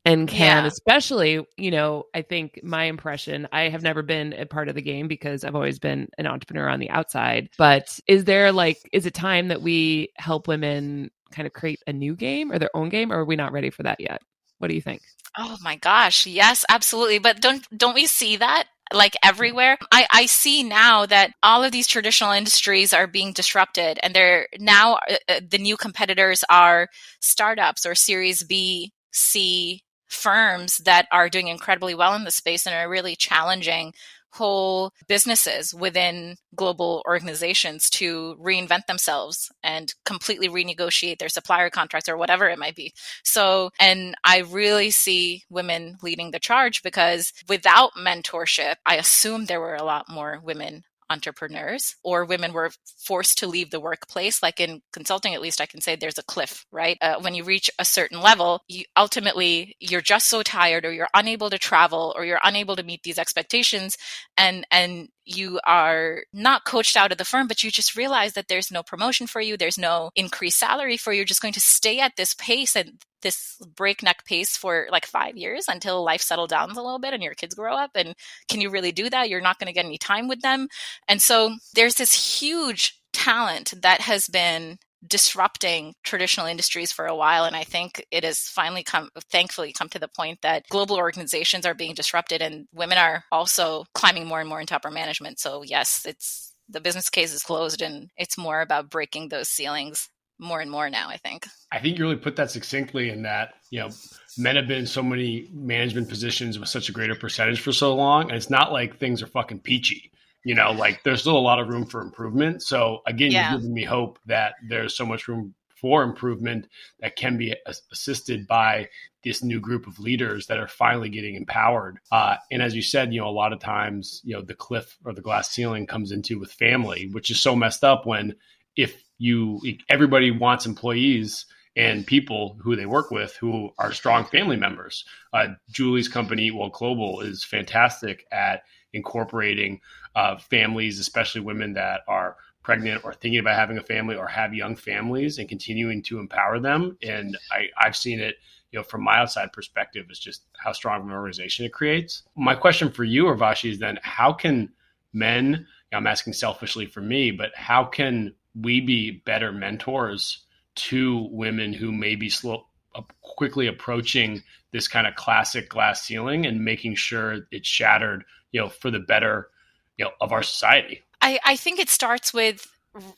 and 0.04 0.28
can 0.28 0.64
Yeah. 0.64 0.66
especially 0.66 1.46
you 1.56 1.70
know 1.70 2.04
i 2.14 2.20
think 2.20 2.60
my 2.62 2.84
impression 2.84 3.48
i 3.52 3.68
have 3.70 3.82
never 3.82 4.02
been 4.02 4.34
a 4.34 4.44
part 4.44 4.68
of 4.68 4.74
the 4.74 4.82
game 4.82 5.08
because 5.08 5.44
i've 5.44 5.54
always 5.54 5.78
been 5.78 6.08
an 6.18 6.26
entrepreneur 6.26 6.68
on 6.68 6.80
the 6.80 6.90
outside 6.90 7.48
but 7.56 7.98
is 8.06 8.24
there 8.24 8.52
like 8.52 8.78
is 8.92 9.06
it 9.06 9.14
time 9.14 9.48
that 9.48 9.62
we 9.62 10.08
help 10.16 10.46
women 10.46 11.10
kind 11.32 11.46
of 11.46 11.52
create 11.52 11.80
a 11.86 11.92
new 11.92 12.14
game 12.14 12.52
or 12.52 12.58
their 12.58 12.74
own 12.74 12.88
game 12.88 13.12
or 13.12 13.20
are 13.20 13.24
we 13.24 13.36
not 13.36 13.52
ready 13.52 13.70
for 13.70 13.82
that 13.82 14.00
yet 14.00 14.20
what 14.58 14.68
do 14.68 14.74
you 14.74 14.82
think 14.82 15.02
Oh 15.38 15.56
my 15.62 15.76
gosh, 15.76 16.26
yes, 16.26 16.64
absolutely. 16.68 17.18
But 17.18 17.40
don't 17.40 17.66
don't 17.76 17.94
we 17.94 18.06
see 18.06 18.36
that 18.36 18.64
like 18.92 19.14
everywhere. 19.22 19.78
I, 19.90 20.06
I 20.12 20.26
see 20.26 20.62
now 20.62 21.06
that 21.06 21.32
all 21.42 21.64
of 21.64 21.72
these 21.72 21.86
traditional 21.86 22.32
industries 22.32 22.92
are 22.92 23.06
being 23.06 23.32
disrupted 23.32 23.98
and 24.02 24.14
they're 24.14 24.48
now 24.58 24.98
uh, 25.08 25.16
uh 25.28 25.40
the 25.48 25.58
new 25.58 25.76
competitors 25.76 26.44
are 26.50 26.88
startups 27.20 27.86
or 27.86 27.94
series 27.94 28.42
B, 28.42 28.92
C 29.12 29.82
firms 30.08 30.78
that 30.78 31.06
are 31.10 31.30
doing 31.30 31.48
incredibly 31.48 31.94
well 31.94 32.14
in 32.14 32.24
the 32.24 32.30
space 32.30 32.66
and 32.66 32.74
are 32.74 32.88
really 32.88 33.16
challenging 33.16 33.94
whole 34.32 34.92
businesses 35.08 35.74
within 35.74 36.36
global 36.54 37.02
organizations 37.06 37.90
to 37.90 38.36
reinvent 38.40 38.86
themselves 38.86 39.50
and 39.62 39.94
completely 40.04 40.48
renegotiate 40.48 41.18
their 41.18 41.28
supplier 41.28 41.70
contracts 41.70 42.08
or 42.08 42.16
whatever 42.16 42.48
it 42.48 42.58
might 42.58 42.76
be. 42.76 42.92
So, 43.24 43.70
and 43.78 44.14
I 44.24 44.38
really 44.38 44.90
see 44.90 45.44
women 45.50 45.96
leading 46.02 46.30
the 46.30 46.40
charge 46.40 46.82
because 46.82 47.32
without 47.48 47.92
mentorship, 47.98 48.76
I 48.86 48.96
assume 48.96 49.44
there 49.44 49.60
were 49.60 49.76
a 49.76 49.84
lot 49.84 50.06
more 50.08 50.40
women 50.42 50.84
entrepreneurs 51.12 51.96
or 52.02 52.24
women 52.24 52.52
were 52.52 52.70
forced 52.98 53.38
to 53.38 53.46
leave 53.46 53.70
the 53.70 53.80
workplace 53.80 54.42
like 54.42 54.60
in 54.60 54.80
consulting 54.92 55.34
at 55.34 55.42
least 55.42 55.60
i 55.60 55.66
can 55.66 55.80
say 55.80 55.94
there's 55.94 56.18
a 56.18 56.24
cliff 56.24 56.64
right 56.72 56.98
uh, 57.00 57.20
when 57.20 57.34
you 57.34 57.44
reach 57.44 57.70
a 57.78 57.84
certain 57.84 58.20
level 58.20 58.62
you 58.68 58.84
ultimately 58.96 59.76
you're 59.80 60.00
just 60.00 60.26
so 60.26 60.42
tired 60.42 60.84
or 60.84 60.92
you're 60.92 61.08
unable 61.14 61.50
to 61.50 61.58
travel 61.58 62.12
or 62.16 62.24
you're 62.24 62.40
unable 62.42 62.76
to 62.76 62.82
meet 62.82 63.02
these 63.02 63.18
expectations 63.18 63.96
and 64.36 64.66
and 64.70 65.08
you 65.24 65.60
are 65.64 66.24
not 66.32 66.64
coached 66.64 66.96
out 66.96 67.12
of 67.12 67.18
the 67.18 67.24
firm, 67.24 67.46
but 67.46 67.62
you 67.62 67.70
just 67.70 67.96
realize 67.96 68.32
that 68.32 68.48
there's 68.48 68.70
no 68.70 68.82
promotion 68.82 69.26
for 69.26 69.40
you, 69.40 69.56
there's 69.56 69.78
no 69.78 70.10
increased 70.16 70.58
salary 70.58 70.96
for 70.96 71.12
you. 71.12 71.18
You're 71.18 71.24
just 71.24 71.42
going 71.42 71.54
to 71.54 71.60
stay 71.60 72.00
at 72.00 72.16
this 72.16 72.34
pace 72.34 72.74
and 72.76 73.00
this 73.22 73.56
breakneck 73.76 74.24
pace 74.24 74.56
for 74.56 74.88
like 74.90 75.06
five 75.06 75.36
years 75.36 75.66
until 75.68 76.04
life 76.04 76.22
settled 76.22 76.50
down 76.50 76.70
a 76.70 76.74
little 76.74 76.98
bit 76.98 77.14
and 77.14 77.22
your 77.22 77.34
kids 77.34 77.54
grow 77.54 77.74
up. 77.74 77.92
And 77.94 78.14
can 78.48 78.60
you 78.60 78.70
really 78.70 78.92
do 78.92 79.08
that? 79.10 79.28
You're 79.28 79.40
not 79.40 79.58
going 79.58 79.66
to 79.68 79.72
get 79.72 79.84
any 79.84 79.98
time 79.98 80.28
with 80.28 80.40
them. 80.42 80.68
And 81.08 81.22
so 81.22 81.56
there's 81.74 81.94
this 81.94 82.40
huge 82.40 82.98
talent 83.12 83.74
that 83.82 84.00
has 84.00 84.26
been 84.28 84.78
disrupting 85.06 85.94
traditional 86.04 86.46
industries 86.46 86.92
for 86.92 87.06
a 87.06 87.16
while 87.16 87.44
and 87.44 87.56
i 87.56 87.64
think 87.64 88.04
it 88.12 88.22
has 88.22 88.38
finally 88.38 88.84
come 88.84 89.08
thankfully 89.32 89.72
come 89.72 89.88
to 89.88 89.98
the 89.98 90.08
point 90.08 90.38
that 90.42 90.64
global 90.68 90.96
organizations 90.96 91.66
are 91.66 91.74
being 91.74 91.92
disrupted 91.92 92.40
and 92.40 92.68
women 92.72 92.96
are 92.96 93.24
also 93.32 93.84
climbing 93.94 94.26
more 94.26 94.38
and 94.38 94.48
more 94.48 94.60
into 94.60 94.76
upper 94.76 94.92
management 94.92 95.40
so 95.40 95.62
yes 95.62 96.02
it's 96.06 96.54
the 96.68 96.80
business 96.80 97.10
case 97.10 97.34
is 97.34 97.42
closed 97.42 97.82
and 97.82 98.10
it's 98.16 98.38
more 98.38 98.60
about 98.60 98.90
breaking 98.90 99.28
those 99.28 99.48
ceilings 99.48 100.08
more 100.42 100.60
and 100.60 100.70
more 100.70 100.90
now 100.90 101.08
i 101.08 101.16
think 101.16 101.46
i 101.70 101.78
think 101.78 101.96
you 101.96 102.04
really 102.04 102.16
put 102.16 102.36
that 102.36 102.50
succinctly 102.50 103.10
in 103.10 103.22
that 103.22 103.54
you 103.70 103.80
know 103.80 103.88
men 104.36 104.56
have 104.56 104.66
been 104.66 104.78
in 104.78 104.86
so 104.86 105.02
many 105.02 105.48
management 105.52 106.08
positions 106.08 106.58
with 106.58 106.68
such 106.68 106.88
a 106.88 106.92
greater 106.92 107.14
percentage 107.14 107.60
for 107.60 107.72
so 107.72 107.94
long 107.94 108.22
and 108.24 108.32
it's 108.32 108.50
not 108.50 108.72
like 108.72 108.98
things 108.98 109.22
are 109.22 109.28
fucking 109.28 109.60
peachy 109.60 110.10
you 110.44 110.54
know 110.54 110.72
like 110.72 111.02
there's 111.04 111.20
still 111.20 111.36
a 111.36 111.38
lot 111.38 111.58
of 111.58 111.68
room 111.68 111.86
for 111.86 112.00
improvement 112.00 112.62
so 112.62 113.00
again 113.06 113.30
yeah. 113.30 113.50
you're 113.50 113.60
giving 113.60 113.74
me 113.74 113.84
hope 113.84 114.18
that 114.26 114.54
there's 114.68 114.96
so 114.96 115.06
much 115.06 115.28
room 115.28 115.54
for 115.82 116.04
improvement 116.04 116.68
that 117.00 117.16
can 117.16 117.36
be 117.36 117.54
assisted 117.90 118.46
by 118.46 118.88
this 119.24 119.42
new 119.42 119.60
group 119.60 119.86
of 119.86 119.98
leaders 119.98 120.46
that 120.46 120.58
are 120.58 120.68
finally 120.68 121.08
getting 121.08 121.34
empowered. 121.34 121.98
Uh, 122.10 122.36
and 122.52 122.62
as 122.62 122.74
you 122.74 122.80
said, 122.82 123.12
you 123.12 123.20
know, 123.20 123.28
a 123.28 123.30
lot 123.30 123.52
of 123.52 123.58
times, 123.58 124.20
you 124.24 124.32
know, 124.32 124.42
the 124.42 124.54
cliff 124.54 124.96
or 125.04 125.12
the 125.12 125.20
glass 125.20 125.50
ceiling 125.50 125.86
comes 125.86 126.12
into 126.12 126.38
with 126.38 126.52
family, 126.52 127.08
which 127.10 127.30
is 127.30 127.40
so 127.40 127.56
messed 127.56 127.82
up 127.82 128.06
when 128.06 128.34
if 128.76 129.02
you 129.22 129.60
everybody 129.88 130.32
wants 130.32 130.66
employees 130.66 131.46
and 131.76 132.06
people 132.06 132.58
who 132.60 132.74
they 132.74 132.86
work 132.86 133.10
with 133.12 133.36
who 133.36 133.70
are 133.78 133.92
strong 133.92 134.24
family 134.24 134.56
members. 134.56 135.04
Uh, 135.32 135.48
Julie's 135.70 136.08
company, 136.08 136.50
Well 136.50 136.70
Global, 136.70 137.20
is 137.20 137.44
fantastic 137.44 138.26
at 138.32 138.64
incorporating 138.92 139.80
uh, 140.16 140.36
families, 140.36 140.98
especially 140.98 141.40
women 141.40 141.72
that 141.74 142.00
are 142.08 142.36
pregnant 142.64 143.04
or 143.04 143.14
thinking 143.14 143.38
about 143.38 143.56
having 143.56 143.78
a 143.78 143.82
family 143.82 144.16
or 144.16 144.26
have 144.26 144.54
young 144.54 144.74
families 144.74 145.38
and 145.38 145.48
continuing 145.48 146.02
to 146.02 146.18
empower 146.18 146.58
them. 146.58 146.98
And 147.02 147.38
I, 147.52 147.68
I've 147.80 147.96
seen 147.96 148.20
it, 148.20 148.36
you 148.72 148.78
know, 148.78 148.82
from 148.82 149.04
my 149.04 149.18
outside 149.18 149.52
perspective, 149.52 150.06
is 150.10 150.18
just 150.18 150.46
how 150.58 150.72
strong 150.72 151.00
of 151.00 151.06
an 151.06 151.12
organization 151.12 151.64
it 151.64 151.72
creates. 151.72 152.24
My 152.36 152.54
question 152.54 152.90
for 152.90 153.04
you, 153.04 153.24
Urvashi, 153.26 153.70
is 153.70 153.78
then 153.78 153.98
how 154.02 154.32
can 154.32 154.70
men, 155.12 155.66
I'm 155.92 156.06
asking 156.06 156.32
selfishly 156.34 156.86
for 156.86 157.00
me, 157.00 157.30
but 157.30 157.52
how 157.54 157.84
can 157.84 158.34
we 158.60 158.80
be 158.80 159.10
better 159.10 159.52
mentors 159.52 160.44
to 160.74 161.28
women 161.30 161.72
who 161.72 161.92
may 161.92 162.14
be 162.14 162.28
slow, 162.28 162.66
uh, 162.94 163.02
quickly 163.22 163.66
approaching 163.66 164.42
this 164.72 164.88
kind 164.88 165.06
of 165.06 165.14
classic 165.16 165.68
glass 165.68 166.02
ceiling 166.02 166.46
and 166.46 166.64
making 166.64 166.94
sure 166.94 167.40
it's 167.50 167.68
shattered, 167.68 168.24
you 168.52 168.60
know, 168.60 168.68
for 168.68 168.90
the 168.90 169.00
better 169.00 169.48
you 169.96 170.04
know 170.04 170.10
of 170.20 170.32
our 170.32 170.42
society 170.42 171.02
i 171.20 171.38
i 171.44 171.56
think 171.56 171.78
it 171.78 171.88
starts 171.88 172.32
with 172.32 172.66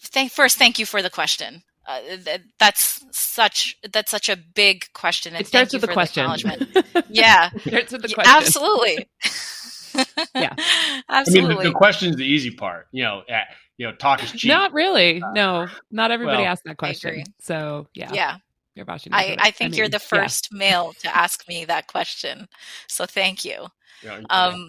thank 0.01 0.31
first 0.31 0.59
thank 0.59 0.79
you 0.79 0.87
for 0.87 1.03
the 1.03 1.11
question 1.11 1.63
uh, 1.87 2.01
that's 2.59 3.05
such 3.11 3.77
that's 3.93 4.11
such 4.11 4.31
a 4.31 4.37
big 4.37 4.91
question. 4.95 5.35
And 5.35 5.43
it 5.43 5.47
starts 5.47 5.75
with 5.75 5.83
the 5.83 5.89
question. 5.89 6.27
The 6.27 7.05
yeah, 7.11 7.51
starts 7.51 7.93
with 7.93 8.01
the 8.01 8.15
question. 8.15 8.35
Absolutely. 8.35 9.07
yeah, 10.35 10.55
absolutely. 11.11 11.45
I 11.45 11.49
mean, 11.49 11.59
the, 11.59 11.69
the 11.69 11.75
question 11.75 12.09
is 12.09 12.17
the 12.17 12.25
easy 12.25 12.53
part. 12.53 12.87
You 12.91 13.03
know, 13.03 13.23
you 13.77 13.87
know, 13.87 13.95
talk 13.95 14.23
is 14.23 14.33
cheap. 14.33 14.49
Not 14.49 14.73
really. 14.73 15.23
Uh, 15.23 15.33
no, 15.33 15.67
not 15.91 16.11
everybody 16.11 16.43
well, 16.43 16.53
asked 16.53 16.65
that 16.65 16.77
question. 16.77 17.25
So 17.41 17.87
yeah, 17.95 18.11
yeah. 18.13 18.37
I, 18.77 19.37
I 19.39 19.51
think 19.53 19.69
I 19.69 19.71
mean, 19.71 19.79
you're 19.79 19.89
the 19.89 20.01
first 20.01 20.49
yeah. 20.51 20.59
male 20.59 20.93
to 21.01 21.17
ask 21.17 21.47
me 21.49 21.65
that 21.67 21.87
question. 21.87 22.49
So 22.89 23.07
thank 23.07 23.45
you. 23.45 23.67
Yeah, 24.03 24.21
um, 24.31 24.69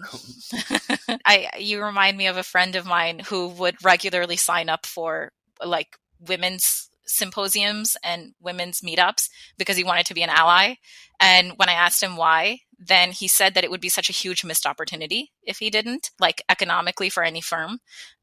I 1.24 1.50
you 1.58 1.82
remind 1.82 2.16
me 2.16 2.28
of 2.28 2.36
a 2.36 2.44
friend 2.44 2.76
of 2.76 2.86
mine 2.86 3.20
who 3.26 3.48
would 3.48 3.84
regularly 3.84 4.36
sign 4.36 4.68
up 4.68 4.86
for 4.86 5.32
like 5.64 5.98
women's 6.20 6.88
symposiums 7.06 7.96
and 8.02 8.34
women's 8.40 8.80
meetups 8.80 9.28
because 9.58 9.76
he 9.76 9.84
wanted 9.84 10.06
to 10.06 10.14
be 10.14 10.22
an 10.22 10.30
ally. 10.30 10.74
And 11.20 11.52
when 11.56 11.68
I 11.68 11.72
asked 11.72 12.02
him 12.02 12.16
why, 12.16 12.60
then 12.78 13.12
he 13.12 13.28
said 13.28 13.54
that 13.54 13.64
it 13.64 13.70
would 13.70 13.80
be 13.80 13.88
such 13.88 14.10
a 14.10 14.14
huge 14.14 14.44
missed 14.44 14.66
opportunity 14.66 15.32
if 15.42 15.58
he 15.58 15.70
didn't, 15.70 16.10
like 16.20 16.42
economically 16.48 17.08
for 17.08 17.22
any 17.22 17.40
firm. 17.40 17.78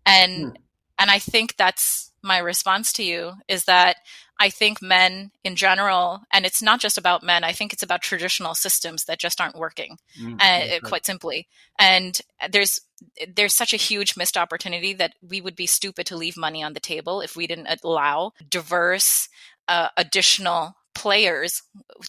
And 0.06 0.43
hmm. 0.43 0.56
And 0.99 1.10
I 1.12 1.19
think 1.19 1.56
that's 1.58 2.12
my 2.23 2.38
response 2.38 2.93
to 2.93 3.03
you 3.03 3.34
is 3.47 3.65
that 3.65 3.97
I 4.39 4.49
think 4.49 4.82
men 4.82 5.32
in 5.43 5.56
general, 5.56 6.21
and 6.32 6.45
it's 6.45 6.62
not 6.62 6.79
just 6.79 6.97
about 6.97 7.23
men, 7.23 7.43
I 7.43 7.51
think 7.51 7.71
it's 7.71 7.84
about 7.84 8.01
traditional 8.01 8.56
systems 8.56 9.06
that 9.06 9.19
just 9.19 9.39
aren't 9.39 9.58
working, 9.58 9.97
mm, 10.19 10.41
uh, 10.41 10.79
quite 10.88 11.06
simply. 11.06 11.47
And 11.77 12.19
there's 12.51 12.82
there's 13.34 13.53
such 13.53 13.73
a 13.73 13.77
huge 13.77 14.15
missed 14.15 14.38
opportunity 14.38 14.93
that 14.93 15.13
we 15.21 15.41
would 15.41 15.56
be 15.56 15.65
stupid 15.65 16.06
to 16.08 16.17
leave 16.17 16.38
money 16.38 16.63
on 16.63 16.73
the 16.73 16.79
table 16.79 17.21
if 17.21 17.36
we 17.36 17.47
didn't 17.47 17.67
allow 17.84 18.32
diverse, 18.49 19.27
uh, 19.67 19.89
additional 19.97 20.75
players 20.93 21.62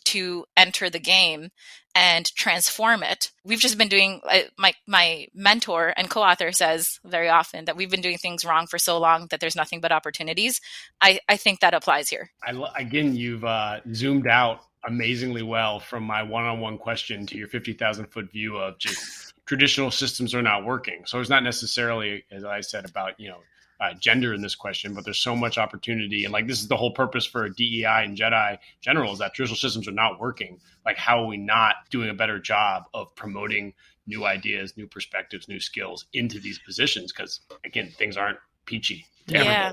to 0.05 0.45
enter 0.57 0.91
the 0.91 1.01
game 1.01 1.51
and 1.95 2.27
transform 2.35 3.03
it. 3.03 3.31
We've 3.45 3.61
just 3.61 3.79
been 3.79 3.89
doing 3.89 4.21
my 4.59 4.75
my 4.87 5.29
mentor 5.35 5.95
and 5.97 6.11
co-author 6.11 6.53
says 6.53 6.99
very 7.05 7.29
often 7.29 7.67
that 7.67 7.77
we've 7.77 7.91
been 7.91 8.01
doing 8.01 8.19
things 8.19 8.45
wrong 8.45 8.67
for 8.67 8.79
so 8.79 8.99
long 8.99 9.29
that 9.31 9.41
there's 9.41 9.57
nothing 9.57 9.81
but 9.81 9.93
opportunities. 9.93 10.61
I 11.01 11.21
I 11.29 11.37
think 11.37 11.61
that 11.61 11.75
applies 11.75 12.09
here. 12.09 12.31
I, 12.43 12.53
again, 12.77 13.15
you've 13.15 13.45
uh, 13.45 13.81
zoomed 13.93 14.27
out 14.27 14.61
amazingly 14.87 15.43
well 15.43 15.81
from 15.81 16.03
my 16.03 16.23
one-on-one 16.23 16.77
question 16.77 17.27
to 17.27 17.39
your 17.39 17.49
50,000 17.49 18.07
foot 18.07 18.31
view 18.31 18.59
of 18.59 18.79
just 18.79 19.33
traditional 19.47 19.91
systems 19.91 20.35
are 20.35 20.43
not 20.43 20.65
working. 20.65 21.03
So 21.07 21.21
it's 21.21 21.31
not 21.31 21.43
necessarily, 21.43 22.25
as 22.31 22.45
I 22.45 22.61
said, 22.61 22.89
about 22.89 23.19
you 23.19 23.29
know 23.29 23.39
uh, 23.81 23.95
gender 23.95 24.33
in 24.35 24.43
this 24.43 24.55
question, 24.55 24.95
but 24.95 25.05
there's 25.05 25.19
so 25.19 25.35
much 25.35 25.59
opportunity. 25.59 26.25
And 26.25 26.33
like, 26.33 26.47
this 26.47 26.61
is 26.61 26.69
the 26.69 26.77
whole 26.77 26.93
purpose 26.93 27.27
for 27.27 27.49
DEI 27.49 28.05
and 28.05 28.17
JEDI 28.17 28.59
general 28.81 29.13
is 29.13 29.19
that 29.19 29.35
traditional 29.35 29.57
systems 29.57 29.89
are 29.89 29.93
not 29.93 30.21
working. 30.21 30.61
Like, 30.85 30.97
how 30.97 31.23
are 31.23 31.27
we 31.27 31.37
not 31.37 31.77
doing 31.91 32.11
a 32.11 32.15
better 32.15 32.39
job 32.39 32.85
of 32.95 33.15
promoting 33.15 33.75
new 34.07 34.25
ideas, 34.25 34.77
new 34.77 34.87
perspectives, 34.87 35.49
new 35.49 35.61
skills 35.61 36.07
into 36.13 36.39
these 36.39 36.59
positions? 36.59 37.13
Because 37.13 37.41
again, 37.65 37.91
things 37.99 38.17
aren't 38.17 38.39
peachy. 38.67 39.07
Yeah, 39.27 39.73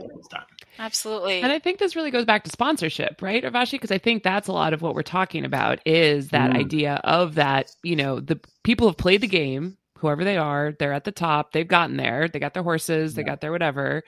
absolutely. 0.80 1.42
And 1.42 1.52
I 1.52 1.60
think 1.60 1.80
this 1.80 1.96
really 1.96 2.12
goes 2.12 2.24
back 2.24 2.46
to 2.46 2.50
sponsorship, 2.50 3.22
right, 3.22 3.44
Urvashi? 3.44 3.72
Because 3.72 3.92
I 3.92 3.98
think 3.98 4.24
that's 4.24 4.48
a 4.48 4.54
lot 4.54 4.72
of 4.74 4.82
what 4.82 4.96
we're 4.96 5.02
talking 5.02 5.44
about 5.44 5.80
is 5.86 6.30
that 6.30 6.52
mm. 6.52 6.58
idea 6.58 7.02
of 7.04 7.36
that, 7.36 7.76
you 7.84 7.98
know, 7.98 8.22
the 8.22 8.40
people 8.64 8.88
have 8.88 8.98
played 8.98 9.20
the 9.20 9.28
game, 9.28 9.78
whoever 10.02 10.24
they 10.24 10.38
are, 10.38 10.74
they're 10.78 10.94
at 10.94 11.04
the 11.04 11.12
top, 11.12 11.52
they've 11.52 11.68
gotten 11.68 11.98
there, 11.98 12.28
they 12.28 12.40
got 12.40 12.54
their 12.54 12.64
horses, 12.64 13.14
they 13.14 13.24
got 13.24 13.42
their 13.42 13.52
whatever. 13.52 14.04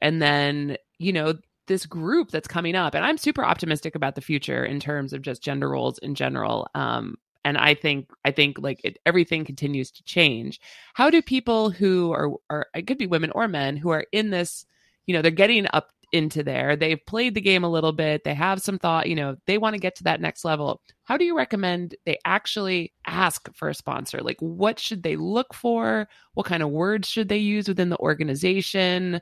And 0.00 0.22
then, 0.22 0.76
you 0.98 1.12
know, 1.12 1.34
this 1.66 1.86
group 1.86 2.30
that's 2.30 2.48
coming 2.48 2.74
up, 2.74 2.94
and 2.94 3.04
I'm 3.04 3.18
super 3.18 3.44
optimistic 3.44 3.94
about 3.94 4.14
the 4.14 4.20
future 4.20 4.64
in 4.64 4.80
terms 4.80 5.12
of 5.12 5.22
just 5.22 5.42
gender 5.42 5.70
roles 5.70 5.98
in 5.98 6.14
general. 6.14 6.68
Um, 6.74 7.16
and 7.44 7.58
I 7.58 7.74
think 7.74 8.08
I 8.24 8.30
think 8.30 8.58
like 8.60 8.80
it, 8.84 8.98
everything 9.04 9.44
continues 9.44 9.90
to 9.92 10.04
change. 10.04 10.60
How 10.94 11.10
do 11.10 11.22
people 11.22 11.70
who 11.70 12.12
are 12.12 12.30
are 12.50 12.66
it 12.74 12.86
could 12.86 12.98
be 12.98 13.06
women 13.06 13.30
or 13.32 13.48
men 13.48 13.76
who 13.76 13.90
are 13.90 14.06
in 14.12 14.30
this, 14.30 14.64
you 15.06 15.14
know, 15.14 15.22
they're 15.22 15.30
getting 15.30 15.66
up 15.72 15.90
into 16.12 16.42
there, 16.42 16.76
they've 16.76 17.04
played 17.06 17.34
the 17.34 17.40
game 17.40 17.64
a 17.64 17.70
little 17.70 17.92
bit, 17.92 18.22
they 18.22 18.34
have 18.34 18.60
some 18.60 18.78
thought, 18.78 19.08
you 19.08 19.16
know, 19.16 19.36
they 19.46 19.58
want 19.58 19.74
to 19.74 19.80
get 19.80 19.96
to 19.96 20.04
that 20.04 20.20
next 20.20 20.44
level. 20.44 20.80
How 21.04 21.16
do 21.16 21.24
you 21.24 21.36
recommend 21.36 21.96
they 22.06 22.18
actually 22.24 22.92
ask 23.06 23.52
for 23.54 23.68
a 23.68 23.74
sponsor? 23.74 24.20
Like, 24.20 24.38
what 24.40 24.78
should 24.78 25.02
they 25.02 25.16
look 25.16 25.52
for? 25.52 26.08
What 26.34 26.46
kind 26.46 26.62
of 26.62 26.70
words 26.70 27.08
should 27.08 27.28
they 27.28 27.38
use 27.38 27.68
within 27.68 27.88
the 27.88 27.98
organization? 27.98 29.20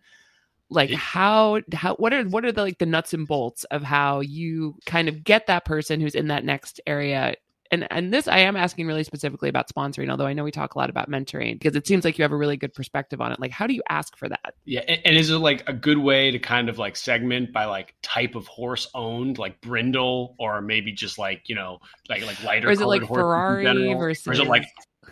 Like, 0.68 0.90
how, 0.90 1.62
how, 1.72 1.96
what 1.96 2.12
are, 2.12 2.24
what 2.24 2.44
are 2.44 2.52
the 2.52 2.62
like 2.62 2.78
the 2.78 2.86
nuts 2.86 3.14
and 3.14 3.26
bolts 3.26 3.64
of 3.64 3.82
how 3.82 4.20
you 4.20 4.76
kind 4.86 5.08
of 5.08 5.24
get 5.24 5.46
that 5.46 5.64
person 5.64 6.00
who's 6.00 6.14
in 6.14 6.28
that 6.28 6.44
next 6.44 6.80
area 6.86 7.34
and 7.70 7.86
and 7.90 8.12
this 8.12 8.28
I 8.28 8.38
am 8.38 8.56
asking 8.56 8.86
really 8.86 9.04
specifically 9.04 9.48
about 9.48 9.68
sponsoring, 9.68 10.10
although 10.10 10.26
I 10.26 10.32
know 10.32 10.44
we 10.44 10.50
talk 10.50 10.74
a 10.74 10.78
lot 10.78 10.90
about 10.90 11.10
mentoring 11.10 11.58
because 11.58 11.76
it 11.76 11.86
seems 11.86 12.04
like 12.04 12.18
you 12.18 12.22
have 12.22 12.32
a 12.32 12.36
really 12.36 12.56
good 12.56 12.74
perspective 12.74 13.20
on 13.20 13.32
it. 13.32 13.40
Like, 13.40 13.50
how 13.50 13.66
do 13.66 13.74
you 13.74 13.82
ask 13.88 14.16
for 14.16 14.28
that? 14.28 14.54
Yeah, 14.64 14.80
and, 14.88 15.00
and 15.04 15.16
is 15.16 15.30
it 15.30 15.38
like 15.38 15.68
a 15.68 15.72
good 15.72 15.98
way 15.98 16.30
to 16.30 16.38
kind 16.38 16.68
of 16.68 16.78
like 16.78 16.96
segment 16.96 17.52
by 17.52 17.66
like 17.66 17.94
type 18.02 18.34
of 18.34 18.46
horse 18.46 18.88
owned, 18.94 19.38
like 19.38 19.60
brindle, 19.60 20.34
or 20.38 20.60
maybe 20.60 20.92
just 20.92 21.18
like 21.18 21.48
you 21.48 21.54
know 21.54 21.78
like 22.08 22.24
like 22.26 22.42
lighter? 22.42 22.68
Or 22.68 22.72
is 22.72 22.80
it 22.80 22.86
like 22.86 23.06
Ferrari 23.06 23.94
versus? 23.94 24.26
Or 24.26 24.32
is 24.32 24.40
it 24.40 24.46
like 24.46 24.66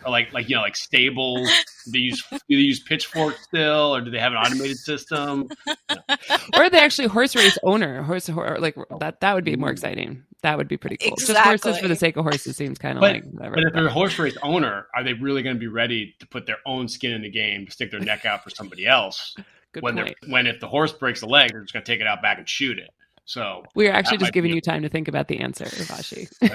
or 0.05 0.11
like 0.11 0.31
like 0.33 0.49
you 0.49 0.55
know 0.55 0.61
like 0.61 0.75
stables 0.75 1.49
do 1.85 1.91
they 1.91 1.99
use 1.99 2.23
do 2.29 2.37
they 2.49 2.55
use 2.55 2.79
pitchfork 2.79 3.37
still 3.37 3.95
or 3.95 4.01
do 4.01 4.11
they 4.11 4.19
have 4.19 4.31
an 4.31 4.37
automated 4.37 4.77
system 4.77 5.49
or 5.89 6.63
are 6.63 6.69
they 6.69 6.79
actually 6.79 7.07
horse 7.07 7.35
race 7.35 7.57
owner 7.63 8.03
horse, 8.03 8.27
horse 8.27 8.59
like 8.59 8.75
that 8.99 9.19
that 9.21 9.33
would 9.33 9.43
be 9.43 9.55
more 9.55 9.71
exciting 9.71 10.23
that 10.41 10.57
would 10.57 10.67
be 10.67 10.77
pretty 10.77 10.97
cool 10.97 11.13
exactly. 11.13 11.35
just 11.35 11.63
horses 11.63 11.81
for 11.81 11.87
the 11.87 11.95
sake 11.95 12.17
of 12.17 12.23
horses 12.23 12.55
seems 12.55 12.77
kind 12.77 12.97
of 12.97 13.01
like 13.01 13.23
whatever. 13.25 13.55
but 13.55 13.63
if 13.65 13.73
they're 13.73 13.87
a 13.87 13.91
horse 13.91 14.17
race 14.19 14.37
owner 14.43 14.87
are 14.95 15.03
they 15.03 15.13
really 15.13 15.41
going 15.41 15.55
to 15.55 15.59
be 15.59 15.67
ready 15.67 16.15
to 16.19 16.27
put 16.27 16.45
their 16.45 16.57
own 16.65 16.87
skin 16.87 17.11
in 17.11 17.21
the 17.21 17.29
game 17.29 17.65
to 17.65 17.71
stick 17.71 17.91
their 17.91 17.99
neck 17.99 18.25
out 18.25 18.43
for 18.43 18.49
somebody 18.49 18.85
else 18.85 19.35
Good 19.71 19.83
when 19.83 19.97
point. 19.97 20.15
when 20.27 20.47
if 20.47 20.59
the 20.59 20.67
horse 20.67 20.91
breaks 20.91 21.21
a 21.21 21.27
leg 21.27 21.51
they're 21.51 21.61
just 21.61 21.73
going 21.73 21.83
to 21.83 21.91
take 21.91 22.01
it 22.01 22.07
out 22.07 22.21
back 22.21 22.37
and 22.37 22.49
shoot 22.49 22.79
it 22.79 22.89
so 23.25 23.63
we're 23.75 23.91
actually 23.91 24.17
just 24.17 24.33
giving 24.33 24.51
you 24.51 24.61
time 24.61 24.81
to 24.81 24.89
think 24.89 25.07
about 25.07 25.27
the 25.27 25.39
answer 25.39 25.65
Vashi. 25.65 26.27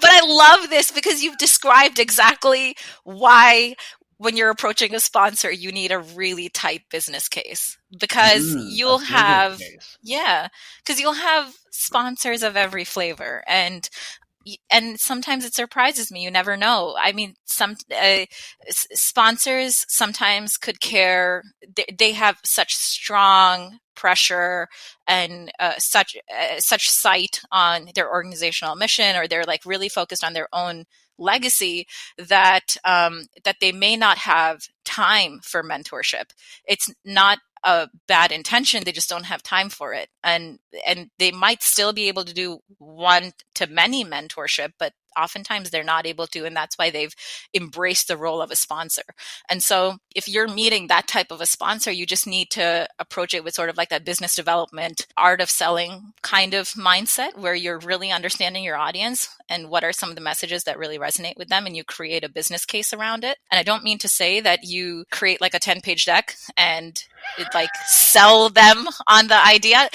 but 0.00 0.10
I 0.10 0.20
love 0.26 0.68
this 0.68 0.90
because 0.90 1.22
you've 1.22 1.38
described 1.38 2.00
exactly 2.00 2.76
why 3.04 3.76
when 4.18 4.36
you're 4.36 4.50
approaching 4.50 4.94
a 4.94 5.00
sponsor, 5.00 5.50
you 5.50 5.72
need 5.72 5.92
a 5.92 5.98
really 5.98 6.48
tight 6.48 6.82
business 6.90 7.28
case 7.28 7.76
because 7.98 8.54
mm, 8.54 8.64
you'll 8.68 8.98
have, 8.98 9.60
yeah, 10.02 10.48
because 10.84 11.00
you'll 11.00 11.12
have 11.12 11.54
sponsors 11.70 12.42
of 12.42 12.56
every 12.56 12.84
flavor. 12.84 13.42
And 13.46 13.88
and 14.70 15.00
sometimes 15.00 15.44
it 15.44 15.54
surprises 15.54 16.10
me. 16.10 16.22
You 16.22 16.30
never 16.30 16.56
know. 16.56 16.94
I 16.98 17.12
mean, 17.12 17.34
some 17.44 17.76
uh, 17.96 18.26
sponsors 18.68 19.86
sometimes 19.88 20.56
could 20.56 20.80
care. 20.80 21.42
They, 21.74 21.86
they, 21.96 22.12
have 22.12 22.40
such 22.44 22.74
strong 22.74 23.78
pressure 23.94 24.68
and 25.06 25.50
uh, 25.58 25.74
such 25.78 26.16
uh, 26.30 26.58
such 26.58 26.90
sight 26.90 27.40
on 27.50 27.88
their 27.94 28.10
organizational 28.10 28.76
mission, 28.76 29.16
or 29.16 29.26
they're 29.26 29.44
like 29.44 29.64
really 29.64 29.88
focused 29.88 30.24
on 30.24 30.34
their 30.34 30.48
own 30.52 30.84
legacy 31.18 31.86
that 32.18 32.76
um, 32.84 33.24
that 33.44 33.56
they 33.60 33.72
may 33.72 33.96
not 33.96 34.18
have 34.18 34.68
time 34.84 35.40
for 35.42 35.62
mentorship. 35.62 36.30
It's 36.66 36.92
not 37.04 37.38
a 37.64 37.88
bad 38.06 38.30
intention 38.30 38.84
they 38.84 38.92
just 38.92 39.08
don't 39.08 39.24
have 39.24 39.42
time 39.42 39.70
for 39.70 39.94
it 39.94 40.08
and 40.22 40.58
and 40.86 41.10
they 41.18 41.32
might 41.32 41.62
still 41.62 41.94
be 41.94 42.08
able 42.08 42.24
to 42.24 42.34
do 42.34 42.58
one 42.78 43.32
to 43.54 43.66
many 43.66 44.04
mentorship 44.04 44.72
but 44.78 44.92
oftentimes 45.16 45.70
they're 45.70 45.84
not 45.84 46.06
able 46.06 46.26
to 46.28 46.44
and 46.44 46.56
that's 46.56 46.76
why 46.76 46.90
they've 46.90 47.14
embraced 47.54 48.08
the 48.08 48.16
role 48.16 48.40
of 48.40 48.50
a 48.50 48.56
sponsor. 48.56 49.02
And 49.50 49.62
so 49.62 49.98
if 50.14 50.28
you're 50.28 50.48
meeting 50.48 50.86
that 50.86 51.06
type 51.08 51.30
of 51.30 51.40
a 51.40 51.46
sponsor 51.46 51.90
you 51.90 52.06
just 52.06 52.26
need 52.26 52.50
to 52.50 52.88
approach 52.98 53.34
it 53.34 53.44
with 53.44 53.54
sort 53.54 53.68
of 53.68 53.76
like 53.76 53.88
that 53.90 54.04
business 54.04 54.34
development 54.34 55.06
art 55.16 55.40
of 55.40 55.50
selling 55.50 56.12
kind 56.22 56.54
of 56.54 56.68
mindset 56.70 57.36
where 57.38 57.54
you're 57.54 57.78
really 57.78 58.10
understanding 58.10 58.64
your 58.64 58.76
audience 58.76 59.28
and 59.48 59.68
what 59.68 59.84
are 59.84 59.92
some 59.92 60.10
of 60.10 60.14
the 60.14 60.20
messages 60.20 60.64
that 60.64 60.78
really 60.78 60.98
resonate 60.98 61.36
with 61.36 61.48
them 61.48 61.66
and 61.66 61.76
you 61.76 61.84
create 61.84 62.24
a 62.24 62.28
business 62.28 62.64
case 62.64 62.92
around 62.92 63.24
it. 63.24 63.38
And 63.50 63.58
i 63.58 63.62
don't 63.62 63.84
mean 63.84 63.98
to 63.98 64.08
say 64.08 64.40
that 64.40 64.64
you 64.64 65.04
create 65.10 65.40
like 65.40 65.54
a 65.54 65.58
10 65.58 65.80
page 65.80 66.04
deck 66.04 66.36
and 66.56 67.02
like 67.54 67.74
sell 67.86 68.48
them 68.48 68.86
on 69.06 69.28
the 69.28 69.46
idea 69.46 69.88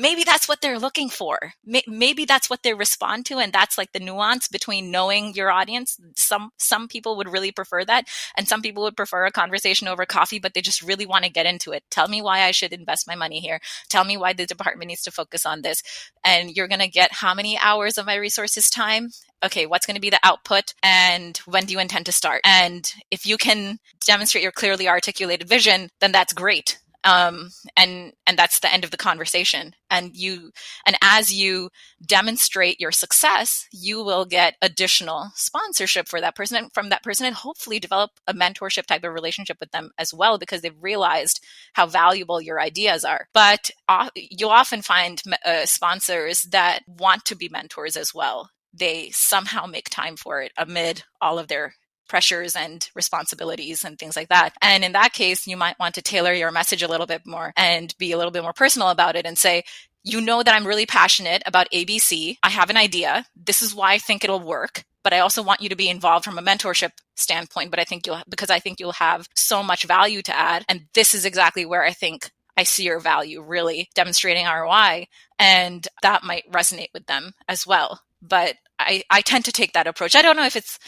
maybe 0.00 0.24
that's 0.24 0.48
what 0.48 0.60
they're 0.60 0.78
looking 0.78 1.08
for. 1.08 1.38
Maybe 1.86 2.24
that's 2.24 2.48
what 2.50 2.62
they 2.62 2.74
respond 2.74 3.26
to. 3.26 3.38
And 3.38 3.52
that's 3.52 3.78
like 3.78 3.92
the 3.92 4.00
nuance 4.00 4.48
between 4.48 4.90
knowing 4.90 5.34
your 5.34 5.50
audience. 5.50 5.98
Some, 6.16 6.50
some 6.58 6.88
people 6.88 7.16
would 7.16 7.32
really 7.32 7.52
prefer 7.52 7.84
that. 7.84 8.06
And 8.36 8.48
some 8.48 8.62
people 8.62 8.82
would 8.84 8.96
prefer 8.96 9.26
a 9.26 9.32
conversation 9.32 9.88
over 9.88 10.06
coffee, 10.06 10.38
but 10.38 10.54
they 10.54 10.60
just 10.60 10.82
really 10.82 11.06
want 11.06 11.24
to 11.24 11.30
get 11.30 11.46
into 11.46 11.72
it. 11.72 11.84
Tell 11.90 12.08
me 12.08 12.22
why 12.22 12.42
I 12.42 12.50
should 12.50 12.72
invest 12.72 13.06
my 13.06 13.14
money 13.14 13.40
here. 13.40 13.60
Tell 13.88 14.04
me 14.04 14.16
why 14.16 14.32
the 14.32 14.46
department 14.46 14.88
needs 14.88 15.02
to 15.02 15.10
focus 15.10 15.46
on 15.46 15.62
this. 15.62 15.82
And 16.24 16.50
you're 16.56 16.68
going 16.68 16.80
to 16.80 16.88
get 16.88 17.12
how 17.12 17.34
many 17.34 17.58
hours 17.58 17.98
of 17.98 18.06
my 18.06 18.16
resources 18.16 18.70
time? 18.70 19.10
okay, 19.44 19.66
what's 19.66 19.84
going 19.84 19.96
to 19.96 20.00
be 20.00 20.08
the 20.08 20.18
output 20.22 20.72
and 20.82 21.36
when 21.44 21.66
do 21.66 21.74
you 21.74 21.78
intend 21.78 22.06
to 22.06 22.12
start? 22.12 22.40
And 22.46 22.90
if 23.10 23.26
you 23.26 23.36
can 23.36 23.78
demonstrate 24.06 24.42
your 24.42 24.52
clearly 24.52 24.88
articulated 24.88 25.46
vision, 25.46 25.90
then 26.00 26.12
that's 26.12 26.32
great 26.32 26.78
um, 27.04 27.50
and 27.76 28.12
and 28.26 28.38
that's 28.38 28.60
the 28.60 28.72
end 28.72 28.84
of 28.84 28.90
the 28.90 28.96
conversation. 28.96 29.74
And 29.90 30.16
you 30.16 30.50
and 30.86 30.96
as 31.02 31.32
you 31.32 31.70
demonstrate 32.04 32.80
your 32.80 32.92
success 32.92 33.66
you 33.72 34.02
will 34.02 34.24
get 34.24 34.54
additional 34.62 35.30
sponsorship 35.34 36.08
for 36.08 36.20
that 36.20 36.36
person 36.36 36.56
and 36.56 36.72
from 36.72 36.88
that 36.88 37.02
person 37.02 37.26
and 37.26 37.34
hopefully 37.34 37.78
develop 37.78 38.10
a 38.26 38.34
mentorship 38.34 38.86
type 38.86 39.04
of 39.04 39.12
relationship 39.12 39.58
with 39.60 39.70
them 39.72 39.90
as 39.98 40.14
well 40.14 40.38
because 40.38 40.62
they've 40.62 40.82
realized 40.82 41.40
how 41.74 41.86
valuable 41.86 42.40
your 42.40 42.60
ideas 42.60 43.04
are. 43.04 43.28
But 43.34 43.70
uh, 43.88 44.10
you'll 44.14 44.50
often 44.50 44.82
find 44.82 45.22
uh, 45.44 45.66
sponsors 45.66 46.42
that 46.44 46.80
want 46.86 47.24
to 47.26 47.36
be 47.36 47.48
mentors 47.48 47.96
as 47.96 48.14
well. 48.14 48.50
They 48.72 49.10
somehow 49.10 49.66
make 49.66 49.90
time 49.90 50.16
for 50.16 50.40
it 50.42 50.52
amid 50.56 51.04
all 51.20 51.38
of 51.38 51.48
their 51.48 51.74
pressures 52.08 52.54
and 52.56 52.88
responsibilities 52.94 53.84
and 53.84 53.98
things 53.98 54.16
like 54.16 54.28
that. 54.28 54.54
And 54.60 54.84
in 54.84 54.92
that 54.92 55.12
case, 55.12 55.46
you 55.46 55.56
might 55.56 55.78
want 55.78 55.94
to 55.96 56.02
tailor 56.02 56.32
your 56.32 56.50
message 56.50 56.82
a 56.82 56.88
little 56.88 57.06
bit 57.06 57.26
more 57.26 57.52
and 57.56 57.94
be 57.98 58.12
a 58.12 58.16
little 58.16 58.32
bit 58.32 58.42
more 58.42 58.52
personal 58.52 58.88
about 58.88 59.16
it 59.16 59.26
and 59.26 59.38
say, 59.38 59.64
you 60.04 60.20
know 60.20 60.42
that 60.42 60.54
I'm 60.54 60.66
really 60.66 60.86
passionate 60.86 61.42
about 61.46 61.70
ABC. 61.72 62.36
I 62.42 62.50
have 62.50 62.70
an 62.70 62.76
idea. 62.76 63.24
This 63.34 63.62
is 63.62 63.74
why 63.74 63.94
I 63.94 63.98
think 63.98 64.22
it'll 64.22 64.40
work. 64.40 64.84
But 65.02 65.12
I 65.12 65.18
also 65.20 65.42
want 65.42 65.60
you 65.60 65.68
to 65.68 65.76
be 65.76 65.88
involved 65.88 66.24
from 66.24 66.38
a 66.38 66.42
mentorship 66.42 66.92
standpoint. 67.14 67.70
But 67.70 67.80
I 67.80 67.84
think 67.84 68.06
you'll, 68.06 68.20
because 68.28 68.50
I 68.50 68.58
think 68.58 68.80
you'll 68.80 68.92
have 68.92 69.28
so 69.34 69.62
much 69.62 69.84
value 69.84 70.22
to 70.22 70.36
add. 70.36 70.64
And 70.68 70.86
this 70.94 71.14
is 71.14 71.24
exactly 71.24 71.66
where 71.66 71.82
I 71.82 71.92
think 71.92 72.30
I 72.56 72.62
see 72.62 72.84
your 72.84 73.00
value 73.00 73.42
really 73.42 73.88
demonstrating 73.94 74.46
ROI. 74.46 75.08
And 75.38 75.86
that 76.02 76.22
might 76.22 76.50
resonate 76.50 76.92
with 76.94 77.06
them 77.06 77.32
as 77.48 77.66
well. 77.66 78.00
But 78.22 78.56
I, 78.78 79.02
I 79.10 79.20
tend 79.20 79.44
to 79.46 79.52
take 79.52 79.72
that 79.72 79.86
approach. 79.86 80.16
I 80.16 80.22
don't 80.22 80.36
know 80.36 80.46
if 80.46 80.56
it's 80.56 80.78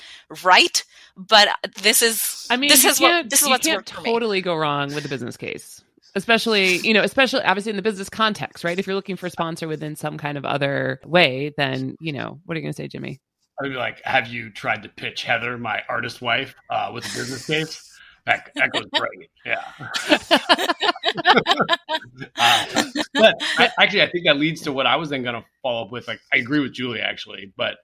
right, 0.42 0.84
but 1.16 1.48
this 1.80 2.02
is 2.02 2.46
I 2.50 2.56
mean 2.56 2.68
this 2.68 2.84
is 2.84 3.00
what 3.00 3.30
this 3.30 3.42
is 3.42 3.48
what's 3.48 3.66
can't 3.66 3.86
totally 3.86 4.40
go 4.40 4.54
wrong 4.54 4.94
with 4.94 5.02
the 5.02 5.08
business 5.08 5.36
case. 5.36 5.82
Especially, 6.14 6.78
you 6.78 6.94
know, 6.94 7.02
especially 7.02 7.42
obviously 7.42 7.70
in 7.70 7.76
the 7.76 7.82
business 7.82 8.08
context, 8.08 8.64
right? 8.64 8.78
If 8.78 8.86
you're 8.86 8.96
looking 8.96 9.16
for 9.16 9.26
a 9.26 9.30
sponsor 9.30 9.68
within 9.68 9.96
some 9.96 10.16
kind 10.16 10.38
of 10.38 10.46
other 10.46 10.98
way, 11.04 11.52
then, 11.58 11.94
you 12.00 12.10
know, 12.10 12.40
what 12.46 12.56
are 12.56 12.58
you 12.58 12.62
going 12.62 12.72
to 12.72 12.76
say, 12.76 12.88
Jimmy? 12.88 13.20
I'd 13.62 13.68
be 13.68 13.76
like, 13.76 14.02
have 14.02 14.26
you 14.26 14.50
tried 14.50 14.82
to 14.84 14.88
pitch 14.88 15.24
Heather, 15.24 15.58
my 15.58 15.82
artist 15.90 16.22
wife, 16.22 16.54
uh, 16.70 16.90
with 16.94 17.04
a 17.04 17.18
business 17.18 17.46
case? 17.46 17.95
That, 18.26 18.50
that 18.56 18.72
goes 18.72 18.86
great. 18.92 19.30
Yeah. 19.44 19.62
uh, 22.36 22.66
but 23.14 23.36
I, 23.56 23.70
actually, 23.80 24.02
I 24.02 24.10
think 24.10 24.26
that 24.26 24.36
leads 24.36 24.62
to 24.62 24.72
what 24.72 24.86
I 24.86 24.96
was 24.96 25.10
then 25.10 25.22
going 25.22 25.36
to 25.36 25.44
follow 25.62 25.84
up 25.84 25.92
with. 25.92 26.08
Like, 26.08 26.20
I 26.32 26.38
agree 26.38 26.60
with 26.60 26.72
Julie, 26.72 27.00
actually, 27.00 27.52
but 27.56 27.78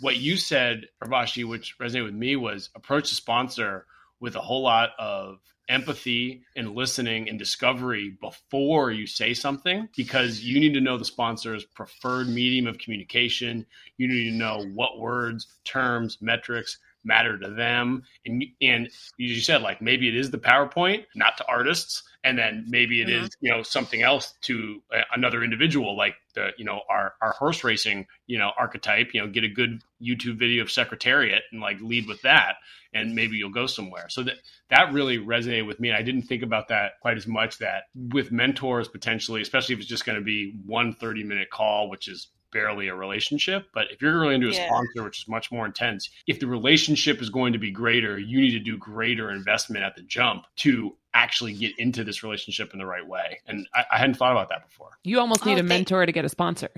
what 0.00 0.16
you 0.16 0.36
said, 0.36 0.86
Urvashi, 1.04 1.46
which 1.46 1.76
resonated 1.78 2.06
with 2.06 2.14
me, 2.14 2.36
was 2.36 2.70
approach 2.74 3.10
the 3.10 3.16
sponsor 3.16 3.86
with 4.18 4.34
a 4.34 4.40
whole 4.40 4.62
lot 4.62 4.90
of 4.98 5.40
empathy 5.68 6.42
and 6.56 6.74
listening 6.74 7.28
and 7.28 7.38
discovery 7.38 8.16
before 8.20 8.90
you 8.90 9.06
say 9.06 9.32
something 9.32 9.88
because 9.96 10.40
you 10.40 10.58
need 10.58 10.74
to 10.74 10.80
know 10.80 10.98
the 10.98 11.04
sponsor's 11.04 11.64
preferred 11.64 12.28
medium 12.28 12.66
of 12.66 12.78
communication. 12.78 13.64
You 13.96 14.08
need 14.08 14.30
to 14.30 14.36
know 14.36 14.64
what 14.74 14.98
words, 14.98 15.46
terms, 15.64 16.18
metrics 16.20 16.78
matter 17.04 17.38
to 17.38 17.50
them. 17.50 18.02
And 18.24 18.44
and 18.60 18.90
you 19.16 19.40
said 19.40 19.62
like 19.62 19.82
maybe 19.82 20.08
it 20.08 20.16
is 20.16 20.30
the 20.30 20.38
PowerPoint, 20.38 21.04
not 21.14 21.36
to 21.38 21.46
artists, 21.46 22.02
and 22.24 22.38
then 22.38 22.64
maybe 22.68 23.00
it 23.00 23.08
mm-hmm. 23.08 23.24
is 23.24 23.30
you 23.40 23.50
know 23.50 23.62
something 23.62 24.02
else 24.02 24.34
to 24.42 24.82
another 25.14 25.42
individual 25.42 25.96
like 25.96 26.14
the 26.34 26.50
you 26.56 26.64
know 26.64 26.80
our 26.88 27.14
our 27.20 27.32
horse 27.32 27.64
racing 27.64 28.06
you 28.26 28.38
know 28.38 28.52
archetype. 28.58 29.10
You 29.12 29.22
know, 29.22 29.28
get 29.28 29.44
a 29.44 29.48
good 29.48 29.82
YouTube 30.02 30.38
video 30.38 30.62
of 30.62 30.70
Secretariat 30.70 31.42
and 31.52 31.60
like 31.60 31.80
lead 31.80 32.06
with 32.06 32.22
that, 32.22 32.56
and 32.94 33.14
maybe 33.14 33.36
you'll 33.36 33.50
go 33.50 33.66
somewhere. 33.66 34.08
So 34.08 34.22
that 34.24 34.36
that 34.70 34.92
really 34.92 35.18
resonated 35.18 35.66
with 35.66 35.80
me. 35.80 35.88
And 35.88 35.96
I 35.96 36.02
didn't 36.02 36.22
think 36.22 36.42
about 36.42 36.68
that 36.68 37.00
quite 37.00 37.16
as 37.16 37.26
much. 37.26 37.58
That 37.58 37.84
with 37.94 38.32
mentors 38.32 38.88
potentially, 38.88 39.42
especially 39.42 39.74
if 39.74 39.80
it's 39.80 39.88
just 39.88 40.04
going 40.04 40.18
to 40.18 40.24
be 40.24 40.54
one 40.66 40.92
30 40.94 41.24
minute 41.24 41.50
call, 41.50 41.90
which 41.90 42.08
is 42.08 42.28
barely 42.52 42.88
a 42.88 42.94
relationship. 42.94 43.68
But 43.74 43.86
if 43.90 44.00
you're 44.00 44.20
really 44.20 44.34
into 44.34 44.48
a 44.48 44.52
yeah. 44.52 44.66
sponsor, 44.66 45.02
which 45.02 45.20
is 45.22 45.28
much 45.28 45.50
more 45.50 45.66
intense, 45.66 46.10
if 46.26 46.38
the 46.38 46.46
relationship 46.46 47.20
is 47.20 47.30
going 47.30 47.52
to 47.52 47.58
be 47.58 47.70
greater, 47.70 48.18
you 48.18 48.40
need 48.40 48.52
to 48.52 48.58
do 48.58 48.76
greater 48.78 49.30
investment 49.30 49.84
at 49.84 49.96
the 49.96 50.02
jump 50.02 50.44
to 50.56 50.96
actually 51.14 51.52
get 51.54 51.78
into 51.78 52.04
this 52.04 52.22
relationship 52.22 52.72
in 52.72 52.78
the 52.78 52.86
right 52.86 53.06
way. 53.06 53.40
And 53.46 53.66
I, 53.74 53.84
I 53.92 53.98
hadn't 53.98 54.14
thought 54.14 54.32
about 54.32 54.48
that 54.50 54.68
before. 54.68 54.90
You 55.02 55.18
almost 55.20 55.44
need 55.44 55.56
oh, 55.56 55.60
a 55.60 55.64
mentor 55.64 56.06
to 56.06 56.12
get 56.12 56.24
a 56.24 56.28
sponsor. 56.28 56.70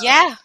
Yeah, 0.00 0.36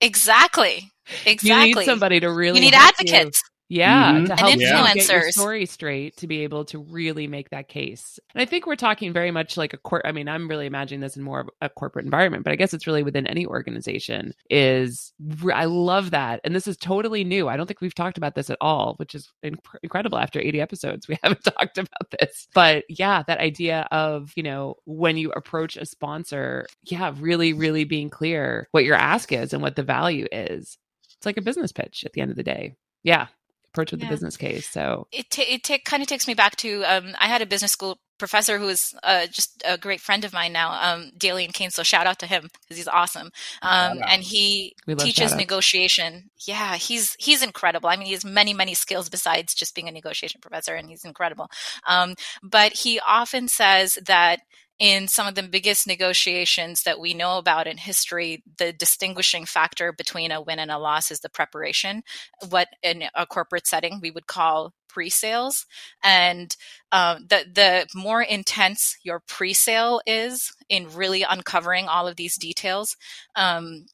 exactly. 0.00 0.92
Exactly. 1.24 1.68
You 1.68 1.74
need 1.74 1.84
somebody 1.84 2.20
to 2.20 2.30
really. 2.30 2.58
You 2.58 2.66
need 2.66 2.74
help 2.74 2.94
you. 3.00 3.12
advocates. 3.12 3.42
Yeah, 3.70 4.12
Mhm. 4.14 4.26
to 4.26 4.32
And 4.32 4.40
help 4.40 4.56
your 4.56 4.70
influencers. 4.72 5.32
story 5.32 5.66
straight 5.66 6.16
to 6.16 6.26
be 6.26 6.40
able 6.42 6.64
to 6.66 6.78
really 6.78 7.26
make 7.26 7.50
that 7.50 7.68
case. 7.68 8.18
And 8.34 8.40
I 8.40 8.46
think 8.46 8.66
we're 8.66 8.76
talking 8.76 9.12
very 9.12 9.30
much 9.30 9.58
like 9.58 9.74
a 9.74 9.76
court. 9.76 10.02
I 10.06 10.12
mean, 10.12 10.26
I'm 10.26 10.48
really 10.48 10.64
imagining 10.64 11.00
this 11.00 11.16
in 11.18 11.22
more 11.22 11.40
of 11.40 11.50
a 11.60 11.68
corporate 11.68 12.06
environment, 12.06 12.44
but 12.44 12.52
I 12.52 12.56
guess 12.56 12.72
it's 12.72 12.86
really 12.86 13.02
within 13.02 13.26
any 13.26 13.44
organization. 13.46 14.32
Is 14.48 15.12
i 15.52 15.66
love 15.66 16.12
that, 16.12 16.40
and 16.44 16.54
this 16.56 16.66
is 16.66 16.78
totally 16.78 17.24
new. 17.24 17.48
I 17.48 17.58
don't 17.58 17.66
think 17.66 17.82
we've 17.82 17.94
talked 17.94 18.16
about 18.16 18.34
this 18.34 18.48
at 18.48 18.56
all, 18.62 18.94
which 18.96 19.14
is 19.14 19.30
inc- 19.44 19.58
incredible. 19.82 20.18
After 20.18 20.40
80 20.40 20.60
episodes, 20.62 21.06
we 21.06 21.18
haven't 21.22 21.44
talked 21.44 21.76
about 21.76 22.10
this, 22.18 22.48
but 22.54 22.84
yeah, 22.88 23.22
that 23.26 23.38
idea 23.38 23.86
of 23.90 24.32
you 24.34 24.42
know 24.42 24.76
when 24.86 25.18
you 25.18 25.30
approach 25.32 25.76
a 25.76 25.84
sponsor, 25.84 26.66
yeah, 26.84 27.12
really, 27.18 27.52
really 27.52 27.84
being 27.84 28.08
clear 28.08 28.68
what 28.70 28.84
your 28.84 28.96
ask 28.96 29.30
is 29.30 29.52
and 29.52 29.60
what 29.60 29.76
the 29.76 29.82
value 29.82 30.26
is. 30.32 30.78
It's 31.18 31.26
like 31.26 31.36
a 31.36 31.42
business 31.42 31.72
pitch 31.72 32.04
at 32.06 32.12
the 32.14 32.22
end 32.22 32.30
of 32.30 32.36
the 32.38 32.42
day. 32.42 32.76
Yeah, 33.04 33.26
approach 33.72 33.92
with 33.92 34.00
Yeah. 34.00 34.08
the 34.08 34.14
business 34.14 34.36
case. 34.36 34.68
So 34.68 35.06
it 35.12 35.30
ta 35.30 35.42
it 35.46 35.64
ta- 35.64 35.78
kind 35.84 36.02
of 36.02 36.08
takes 36.08 36.26
me 36.26 36.34
back 36.34 36.56
to 36.56 36.82
um, 36.84 37.14
I 37.18 37.26
had 37.26 37.42
a 37.42 37.46
business 37.46 37.72
school 37.72 37.98
professor 38.18 38.58
who 38.58 38.68
is 38.68 38.94
uh, 39.04 39.26
just 39.28 39.62
a 39.64 39.78
great 39.78 40.00
friend 40.00 40.24
of 40.24 40.32
mine 40.32 40.52
now, 40.52 40.72
um, 40.72 41.12
Daylian 41.16 41.52
Cain. 41.52 41.70
So 41.70 41.84
shout 41.84 42.06
out 42.06 42.18
to 42.18 42.26
him 42.26 42.50
because 42.62 42.76
he's 42.76 42.88
awesome. 42.88 43.30
Um, 43.62 44.00
and 44.08 44.22
he 44.24 44.74
teaches 44.98 45.36
negotiation. 45.36 46.30
Yeah, 46.44 46.74
he's 46.76 47.14
he's 47.18 47.42
incredible. 47.42 47.88
I 47.88 47.96
mean, 47.96 48.06
he 48.06 48.12
has 48.12 48.24
many 48.24 48.54
many 48.54 48.74
skills 48.74 49.08
besides 49.08 49.54
just 49.54 49.74
being 49.74 49.88
a 49.88 49.92
negotiation 49.92 50.40
professor, 50.40 50.74
and 50.74 50.88
he's 50.88 51.04
incredible. 51.04 51.48
Um, 51.86 52.14
but 52.42 52.72
he 52.72 53.00
often 53.06 53.46
says 53.48 53.98
that 54.06 54.40
in 54.78 55.08
some 55.08 55.26
of 55.26 55.34
the 55.34 55.42
biggest 55.42 55.86
negotiations 55.86 56.84
that 56.84 57.00
we 57.00 57.12
know 57.12 57.38
about 57.38 57.66
in 57.66 57.78
history, 57.78 58.42
the 58.58 58.72
distinguishing 58.72 59.44
factor 59.44 59.92
between 59.92 60.30
a 60.30 60.40
win 60.40 60.58
and 60.58 60.70
a 60.70 60.78
loss 60.78 61.10
is 61.10 61.20
the 61.20 61.28
preparation, 61.28 62.02
what 62.48 62.68
in 62.82 63.04
a 63.14 63.26
corporate 63.26 63.66
setting 63.66 63.98
we 64.00 64.10
would 64.10 64.26
call 64.26 64.72
pre-sales. 64.88 65.66
And 66.02 66.56
um, 66.92 67.26
the 67.28 67.44
the 67.52 67.86
more 67.94 68.22
intense 68.22 68.96
your 69.02 69.20
pre-sale 69.26 70.00
is 70.06 70.54
in 70.68 70.92
really 70.94 71.22
uncovering 71.22 71.86
all 71.86 72.06
of 72.06 72.16
these 72.16 72.36
details, 72.36 72.96
um, 73.36 73.86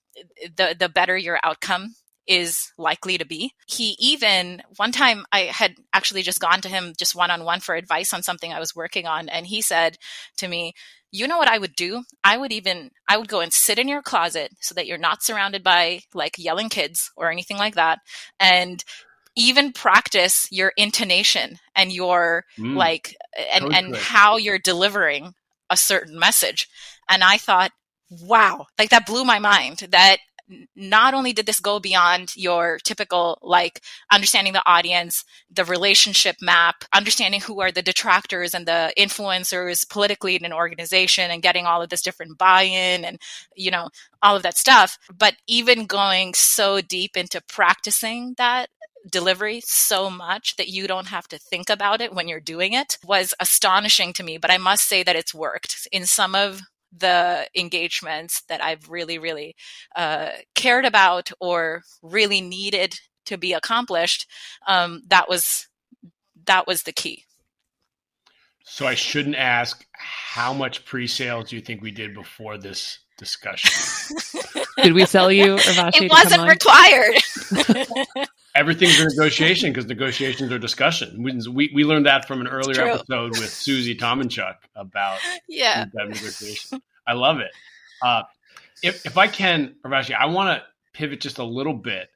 the 0.56 0.76
the 0.78 0.88
better 0.88 1.16
your 1.16 1.38
outcome 1.42 1.94
is 2.26 2.72
likely 2.78 3.18
to 3.18 3.26
be. 3.26 3.52
He 3.66 3.96
even 3.98 4.62
one 4.76 4.92
time 4.92 5.24
I 5.32 5.40
had 5.42 5.74
actually 5.92 6.22
just 6.22 6.40
gone 6.40 6.60
to 6.62 6.68
him 6.68 6.94
just 6.98 7.14
one 7.14 7.30
on 7.30 7.44
one 7.44 7.60
for 7.60 7.74
advice 7.74 8.12
on 8.12 8.22
something 8.22 8.52
I 8.52 8.60
was 8.60 8.74
working 8.74 9.06
on 9.06 9.28
and 9.28 9.46
he 9.46 9.60
said 9.60 9.98
to 10.38 10.48
me, 10.48 10.72
"You 11.10 11.28
know 11.28 11.38
what 11.38 11.48
I 11.48 11.58
would 11.58 11.74
do? 11.74 12.04
I 12.22 12.36
would 12.36 12.52
even 12.52 12.90
I 13.08 13.16
would 13.16 13.28
go 13.28 13.40
and 13.40 13.52
sit 13.52 13.78
in 13.78 13.88
your 13.88 14.02
closet 14.02 14.52
so 14.60 14.74
that 14.74 14.86
you're 14.86 14.98
not 14.98 15.22
surrounded 15.22 15.62
by 15.62 16.00
like 16.14 16.38
yelling 16.38 16.68
kids 16.68 17.10
or 17.16 17.30
anything 17.30 17.58
like 17.58 17.74
that 17.74 18.00
and 18.40 18.84
even 19.36 19.72
practice 19.72 20.46
your 20.50 20.72
intonation 20.76 21.58
and 21.74 21.92
your 21.92 22.44
Mm. 22.58 22.76
like 22.76 23.16
and 23.52 23.74
and 23.74 23.96
how 23.96 24.36
you're 24.36 24.58
delivering 24.58 25.34
a 25.70 25.76
certain 25.76 26.18
message." 26.18 26.68
And 27.08 27.22
I 27.24 27.38
thought, 27.38 27.72
"Wow, 28.10 28.66
like 28.78 28.90
that 28.90 29.06
blew 29.06 29.24
my 29.24 29.38
mind 29.38 29.78
that 29.90 30.18
not 30.76 31.14
only 31.14 31.32
did 31.32 31.46
this 31.46 31.60
go 31.60 31.80
beyond 31.80 32.36
your 32.36 32.78
typical 32.84 33.38
like 33.42 33.82
understanding 34.12 34.52
the 34.52 34.62
audience 34.66 35.24
the 35.50 35.64
relationship 35.64 36.36
map 36.42 36.84
understanding 36.94 37.40
who 37.40 37.60
are 37.60 37.72
the 37.72 37.82
detractors 37.82 38.54
and 38.54 38.66
the 38.66 38.92
influencers 38.98 39.88
politically 39.88 40.36
in 40.36 40.44
an 40.44 40.52
organization 40.52 41.30
and 41.30 41.42
getting 41.42 41.66
all 41.66 41.80
of 41.80 41.88
this 41.88 42.02
different 42.02 42.36
buy-in 42.36 43.04
and 43.04 43.18
you 43.56 43.70
know 43.70 43.88
all 44.22 44.36
of 44.36 44.42
that 44.42 44.56
stuff 44.56 44.98
but 45.16 45.34
even 45.46 45.86
going 45.86 46.34
so 46.34 46.80
deep 46.80 47.16
into 47.16 47.40
practicing 47.48 48.34
that 48.36 48.68
delivery 49.10 49.60
so 49.64 50.08
much 50.08 50.56
that 50.56 50.68
you 50.68 50.86
don't 50.86 51.08
have 51.08 51.28
to 51.28 51.38
think 51.38 51.68
about 51.68 52.00
it 52.00 52.14
when 52.14 52.26
you're 52.26 52.40
doing 52.40 52.72
it 52.72 52.98
was 53.04 53.34
astonishing 53.38 54.12
to 54.12 54.22
me 54.22 54.38
but 54.38 54.50
i 54.50 54.56
must 54.58 54.88
say 54.88 55.02
that 55.02 55.16
it's 55.16 55.34
worked. 55.34 55.86
In 55.92 56.06
some 56.06 56.34
of 56.34 56.60
the 56.96 57.46
engagements 57.56 58.42
that 58.48 58.62
I've 58.62 58.88
really, 58.88 59.18
really 59.18 59.56
uh, 59.96 60.30
cared 60.54 60.84
about 60.84 61.30
or 61.40 61.82
really 62.02 62.40
needed 62.40 62.94
to 63.26 63.38
be 63.38 63.52
accomplished. 63.52 64.26
Um, 64.66 65.02
that 65.08 65.28
was 65.28 65.68
that 66.46 66.66
was 66.66 66.82
the 66.82 66.92
key. 66.92 67.24
So 68.66 68.86
I 68.86 68.94
shouldn't 68.94 69.36
ask 69.36 69.86
how 69.92 70.52
much 70.54 70.84
pre-sales 70.84 71.50
do 71.50 71.56
you 71.56 71.62
think 71.62 71.82
we 71.82 71.90
did 71.90 72.14
before 72.14 72.56
this 72.56 73.00
discussion? 73.18 73.70
did 74.82 74.94
we 74.94 75.04
sell 75.04 75.30
you, 75.30 75.56
Urvashi? 75.56 75.92
to 75.92 76.04
it 76.04 76.10
wasn't 76.10 76.48
required. 76.48 77.14
Everything's 78.64 78.98
a 78.98 79.04
negotiation 79.04 79.70
because 79.70 79.86
negotiations 79.86 80.50
are 80.50 80.58
discussion. 80.58 81.22
We, 81.22 81.70
we, 81.74 81.84
learned 81.84 82.06
that 82.06 82.26
from 82.26 82.40
an 82.40 82.46
earlier 82.46 82.76
True. 82.76 82.92
episode 82.92 83.38
with 83.38 83.50
Susie 83.50 83.94
Tomanchuk 83.94 84.54
about 84.74 85.18
yeah. 85.48 85.84
that 85.92 86.08
negotiation. 86.08 86.80
I 87.06 87.12
love 87.12 87.40
it. 87.40 87.50
Uh, 88.00 88.22
if 88.82 89.04
if 89.04 89.18
I 89.18 89.26
can, 89.26 89.74
Urvashi, 89.84 90.14
I 90.14 90.26
want 90.26 90.58
to 90.58 90.64
pivot 90.94 91.20
just 91.20 91.38
a 91.38 91.44
little 91.44 91.74
bit 91.74 92.08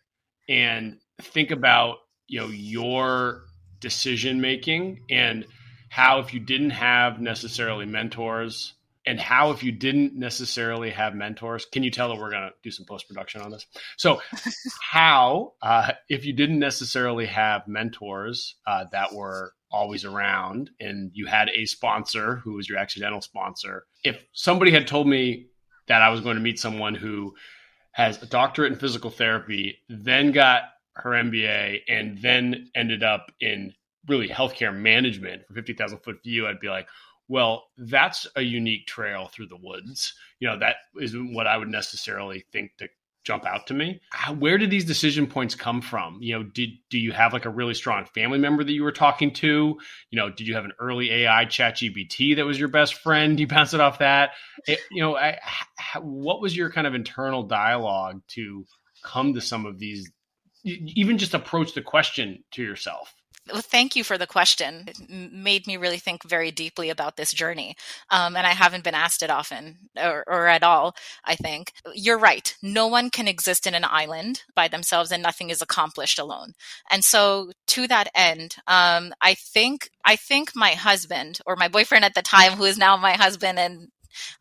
and 0.49 0.99
think 1.21 1.51
about 1.51 1.99
you 2.29 2.41
know 2.41 2.49
your 2.49 3.43
decision 3.81 4.41
making 4.41 5.01
and 5.11 5.45
how 5.91 6.21
if 6.21 6.33
you 6.33 6.41
didn't 6.41 6.71
have 6.71 7.21
necessarily 7.21 7.85
mentors 7.85 8.73
and 9.07 9.21
how 9.21 9.51
if 9.51 9.63
you 9.63 9.73
didn't 9.73 10.15
necessarily 10.15 10.91
have 10.91 11.15
mentors 11.15 11.67
can 11.73 11.83
you 11.83 11.91
tell 11.91 12.09
that 12.09 12.19
we're 12.19 12.31
going 12.31 12.49
to 12.49 12.55
do 12.63 12.71
some 12.71 12.87
post 12.87 13.09
production 13.09 13.41
on 13.41 13.51
this? 13.51 13.67
So 13.97 14.21
how 14.81 15.55
uh, 15.63 15.93
if 16.09 16.25
you 16.25 16.33
didn't 16.33 16.59
necessarily 16.59 17.27
have 17.27 17.67
mentors 17.67 18.57
uh, 18.67 18.85
that 18.93 19.15
were 19.15 19.53
always 19.71 20.05
around 20.05 20.71
and 20.81 21.11
you 21.15 21.27
had 21.27 21.51
a 21.55 21.67
sponsor 21.67 22.37
who 22.37 22.55
was 22.55 22.69
your 22.69 22.79
accidental 22.79 23.21
sponsor 23.21 23.85
if 24.05 24.25
somebody 24.33 24.71
had 24.71 24.87
told 24.87 25.07
me 25.07 25.47
that 25.89 26.01
i 26.01 26.09
was 26.09 26.21
going 26.21 26.37
to 26.37 26.43
meet 26.43 26.59
someone 26.59 26.95
who 26.95 27.35
has 27.93 28.23
a 28.23 28.27
doctorate 28.27 28.73
in 28.73 28.79
physical 28.79 29.11
therapy 29.11 29.79
then 29.89 30.33
got 30.33 30.63
her 30.95 31.11
mba 31.11 31.81
and 31.87 32.19
then 32.23 32.71
ended 32.75 33.03
up 33.03 33.31
in 33.41 33.73
really 34.07 34.29
healthcare 34.29 34.75
management 34.75 35.47
from 35.47 35.57
50000 35.57 35.99
foot 35.99 36.23
view 36.25 36.47
i'd 36.47 36.61
be 36.61 36.71
like 36.71 36.89
well 37.29 37.65
that's 37.77 38.27
a 38.37 38.43
unique 38.43 38.87
trail 38.87 39.29
through 39.33 39.47
the 39.47 39.59
woods 39.63 40.15
you 40.41 40.49
know 40.49 40.59
that 40.59 40.77
isn't 41.01 41.35
what 41.35 41.47
i 41.47 41.57
would 41.57 41.69
necessarily 41.69 42.45
think 42.53 42.71
to 42.79 42.89
jump 43.29 43.45
out 43.45 43.67
to 43.67 43.75
me. 43.75 44.01
Where 44.39 44.57
did 44.57 44.71
these 44.71 44.87
decision 44.87 45.27
points 45.27 45.55
come 45.55 45.83
from? 45.83 46.17
You 46.23 46.39
know, 46.39 46.43
did 46.45 46.71
do 46.89 46.99
you 46.99 47.13
have 47.13 47.35
like 47.35 47.45
a 47.45 47.51
really 47.51 47.75
strong 47.75 48.07
family 48.07 48.39
member 48.39 48.65
that 48.65 48.73
you 48.73 48.83
were 48.83 48.91
talking 48.91 49.35
to? 49.35 49.79
You 50.11 50.17
know, 50.17 50.31
did 50.31 50.47
you 50.47 50.55
have 50.55 50.65
an 50.65 50.73
early 50.81 51.11
AI 51.13 51.45
chat 51.45 51.77
GPT 51.77 52.37
that 52.37 52.47
was 52.47 52.59
your 52.59 52.69
best 52.71 52.95
friend? 52.95 53.39
You 53.39 53.47
bounce 53.47 53.75
it 53.75 53.81
off 53.81 53.99
that. 53.99 54.31
It, 54.67 54.79
you 54.91 55.03
know, 55.03 55.15
I, 55.15 55.39
what 56.01 56.41
was 56.41 56.57
your 56.57 56.71
kind 56.71 56.87
of 56.87 56.95
internal 56.95 57.43
dialogue 57.43 58.23
to 58.29 58.65
come 59.05 59.35
to 59.35 59.43
some 59.43 59.67
of 59.67 59.79
these? 59.79 60.11
Even 60.65 61.19
just 61.19 61.35
approach 61.35 61.75
the 61.75 61.83
question 61.83 62.43
to 62.53 62.63
yourself. 62.63 63.15
Well, 63.53 63.63
thank 63.63 63.97
you 63.97 64.05
for 64.05 64.19
the 64.19 64.27
question. 64.27 64.85
It 64.87 65.33
made 65.33 65.67
me 65.67 65.77
really 65.77 65.99
think 65.99 66.23
very 66.25 66.51
deeply 66.51 66.91
about 66.91 67.17
this 67.17 67.33
journey. 67.33 67.77
Um, 68.11 68.37
and 68.37 68.47
I 68.47 68.51
haven't 68.51 68.85
been 68.85 68.95
asked 68.95 69.23
it 69.23 69.31
often 69.31 69.77
or, 69.97 70.25
or 70.27 70.47
at 70.47 70.63
all, 70.63 70.95
I 71.25 71.35
think. 71.35 71.73
You're 71.95 72.19
right. 72.19 72.55
No 72.63 72.87
one 72.87 73.11
can 73.11 73.29
exist 73.29 73.67
in 73.67 73.75
an 73.75 73.85
island 73.85 74.43
by 74.55 74.69
themselves 74.69 75.11
and 75.13 75.23
nothing 75.23 75.51
is 75.51 75.63
accomplished 75.63 76.19
alone. 76.19 76.53
And 76.91 77.05
so 77.05 77.53
to 77.69 77.87
that 77.89 78.11
end, 78.15 78.57
um, 78.67 79.13
I 79.21 79.35
think, 79.35 79.91
I 80.05 80.17
think 80.17 80.53
my 80.55 80.71
husband 80.71 81.41
or 81.47 81.57
my 81.57 81.69
boyfriend 81.69 82.05
at 82.05 82.15
the 82.15 82.23
time, 82.23 82.53
who 82.53 82.65
is 82.65 82.79
now 82.79 82.97
my 82.97 83.13
husband 83.13 83.59
and 83.59 83.89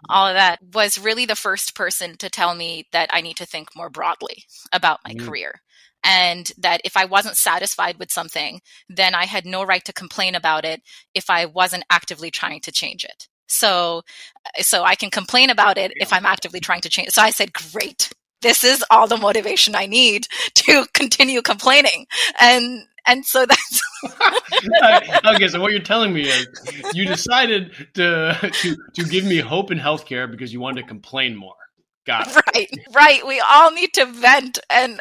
all 0.10 0.28
of 0.28 0.36
that 0.36 0.60
was 0.74 0.98
really 0.98 1.26
the 1.26 1.36
first 1.36 1.76
person 1.76 2.18
to 2.18 2.30
tell 2.30 2.56
me 2.56 2.88
that 2.92 3.10
I 3.14 3.22
need 3.22 3.38
to 3.38 3.46
think 3.46 3.70
more 3.76 3.90
broadly 3.90 4.46
about 4.72 5.00
my 5.06 5.14
Mm. 5.14 5.26
career 5.26 5.62
and 6.08 6.54
that 6.58 6.80
if 6.86 6.96
I 6.96 7.04
wasn't 7.04 7.36
satisfied 7.36 8.00
with 8.00 8.12
something, 8.12 8.62
then 8.88 9.14
I 9.14 9.26
had 9.26 9.46
no 9.46 9.64
right 9.64 9.84
to 9.84 9.92
complain 9.92 10.36
about 10.36 10.64
it 10.64 10.82
if 11.14 11.30
I 11.30 11.46
wasn't 11.46 11.84
actively 11.90 12.32
trying 12.32 12.62
to 12.62 12.72
change 12.72 13.04
it. 13.04 13.28
So, 13.48 14.04
uh, 14.46 14.64
so 14.64 14.84
I 14.84 14.96
can 14.96 15.12
complain 15.12 15.50
about 15.50 15.78
it 15.78 15.92
if 15.98 16.14
I'm 16.14 16.26
actively 16.26 16.62
trying 16.62 16.82
to 16.82 16.90
change. 16.90 17.10
It. 17.10 17.14
So 17.14 17.22
I 17.22 17.32
said, 17.32 17.52
great. 17.52 18.10
This 18.42 18.64
is 18.64 18.86
all 18.90 19.08
the 19.08 19.18
motivation 19.18 19.76
I 19.76 19.86
need 19.86 20.28
to 20.56 20.86
continue 20.94 21.42
complaining. 21.42 22.06
And, 22.40 22.84
and 23.06 23.26
so 23.26 23.46
that's, 23.46 23.82
okay, 25.26 25.48
so 25.50 25.60
what 25.60 25.72
you're 25.72 25.82
telling 25.82 26.14
me 26.14 26.30
is 26.30 26.48
you 26.94 27.06
decided 27.06 27.74
to 27.96 28.38
to 28.62 28.78
to 28.94 29.04
give 29.04 29.26
me 29.26 29.40
hope 29.40 29.72
in 29.72 29.80
healthcare 29.80 30.30
because 30.30 30.54
you 30.54 30.60
wanted 30.60 30.84
to 30.84 30.88
complain 30.88 31.36
more. 31.36 31.56
Got 32.08 32.28
it. 32.30 32.36
right, 32.56 32.70
right. 32.96 33.28
We 33.28 33.40
all 33.42 33.72
need 33.72 33.94
to 33.96 34.06
vent 34.06 34.60
and 34.70 34.94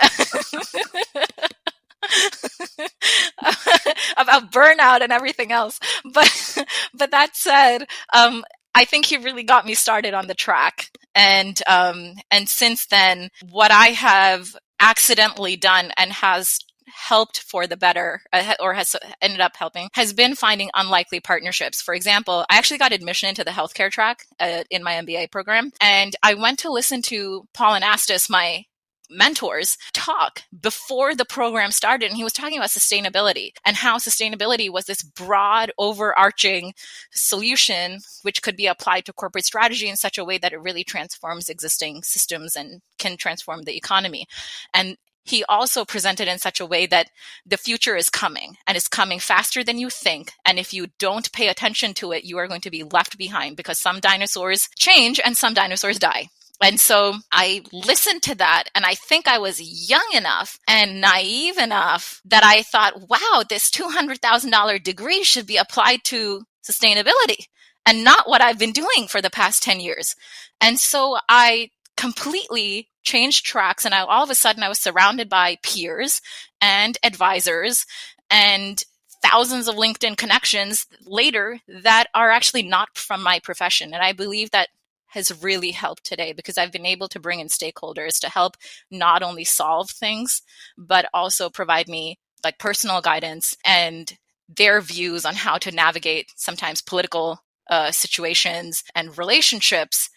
about 4.17 4.51
burnout 4.53 5.03
and 5.03 5.13
everything 5.13 5.53
else. 5.53 5.79
But 6.13 6.59
but 6.95 7.13
that 7.13 7.37
said, 7.37 7.87
um, 8.15 8.45
I 8.75 8.85
think 8.85 9.07
he 9.07 9.17
really 9.17 9.45
got 9.45 9.65
me 9.67 9.75
started 9.75 10.15
on 10.15 10.27
the 10.27 10.35
track. 10.35 10.91
And 11.15 11.61
um, 11.67 12.15
and 12.31 12.49
since 12.49 12.87
then, 12.87 13.31
what 13.49 13.71
I 13.71 13.87
have 13.87 14.57
accidentally 14.81 15.57
done 15.57 15.93
and 15.97 16.13
has 16.13 16.59
helped 16.87 17.41
for 17.41 17.67
the 17.67 17.77
better 17.77 18.23
uh, 18.33 18.55
or 18.61 18.75
has 18.75 18.97
ended 19.21 19.41
up 19.41 19.57
helping 19.57 19.89
has 19.95 20.13
been 20.13 20.35
finding 20.35 20.71
unlikely 20.75 21.21
partnerships. 21.21 21.83
For 21.83 21.95
example, 21.95 22.45
I 22.51 22.59
actually 22.59 22.79
got 22.79 22.93
admission 22.93 23.29
into 23.29 23.45
the 23.45 23.51
healthcare 23.51 23.91
track 23.91 24.25
uh, 24.41 24.65
in 24.71 24.83
my 24.83 24.95
MBA 24.95 25.31
program, 25.31 25.73
and 25.81 26.15
I 26.23 26.35
went 26.35 26.61
to 26.61 26.71
listen 26.71 27.03
to 27.03 27.47
Paul 27.53 27.79
Anastas, 27.81 28.31
my 28.31 28.65
mentors 29.11 29.77
talk 29.93 30.43
before 30.61 31.15
the 31.15 31.25
program 31.25 31.71
started 31.71 32.09
and 32.09 32.17
he 32.17 32.25
was 32.25 32.33
talking 32.33 32.59
about 32.59 32.71
sustainability 32.71 33.51
and 33.65 33.77
how 33.77 33.99
sustainability 33.99 34.71
was 34.71 34.87
this 34.87 35.03
broad 35.03 35.71
overarching 35.79 36.73
solution 37.13 38.01
which 38.23 38.43
could 38.43 38.57
be 38.57 38.67
applied 38.67 39.05
to 39.05 39.13
corporate 39.13 39.45
strategy 39.45 39.89
in 39.89 39.97
such 39.97 40.19
a 40.19 40.25
way 40.25 40.39
that 40.39 40.53
it 40.53 40.61
really 40.61 40.85
transforms 40.85 41.49
existing 41.49 42.03
systems 42.03 42.57
and 42.57 42.81
can 42.99 43.17
transform 43.17 43.63
the 43.63 43.77
economy 43.77 44.27
and 44.75 44.97
he 45.27 45.45
also 45.49 45.85
presented 45.85 46.29
in 46.29 46.39
such 46.39 46.61
a 46.61 46.67
way 46.67 46.87
that 46.87 47.11
the 47.45 47.57
future 47.57 47.97
is 47.97 48.09
coming 48.09 48.57
and 48.67 48.77
it's 48.77 48.89
coming 48.89 49.19
faster 49.19 49.65
than 49.65 49.79
you 49.79 49.91
think. 49.91 50.33
And 50.45 50.59
if 50.59 50.73
you 50.73 50.87
don't 50.99 51.33
pay 51.33 51.49
attention 51.49 51.95
to 51.95 52.13
it, 52.13 52.25
you 52.25 52.39
are 52.39 52.49
going 52.49 52.61
to 52.63 52.71
be 52.71 52.85
left 52.85 53.19
behind 53.19 53.57
because 53.57 53.79
some 53.79 54.01
dinosaurs 54.01 54.69
change 54.77 55.21
and 55.25 55.37
some 55.37 55.53
dinosaurs 55.53 55.99
die. 55.99 56.29
And 56.63 56.81
so 56.81 57.15
I 57.33 57.63
listened 57.73 58.23
to 58.25 58.35
that 58.37 58.65
and 58.75 58.87
I 58.87 58.95
think 58.95 59.29
I 59.29 59.39
was 59.39 59.61
young 59.91 60.09
enough 60.15 60.59
and 60.67 61.01
naive 61.01 61.59
enough 61.59 62.23
that 62.25 62.45
I 62.45 62.63
thought, 62.63 63.09
wow, 63.09 63.43
this 63.47 63.71
$200,000 63.71 64.83
degree 64.83 65.23
should 65.23 65.47
be 65.47 65.59
applied 65.59 66.05
to 66.05 66.45
sustainability 66.67 67.49
and 67.85 68.05
not 68.05 68.29
what 68.29 68.41
I've 68.41 68.59
been 68.59 68.73
doing 68.73 69.07
for 69.09 69.21
the 69.21 69.31
past 69.31 69.63
10 69.63 69.81
years. 69.81 70.17
And 70.61 70.79
so 70.79 71.19
I 71.29 71.71
completely 71.97 72.89
changed 73.07 73.47
tracks 73.47 73.87
and 73.87 73.95
I, 73.95 74.01
all 74.01 74.25
of 74.25 74.31
a 74.31 74.35
sudden 74.35 74.63
I 74.63 74.69
was 74.69 74.79
surrounded 74.79 75.29
by 75.29 75.57
peers 75.63 76.21
and 76.61 76.99
advisors 77.03 77.87
and 78.29 78.85
thousands 79.23 79.69
of 79.69 79.77
LinkedIn 79.77 80.17
connections 80.17 80.87
later 81.05 81.61
that 81.69 82.09
are 82.15 82.31
actually 82.31 82.63
not 82.63 82.99
from 82.99 83.23
my 83.23 83.39
profession. 83.39 83.95
And 83.95 84.03
I 84.03 84.13
believe 84.13 84.51
that 84.51 84.69
has 85.07 85.43
really 85.43 85.71
helped 85.71 86.05
today 86.05 86.33
because 86.33 86.59
I've 86.59 86.73
been 86.73 86.85
able 86.85 87.09
to 87.09 87.21
bring 87.21 87.41
in 87.41 87.47
stakeholders 87.47 88.21
to 88.21 88.29
help 88.29 88.57
not 88.91 89.23
only 89.23 89.45
solve 89.45 89.89
things, 89.89 90.43
but 90.77 91.09
also 91.15 91.49
provide 91.49 91.89
me 91.89 92.19
like 92.45 92.59
personal 92.59 93.01
guidance 93.01 93.57
and 93.65 94.19
their 94.49 94.81
views 94.81 95.25
on 95.25 95.35
how 95.35 95.59
to 95.59 95.73
navigate 95.73 96.33
sometimes 96.37 96.83
political 96.83 97.41
uh, 97.71 97.91
situations 97.91 98.85
and 98.95 99.17
relationships 99.17 100.11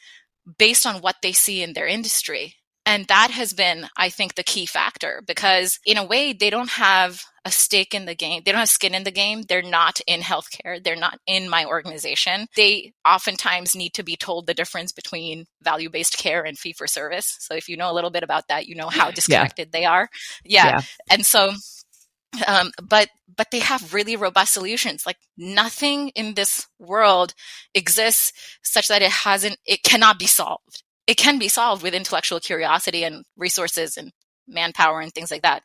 based 0.58 0.86
on 0.86 1.02
what 1.02 1.18
they 1.22 1.32
see 1.32 1.64
in 1.64 1.74
their 1.74 1.88
industry. 1.88 2.56
And 2.90 3.06
that 3.06 3.30
has 3.30 3.54
been, 3.54 3.88
I 3.96 4.10
think, 4.10 4.34
the 4.34 4.42
key 4.42 4.66
factor 4.66 5.22
because 5.28 5.80
in 5.86 5.98
a 5.98 6.04
way, 6.04 6.34
they 6.34 6.50
don't 6.50 6.72
have 6.72 7.24
a 7.46 7.52
stake 7.52 7.94
in 7.94 8.06
the 8.06 8.16
game. 8.16 8.42
They 8.44 8.52
don't 8.52 8.62
have 8.62 8.70
skin 8.70 8.96
in 8.96 9.04
the 9.04 9.12
game. 9.12 9.44
They're 9.44 9.62
not 9.62 10.02
in 10.08 10.22
healthcare. 10.22 10.84
They're 10.84 10.96
not 10.96 11.20
in 11.28 11.52
my 11.52 11.66
organization. 11.66 12.48
They 12.56 12.94
oftentimes 13.08 13.76
need 13.76 13.94
to 13.94 14.02
be 14.02 14.16
told 14.16 14.48
the 14.48 14.56
difference 14.56 14.92
between 14.92 15.46
value 15.62 15.92
based 15.92 16.18
care 16.18 16.42
and 16.42 16.58
fee 16.58 16.74
for 16.74 16.88
service. 16.88 17.38
So 17.40 17.54
if 17.54 17.70
you 17.70 17.78
know 17.78 17.92
a 17.92 17.94
little 17.94 18.10
bit 18.10 18.24
about 18.24 18.48
that, 18.48 18.66
you 18.66 18.74
know 18.74 18.90
how 18.90 19.12
disconnected 19.12 19.68
yeah. 19.68 19.80
they 19.80 19.86
are. 19.86 20.10
Yeah. 20.44 20.66
yeah. 20.66 20.82
And 21.12 21.24
so 21.24 21.52
um, 22.48 22.72
but 22.82 23.10
but 23.38 23.52
they 23.52 23.60
have 23.60 23.94
really 23.94 24.16
robust 24.16 24.54
solutions 24.54 25.06
like 25.06 25.18
nothing 25.38 26.10
in 26.10 26.34
this 26.34 26.66
world 26.80 27.36
exists 27.76 28.34
such 28.64 28.88
that 28.88 29.04
it 29.04 29.12
hasn't 29.12 29.58
it 29.66 29.84
cannot 29.84 30.18
be 30.18 30.28
solved 30.28 30.84
it 31.10 31.18
can 31.18 31.40
be 31.40 31.48
solved 31.48 31.82
with 31.82 31.96
intellectual 31.96 32.40
curiosity 32.40 33.04
and 33.04 33.26
resources 33.36 33.98
and 33.98 34.12
manpower 34.48 35.02
and 35.02 35.12
things 35.12 35.32
like 35.32 35.42
that. 35.42 35.64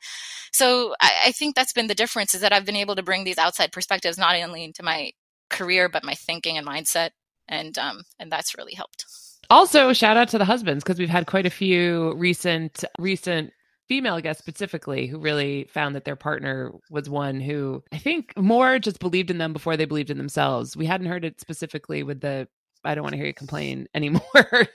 So 0.53 0.95
I, 1.03 1.13
I, 1.27 1.33
think 1.33 1.55
that's 1.55 1.75
been 1.75 1.87
the 1.87 1.95
difference 1.95 2.35
is 2.35 2.41
that 2.41 2.53
I've 2.53 2.65
been 2.65 2.77
able 2.77 2.97
to 2.97 3.03
bring 3.03 3.25
these 3.25 3.37
outside 3.37 3.71
perspectives 3.71 4.17
not 4.17 4.37
only 4.37 4.65
into 4.65 4.83
my 4.83 5.11
career 5.51 5.91
but 5.91 6.03
my 6.03 6.15
thinking 6.15 6.57
and 6.57 6.67
mindset, 6.67 7.11
and 7.47 7.77
um, 7.77 8.05
and 8.19 8.33
that's 8.33 8.57
really 8.57 8.73
helped. 8.73 9.05
Also, 9.51 9.93
shout 9.93 10.17
out 10.17 10.29
to 10.29 10.39
the 10.39 10.47
husbands 10.47 10.83
because 10.83 10.99
we've 10.99 11.11
had 11.11 11.27
quite 11.27 11.45
a 11.45 11.51
few 11.51 12.15
recent 12.15 12.83
recent 12.99 13.53
female 13.87 14.19
guests 14.23 14.43
specifically 14.43 15.07
who 15.07 15.19
really 15.19 15.69
found 15.71 15.95
that 15.95 16.07
their 16.07 16.17
partner 16.17 16.73
was 16.91 17.11
one 17.11 17.39
who 17.39 17.83
I 17.93 17.99
think 17.99 18.33
more 18.35 18.79
just 18.79 18.99
believed 18.99 19.31
in 19.31 19.37
them 19.37 19.53
before 19.53 19.77
they 19.77 19.85
believed 19.85 20.11
in 20.11 20.17
themselves. 20.17 20.75
We 20.75 20.87
hadn't 20.87 21.09
heard 21.09 21.25
it 21.27 21.39
specifically 21.39 22.03
with 22.03 22.23
the 22.23 22.49
I 22.85 22.95
don't 22.95 23.03
want 23.03 23.13
to 23.13 23.17
hear 23.19 23.27
you 23.27 23.35
complain 23.35 23.89
anymore. 23.95 24.23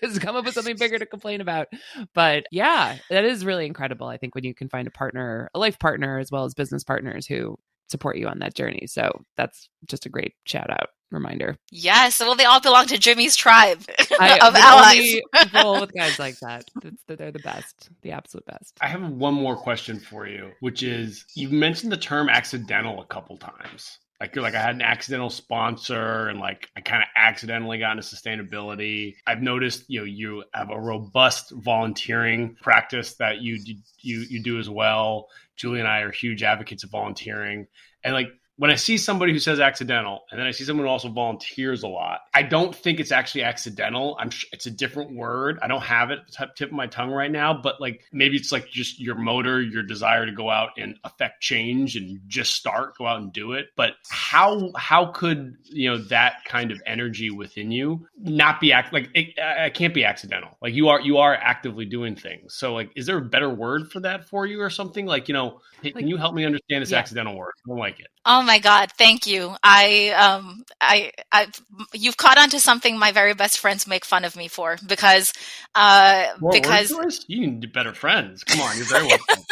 Has 0.01 0.20
come 0.20 0.36
up 0.36 0.45
with 0.45 0.53
something 0.53 0.78
bigger 0.78 0.99
to 0.99 1.05
complain 1.05 1.41
about. 1.41 1.68
But 2.14 2.45
yeah, 2.51 2.97
that 3.10 3.26
is 3.26 3.45
really 3.45 3.66
incredible. 3.66 4.07
I 4.07 4.18
think 4.18 4.36
when 4.36 4.43
you 4.43 4.53
can 4.53 4.70
find 4.70 4.88
a 4.88 4.91
partner, 4.91 5.49
a 5.53 5.60
life 5.60 5.80
partner, 5.80 6.20
as 6.20 6.32
well 6.32 6.45
as 6.45 6.53
business 6.53 6.84
partners 6.84 7.26
who 7.26 7.57
support 7.89 8.18
you 8.18 8.28
on 8.28 8.39
that 8.39 8.55
journey. 8.55 8.86
So 8.88 9.24
that's 9.36 9.70
just 9.88 10.05
a 10.05 10.10
great 10.10 10.34
shout 10.45 10.70
out 10.70 10.89
reminder. 11.12 11.57
Yes, 11.72 12.20
well, 12.20 12.36
they 12.36 12.45
all 12.45 12.62
belong 12.62 12.86
to 12.88 12.97
Jimmy's 12.97 13.36
tribe 13.36 13.82
I, 14.20 14.38
of 14.43 14.55
allies. 14.55 15.20
roll 15.53 15.82
with 15.82 15.93
guys 15.93 16.20
like 16.20 16.39
that. 16.41 16.66
They're 17.07 17.32
the 17.32 17.39
best, 17.39 17.89
the 18.01 18.12
absolute 18.12 18.45
best. 18.45 18.78
I 18.82 18.88
have 18.88 19.01
one 19.10 19.34
more 19.34 19.55
question 19.55 19.99
for 19.99 20.28
you, 20.28 20.51
which 20.60 20.84
is: 20.84 21.26
you've 21.36 21.51
mentioned 21.51 21.91
the 21.91 21.97
term 21.97 22.30
accidental 22.30 23.01
a 23.01 23.05
couple 23.05 23.38
times 23.38 23.97
like 24.20 24.36
like 24.36 24.55
I 24.55 24.61
had 24.61 24.76
an 24.76 24.82
accidental 24.82 25.30
sponsor 25.30 26.28
and 26.28 26.39
like 26.39 26.67
I 26.76 26.82
kind 26.82 27.01
of 27.01 27.07
accidentally 27.15 27.80
got 27.80 27.97
into 27.97 28.03
sustainability. 28.03 29.15
I've 29.26 29.41
noticed 29.41 29.86
you 29.88 29.99
know 29.99 30.05
you 30.05 30.43
have 30.53 30.70
a 30.72 30.80
robust 30.80 31.51
volunteering 31.51 32.55
practice 32.61 33.15
that 33.15 33.41
you 33.41 33.57
you 33.99 34.26
you 34.30 34.43
do 34.43 34.59
as 34.59 34.70
well. 34.70 35.28
Julie 35.55 35.80
and 35.80 35.88
I 35.88 35.99
are 36.01 36.11
huge 36.11 36.43
advocates 36.43 36.84
of 36.84 36.89
volunteering 36.89 37.67
and 38.03 38.13
like 38.13 38.30
when 38.60 38.72
I 38.72 38.76
see 38.76 38.97
somebody 38.97 39.32
who 39.32 39.39
says 39.39 39.62
accidental, 39.62 40.26
and 40.30 40.38
then 40.38 40.45
I 40.45 40.51
see 40.51 40.66
someone 40.66 40.86
who 40.86 40.91
also 40.91 41.07
volunteers 41.07 41.84
a 41.84 41.88
lot, 41.88 42.20
I 42.34 42.43
don't 42.43 42.76
think 42.76 42.99
it's 42.99 43.14
actually 43.14 43.43
accidental. 43.43 44.18
I'm 44.20 44.32
sh- 44.32 44.47
it's 44.51 44.66
a 44.66 44.72
different 44.72 45.16
word. 45.16 45.60
I 45.62 45.70
don't 45.70 45.82
have 45.82 46.12
it 46.12 46.20
t- 46.30 46.43
tip 46.57 46.68
of 46.68 46.76
my 46.76 46.88
tongue 46.88 47.10
right 47.10 47.32
now, 47.32 47.53
but 47.53 47.80
like 47.80 48.03
maybe 48.12 48.36
it's 48.36 48.51
like 48.51 48.70
just 48.70 48.99
your 48.99 49.16
motor, 49.16 49.62
your 49.62 49.84
desire 49.84 50.26
to 50.26 50.34
go 50.34 50.49
out 50.49 50.72
and 50.78 50.97
affect 51.05 51.41
change 51.41 51.95
and 51.95 52.20
just 52.28 52.53
start, 52.53 52.97
go 52.97 53.07
out 53.07 53.22
and 53.22 53.32
do 53.32 53.53
it. 53.53 53.68
But 53.78 53.93
how 54.10 54.72
how 54.76 55.05
could 55.05 55.55
you 55.64 55.91
know 55.91 55.97
that 56.10 56.43
kind 56.43 56.72
of 56.72 56.82
energy 56.86 57.32
within 57.32 57.72
you 57.72 58.10
not 58.18 58.60
be 58.60 58.74
act 58.74 58.91
like 58.91 59.10
it, 59.14 59.36
it 59.38 59.74
can't 59.74 59.93
be 59.93 60.03
accidental. 60.03 60.57
Like 60.62 60.74
you 60.74 60.89
are 60.89 60.99
you 60.99 61.20
are 61.20 61.34
actively 61.34 61.86
doing 61.86 62.18
things. 62.18 62.55
So 62.55 62.74
like, 62.74 62.91
is 62.97 63.05
there 63.05 63.20
a 63.20 63.22
better 63.22 63.49
word 63.49 63.89
for 63.89 64.01
that 64.01 64.26
for 64.26 64.45
you 64.45 64.60
or 64.60 64.70
something? 64.70 65.05
Like 65.05 65.30
you 65.30 65.34
know, 65.34 65.62
hey, 65.82 65.91
can 65.91 66.10
you 66.10 66.18
help 66.18 66.36
me 66.36 66.43
understand 66.43 66.82
this 66.82 66.91
yeah. 66.91 66.99
accidental 66.99 67.38
word? 67.38 67.53
I 67.66 67.70
don't 67.70 67.80
like 67.80 68.01
it. 68.01 68.07
Oh 68.32 68.43
my 68.43 68.59
God, 68.59 68.91
thank 68.91 69.25
you. 69.25 69.55
I, 69.63 70.09
um, 70.09 70.63
I, 70.80 71.11
I, 71.32 71.47
you've 71.95 72.15
caught 72.15 72.38
on 72.38 72.51
to 72.51 72.59
something 72.59 72.95
my 72.95 73.11
very 73.11 73.34
best 73.34 73.57
friends 73.57 73.88
make 73.88 74.05
fun 74.05 74.23
of 74.23 74.36
me 74.36 74.47
for 74.47 74.77
because, 74.86 75.34
uh, 75.73 76.27
More 76.39 76.51
because 76.51 76.91
you 77.27 77.41
can 77.41 77.59
do 77.59 77.67
better 77.67 77.91
friends. 77.91 78.43
Come 78.43 78.61
on, 78.61 78.77
you're 78.77 78.86
very 78.86 79.07
welcome. 79.07 79.43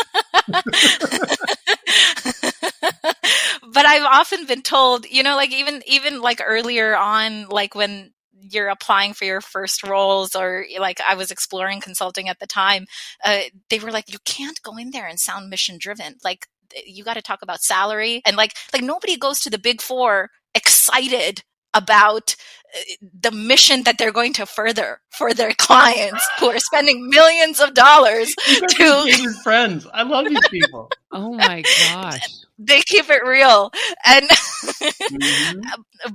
but 3.73 3.86
I've 3.88 4.03
often 4.03 4.45
been 4.45 4.61
told, 4.61 5.07
you 5.09 5.23
know, 5.23 5.36
like 5.36 5.51
even, 5.51 5.82
even 5.88 6.21
like 6.21 6.39
earlier 6.45 6.95
on, 6.95 7.47
like 7.47 7.73
when 7.73 8.11
you're 8.39 8.69
applying 8.69 9.15
for 9.15 9.25
your 9.25 9.41
first 9.41 9.82
roles 9.82 10.36
or 10.36 10.67
like 10.80 11.01
I 11.01 11.15
was 11.15 11.32
exploring 11.32 11.82
consulting 11.82 12.30
at 12.30 12.39
the 12.39 12.45
time, 12.45 12.86
uh, 13.25 13.39
they 13.71 13.80
were 13.80 13.91
like, 13.91 14.13
you 14.13 14.19
can't 14.23 14.61
go 14.61 14.78
in 14.78 14.91
there 14.91 15.07
and 15.07 15.19
sound 15.19 15.49
mission 15.49 15.80
driven. 15.80 16.17
Like 16.23 16.47
you 16.86 17.03
got 17.03 17.15
to 17.15 17.22
talk 17.22 17.41
about 17.41 17.61
salary 17.61 18.22
and 18.26 18.38
like 18.38 18.53
like 18.74 18.84
nobody 18.84 19.18
goes 19.18 19.39
to 19.41 19.49
the 19.49 19.57
big 19.57 19.82
four 19.82 20.30
excited 20.55 21.43
about 21.74 22.36
uh, 22.76 22.80
the 23.22 23.32
mission 23.32 23.84
that 23.84 23.97
they're 23.97 24.11
going 24.11 24.34
to 24.34 24.45
further 24.45 24.99
for 25.11 25.34
their 25.34 25.53
clients 25.53 26.28
who 26.39 26.47
are 26.47 26.59
spending 26.59 27.09
millions 27.09 27.59
of 27.59 27.74
dollars 27.74 28.34
to 28.70 29.34
friends. 29.43 29.88
I 29.93 30.03
love 30.03 30.28
these 30.28 30.47
people. 30.49 30.89
oh 31.11 31.34
my 31.34 31.61
gosh. 31.61 32.22
They 32.57 32.82
keep 32.82 33.09
it 33.09 33.24
real. 33.24 33.72
And 34.03 34.28
mm-hmm. 34.28 35.59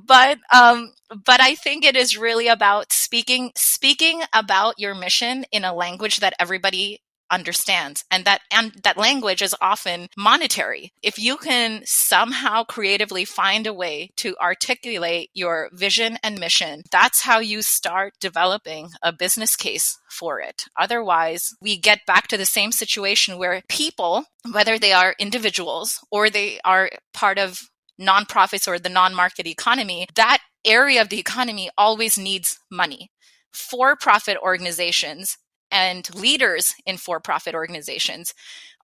but 0.07 0.39
um 0.53 0.93
but 1.25 1.41
I 1.41 1.55
think 1.55 1.85
it 1.85 1.97
is 1.97 2.17
really 2.17 2.49
about 2.49 2.93
speaking 2.93 3.53
speaking 3.55 4.23
about 4.33 4.79
your 4.79 4.95
mission 4.95 5.45
in 5.53 5.65
a 5.65 5.75
language 5.75 6.19
that 6.21 6.35
everybody 6.41 7.01
understands. 7.33 8.05
And 8.11 8.25
that 8.25 8.43
and 8.53 8.73
that 8.85 8.97
language 8.97 9.43
is 9.43 9.57
often 9.61 10.09
monetary. 10.17 10.93
If 11.03 11.19
you 11.19 11.37
can 11.37 11.83
somehow 11.85 12.63
creatively 12.65 13.25
find 13.25 13.67
a 13.67 13.75
way 13.75 14.11
to 14.19 14.37
articulate 14.41 15.31
your 15.35 15.71
vision 15.73 16.19
and 16.23 16.39
mission 16.39 16.83
that's 16.93 17.23
how 17.23 17.39
you 17.39 17.63
start 17.63 18.13
developing 18.21 18.91
a 19.03 19.13
business 19.13 19.57
case 19.57 19.99
for 20.11 20.41
it. 20.41 20.65
Otherwise 20.79 21.55
we 21.61 21.77
get 21.79 22.07
back 22.07 22.29
to 22.29 22.37
the 22.37 22.45
same 22.45 22.71
situation 22.71 23.39
where 23.39 23.63
people 23.69 24.27
whether 24.53 24.79
they 24.79 24.93
are 24.93 25.15
individuals 25.19 25.99
or 26.11 26.29
they 26.29 26.61
are 26.65 26.91
part 27.15 27.39
of 27.39 27.63
nonprofits 28.01 28.67
or 28.67 28.79
the 28.79 28.89
non-market 28.89 29.47
economy, 29.47 30.07
that 30.15 30.41
area 30.65 31.01
of 31.01 31.09
the 31.09 31.19
economy 31.19 31.71
always 31.79 32.19
needs 32.19 32.59
money. 32.71 33.11
For-profit 33.53 34.37
organizations 34.39 35.37
and 35.73 36.15
leaders 36.15 36.75
in 36.87 36.99
for-profit 36.99 37.55
organizations 37.55 38.35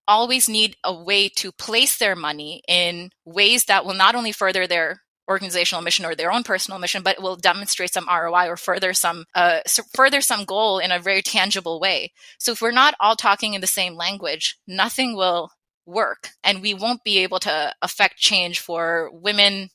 always 0.07 0.49
need 0.49 0.75
a 0.83 0.93
way 0.93 1.29
to 1.29 1.51
place 1.51 1.97
their 1.97 2.15
money 2.15 2.63
in 2.67 3.11
ways 3.25 3.65
that 3.65 3.85
will 3.85 3.93
not 3.93 4.15
only 4.15 4.31
further 4.31 4.65
their 4.67 5.01
organizational 5.29 5.83
mission 5.83 6.03
or 6.03 6.15
their 6.15 6.31
own 6.31 6.43
personal 6.43 6.79
mission, 6.79 7.03
but 7.03 7.21
will 7.21 7.35
demonstrate 7.35 7.93
some 7.93 8.07
ROI 8.09 8.47
or 8.47 8.57
further 8.57 8.93
some 8.93 9.25
uh, 9.35 9.59
further 9.93 10.19
some 10.19 10.43
goal 10.43 10.79
in 10.79 10.91
a 10.91 10.99
very 10.99 11.21
tangible 11.21 11.79
way. 11.79 12.11
So 12.39 12.51
if 12.51 12.61
we're 12.61 12.71
not 12.71 12.95
all 12.99 13.15
talking 13.15 13.53
in 13.53 13.61
the 13.61 13.67
same 13.67 13.95
language, 13.95 14.57
nothing 14.67 15.15
will 15.15 15.51
work, 15.85 16.29
and 16.43 16.61
we 16.61 16.73
won't 16.73 17.03
be 17.03 17.19
able 17.19 17.39
to 17.39 17.73
affect 17.81 18.17
change 18.17 18.59
for 18.59 19.11
women 19.13 19.69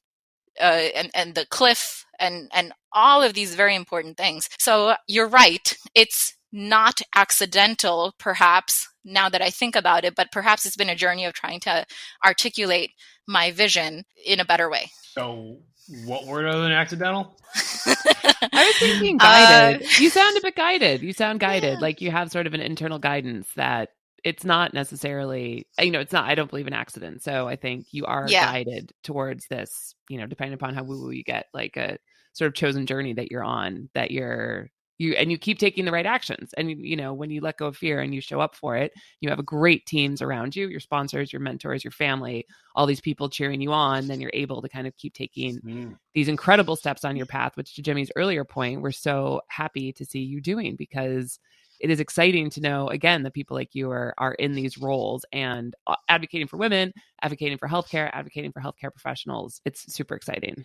uh, 0.60 0.88
and 0.96 1.10
and 1.14 1.34
the 1.36 1.46
cliff 1.46 2.04
and 2.18 2.50
and 2.52 2.72
all 2.92 3.22
of 3.22 3.34
these 3.34 3.54
very 3.54 3.76
important 3.76 4.16
things. 4.16 4.48
So 4.58 4.96
you're 5.06 5.28
right. 5.28 5.76
It's 5.94 6.34
not 6.54 7.02
accidental, 7.16 8.14
perhaps, 8.18 8.88
now 9.04 9.28
that 9.28 9.42
I 9.42 9.50
think 9.50 9.74
about 9.74 10.04
it, 10.04 10.14
but 10.14 10.30
perhaps 10.30 10.64
it's 10.64 10.76
been 10.76 10.88
a 10.88 10.94
journey 10.94 11.24
of 11.24 11.34
trying 11.34 11.58
to 11.60 11.84
articulate 12.24 12.92
my 13.26 13.50
vision 13.50 14.04
in 14.24 14.38
a 14.38 14.44
better 14.44 14.70
way. 14.70 14.90
So, 15.12 15.58
what 16.06 16.26
word 16.26 16.46
other 16.46 16.62
than 16.62 16.72
accidental? 16.72 17.36
I 17.54 18.52
was 18.52 18.76
thinking 18.78 19.18
guided. 19.18 19.82
Uh, 19.82 19.86
you 19.98 20.08
sound 20.08 20.36
a 20.38 20.40
bit 20.40 20.54
guided. 20.54 21.02
You 21.02 21.12
sound 21.12 21.40
guided, 21.40 21.74
yeah. 21.74 21.80
like 21.80 22.00
you 22.00 22.12
have 22.12 22.30
sort 22.30 22.46
of 22.46 22.54
an 22.54 22.60
internal 22.60 23.00
guidance 23.00 23.48
that 23.56 23.90
it's 24.22 24.44
not 24.44 24.72
necessarily, 24.72 25.66
you 25.78 25.90
know, 25.90 26.00
it's 26.00 26.12
not, 26.12 26.24
I 26.24 26.36
don't 26.36 26.48
believe 26.48 26.68
in 26.68 26.72
accidents. 26.72 27.24
So 27.24 27.48
I 27.48 27.56
think 27.56 27.86
you 27.90 28.06
are 28.06 28.26
yeah. 28.28 28.46
guided 28.46 28.92
towards 29.02 29.46
this, 29.48 29.94
you 30.08 30.18
know, 30.18 30.26
depending 30.26 30.54
upon 30.54 30.74
how 30.74 30.84
woo 30.84 31.02
woo 31.02 31.10
you 31.10 31.24
get, 31.24 31.46
like 31.52 31.76
a 31.76 31.98
sort 32.32 32.48
of 32.48 32.54
chosen 32.54 32.86
journey 32.86 33.12
that 33.14 33.30
you're 33.30 33.44
on, 33.44 33.90
that 33.94 34.12
you're 34.12 34.70
you 34.98 35.12
and 35.14 35.30
you 35.30 35.38
keep 35.38 35.58
taking 35.58 35.84
the 35.84 35.92
right 35.92 36.06
actions 36.06 36.52
and 36.56 36.70
you 36.70 36.96
know 36.96 37.12
when 37.12 37.30
you 37.30 37.40
let 37.40 37.56
go 37.56 37.66
of 37.66 37.76
fear 37.76 38.00
and 38.00 38.14
you 38.14 38.20
show 38.20 38.40
up 38.40 38.54
for 38.54 38.76
it 38.76 38.92
you 39.20 39.28
have 39.28 39.38
a 39.38 39.44
great 39.44 39.84
teams 39.86 40.22
around 40.22 40.54
you 40.54 40.68
your 40.68 40.80
sponsors 40.80 41.32
your 41.32 41.40
mentors 41.40 41.84
your 41.84 41.90
family 41.90 42.46
all 42.74 42.86
these 42.86 43.00
people 43.00 43.28
cheering 43.28 43.60
you 43.60 43.72
on 43.72 44.06
then 44.06 44.20
you're 44.20 44.30
able 44.34 44.62
to 44.62 44.68
kind 44.68 44.86
of 44.86 44.96
keep 44.96 45.14
taking 45.14 45.58
mm. 45.60 45.96
these 46.14 46.28
incredible 46.28 46.76
steps 46.76 47.04
on 47.04 47.16
your 47.16 47.26
path 47.26 47.56
which 47.56 47.74
to 47.74 47.82
jimmy's 47.82 48.12
earlier 48.16 48.44
point 48.44 48.82
we're 48.82 48.92
so 48.92 49.40
happy 49.48 49.92
to 49.92 50.04
see 50.04 50.20
you 50.20 50.40
doing 50.40 50.76
because 50.76 51.38
it 51.80 51.90
is 51.90 52.00
exciting 52.00 52.50
to 52.50 52.60
know 52.60 52.88
again 52.88 53.24
that 53.24 53.34
people 53.34 53.56
like 53.56 53.74
you 53.74 53.90
are 53.90 54.14
are 54.16 54.34
in 54.34 54.52
these 54.52 54.78
roles 54.78 55.24
and 55.32 55.74
uh, 55.86 55.96
advocating 56.08 56.46
for 56.46 56.56
women 56.56 56.92
advocating 57.20 57.58
for 57.58 57.68
healthcare 57.68 58.08
advocating 58.12 58.52
for 58.52 58.60
healthcare 58.60 58.92
professionals. 58.92 59.60
It's 59.64 59.92
super 59.92 60.14
exciting 60.14 60.64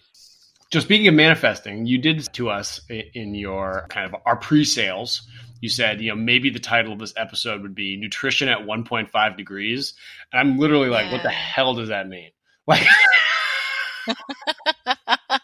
so 0.71 0.79
speaking 0.79 1.07
of 1.07 1.15
manifesting, 1.15 1.85
you 1.85 1.97
did 1.97 2.31
to 2.33 2.49
us 2.49 2.79
in 2.89 3.33
your 3.33 3.87
kind 3.89 4.05
of 4.05 4.21
our 4.25 4.35
pre-sales. 4.35 5.27
You 5.61 5.69
said, 5.69 5.99
you 5.99 6.09
know, 6.09 6.15
maybe 6.15 6.49
the 6.49 6.59
title 6.59 6.93
of 6.93 6.99
this 6.99 7.13
episode 7.17 7.61
would 7.63 7.75
be 7.75 7.97
"Nutrition 7.97 8.47
at 8.47 8.59
1.5 8.59 9.37
Degrees," 9.37 9.93
and 10.31 10.39
I'm 10.39 10.57
literally 10.57 10.89
like, 10.89 11.07
yeah. 11.07 11.13
"What 11.13 11.23
the 11.23 11.29
hell 11.29 11.73
does 11.73 11.89
that 11.89 12.07
mean?" 12.07 12.31
Like, 12.67 12.85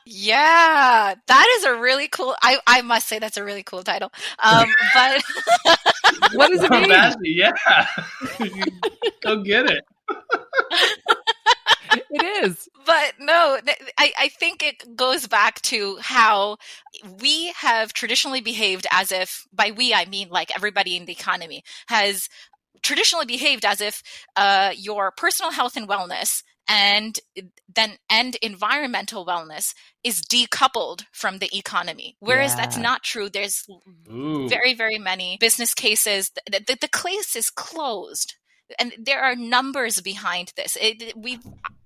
yeah, 0.05 1.15
that 1.28 1.55
is 1.57 1.63
a 1.63 1.76
really 1.76 2.07
cool. 2.07 2.36
I 2.43 2.59
I 2.67 2.82
must 2.82 3.07
say 3.07 3.17
that's 3.17 3.38
a 3.38 3.43
really 3.43 3.63
cool 3.63 3.84
title. 3.84 4.11
Um, 4.43 4.67
but 4.93 5.23
what 6.34 6.49
does 6.49 6.63
it 6.63 6.69
mean? 6.71 6.91
Yeah, 7.23 7.88
go 9.23 9.43
get 9.43 9.69
it 9.69 9.84
it 12.09 12.45
is. 12.45 12.69
But 12.85 13.15
no, 13.19 13.57
I, 13.97 14.13
I 14.15 14.29
think 14.29 14.61
it 14.61 14.95
goes 14.95 15.25
back 15.25 15.59
to 15.63 15.97
how 16.01 16.57
we 17.19 17.51
have 17.53 17.93
traditionally 17.93 18.41
behaved 18.41 18.85
as 18.91 19.11
if, 19.11 19.47
by 19.51 19.71
we, 19.75 19.91
I 19.91 20.05
mean 20.05 20.29
like 20.29 20.55
everybody 20.55 20.95
in 20.95 21.05
the 21.05 21.11
economy 21.11 21.63
has 21.87 22.29
traditionally 22.83 23.25
behaved 23.25 23.65
as 23.65 23.81
if 23.81 24.03
uh, 24.35 24.71
your 24.77 25.09
personal 25.09 25.51
health 25.51 25.75
and 25.75 25.89
wellness 25.89 26.43
and 26.67 27.19
then 27.75 27.97
and 28.07 28.35
environmental 28.35 29.25
wellness 29.25 29.73
is 30.03 30.21
decoupled 30.21 31.05
from 31.11 31.37
the 31.37 31.55
economy 31.55 32.15
whereas 32.19 32.51
yeah. 32.51 32.57
that's 32.57 32.77
not 32.77 33.03
true 33.03 33.29
there's 33.29 33.67
Ooh. 34.11 34.49
very 34.49 34.73
very 34.73 34.97
many 34.97 35.37
business 35.39 35.75
cases 35.75 36.31
the, 36.47 36.59
the, 36.65 36.75
the 36.81 36.87
case 36.87 37.35
is 37.35 37.51
closed 37.51 38.33
and 38.79 38.93
there 38.97 39.21
are 39.21 39.35
numbers 39.35 40.01
behind 40.01 40.53
this. 40.55 40.77
It, 40.79 41.15
we, 41.15 41.39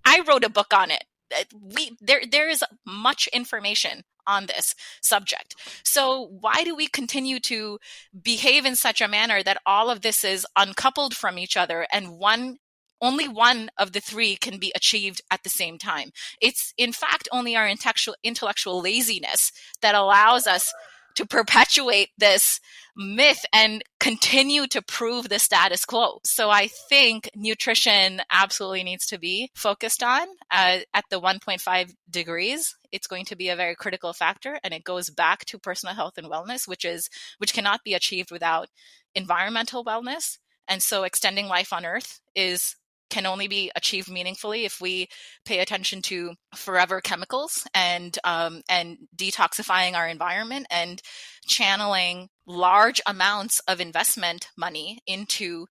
I 0.10 0.24
wrote 0.28 0.43
a 0.43 0.49
book 0.49 0.74
on 0.74 0.89
it. 0.89 1.03
Uh, 1.32 1.43
we 1.76 1.95
there 2.01 2.22
there 2.30 2.49
is 2.49 2.64
much 2.86 3.28
information 3.32 4.03
on 4.26 4.47
this 4.47 4.76
subject. 5.01 5.55
So 5.84 6.28
why 6.41 6.64
do 6.64 6.76
we 6.76 6.88
continue 6.88 7.39
to 7.41 7.80
behave 8.20 8.66
in 8.66 8.76
such 8.76 9.01
a 9.01 9.07
manner 9.07 9.43
that 9.43 9.62
all 9.66 9.89
of 9.89 10.01
this 10.01 10.24
is 10.24 10.45
uncoupled 10.55 11.16
from 11.16 11.38
each 11.38 11.55
other 11.55 11.86
and 11.91 12.18
one 12.18 12.57
only 13.01 13.28
one 13.28 13.70
of 13.78 13.93
the 13.93 14.01
three 14.01 14.36
can 14.36 14.57
be 14.57 14.74
achieved 14.76 15.22
at 15.32 15.43
the 15.43 15.49
same 15.49 15.78
time. 15.78 16.12
It's 16.41 16.74
in 16.78 16.91
fact 16.91 17.30
only 17.32 17.55
our 17.55 17.68
intellectual 17.68 18.16
intellectual 18.24 18.82
laziness 18.82 19.51
that 19.82 19.95
allows 19.95 20.47
us 20.47 20.74
to 21.16 21.26
perpetuate 21.26 22.10
this 22.18 22.60
myth 22.95 23.45
and 23.53 23.82
continue 23.99 24.68
to 24.68 24.82
prove 24.82 25.30
the 25.30 25.39
status 25.39 25.86
quo. 25.86 26.20
So 26.24 26.49
I 26.49 26.68
think 26.89 27.30
nutrition 27.36 28.22
absolutely 28.32 28.84
needs 28.84 29.05
to 29.07 29.20
be 29.20 29.49
focused 29.55 30.03
on 30.03 30.28
uh, 30.51 30.80
at 30.93 31.05
the 31.10 31.20
1.5 31.20 31.93
degrees. 32.10 32.76
It's 32.91 33.07
going 33.07 33.26
to 33.26 33.36
be 33.36 33.49
a 33.49 33.55
very 33.55 33.76
critical 33.76 34.14
factor 34.14 34.60
and 34.64 34.74
it 34.74 34.84
goes 34.84 35.10
back 35.10 35.45
to 35.45 35.60
personal 35.60 35.95
health 35.95 36.18
and 36.18 36.28
wellness, 36.28 36.68
which 36.68 36.86
is, 36.86 37.10
which 37.38 37.53
cannot 37.53 37.84
be 37.84 37.93
achieved 37.93 38.32
without 38.32 38.68
environmental 39.16 39.86
wellness. 39.86 40.38
And 40.68 40.84
so 40.84 41.03
extending 41.03 41.47
life 41.47 41.74
on 41.74 41.86
earth 41.86 42.20
is 42.36 42.76
can 43.10 43.26
only 43.26 43.47
be 43.47 43.72
achieved 43.76 44.10
meaningfully 44.10 44.66
if 44.66 44.80
we 44.80 45.07
pay 45.45 45.60
attention 45.60 46.01
to 46.03 46.34
forever 46.55 47.01
chemicals 47.01 47.68
and 47.74 48.18
um, 48.24 48.62
and 48.70 48.97
detoxifying 49.16 49.93
our 49.93 50.07
environment 50.07 50.68
and 50.70 51.01
channeling 51.47 52.30
large 52.45 53.01
amounts 53.07 53.60
of 53.68 53.80
investment 53.80 54.49
money 54.57 54.99
into 55.07 55.66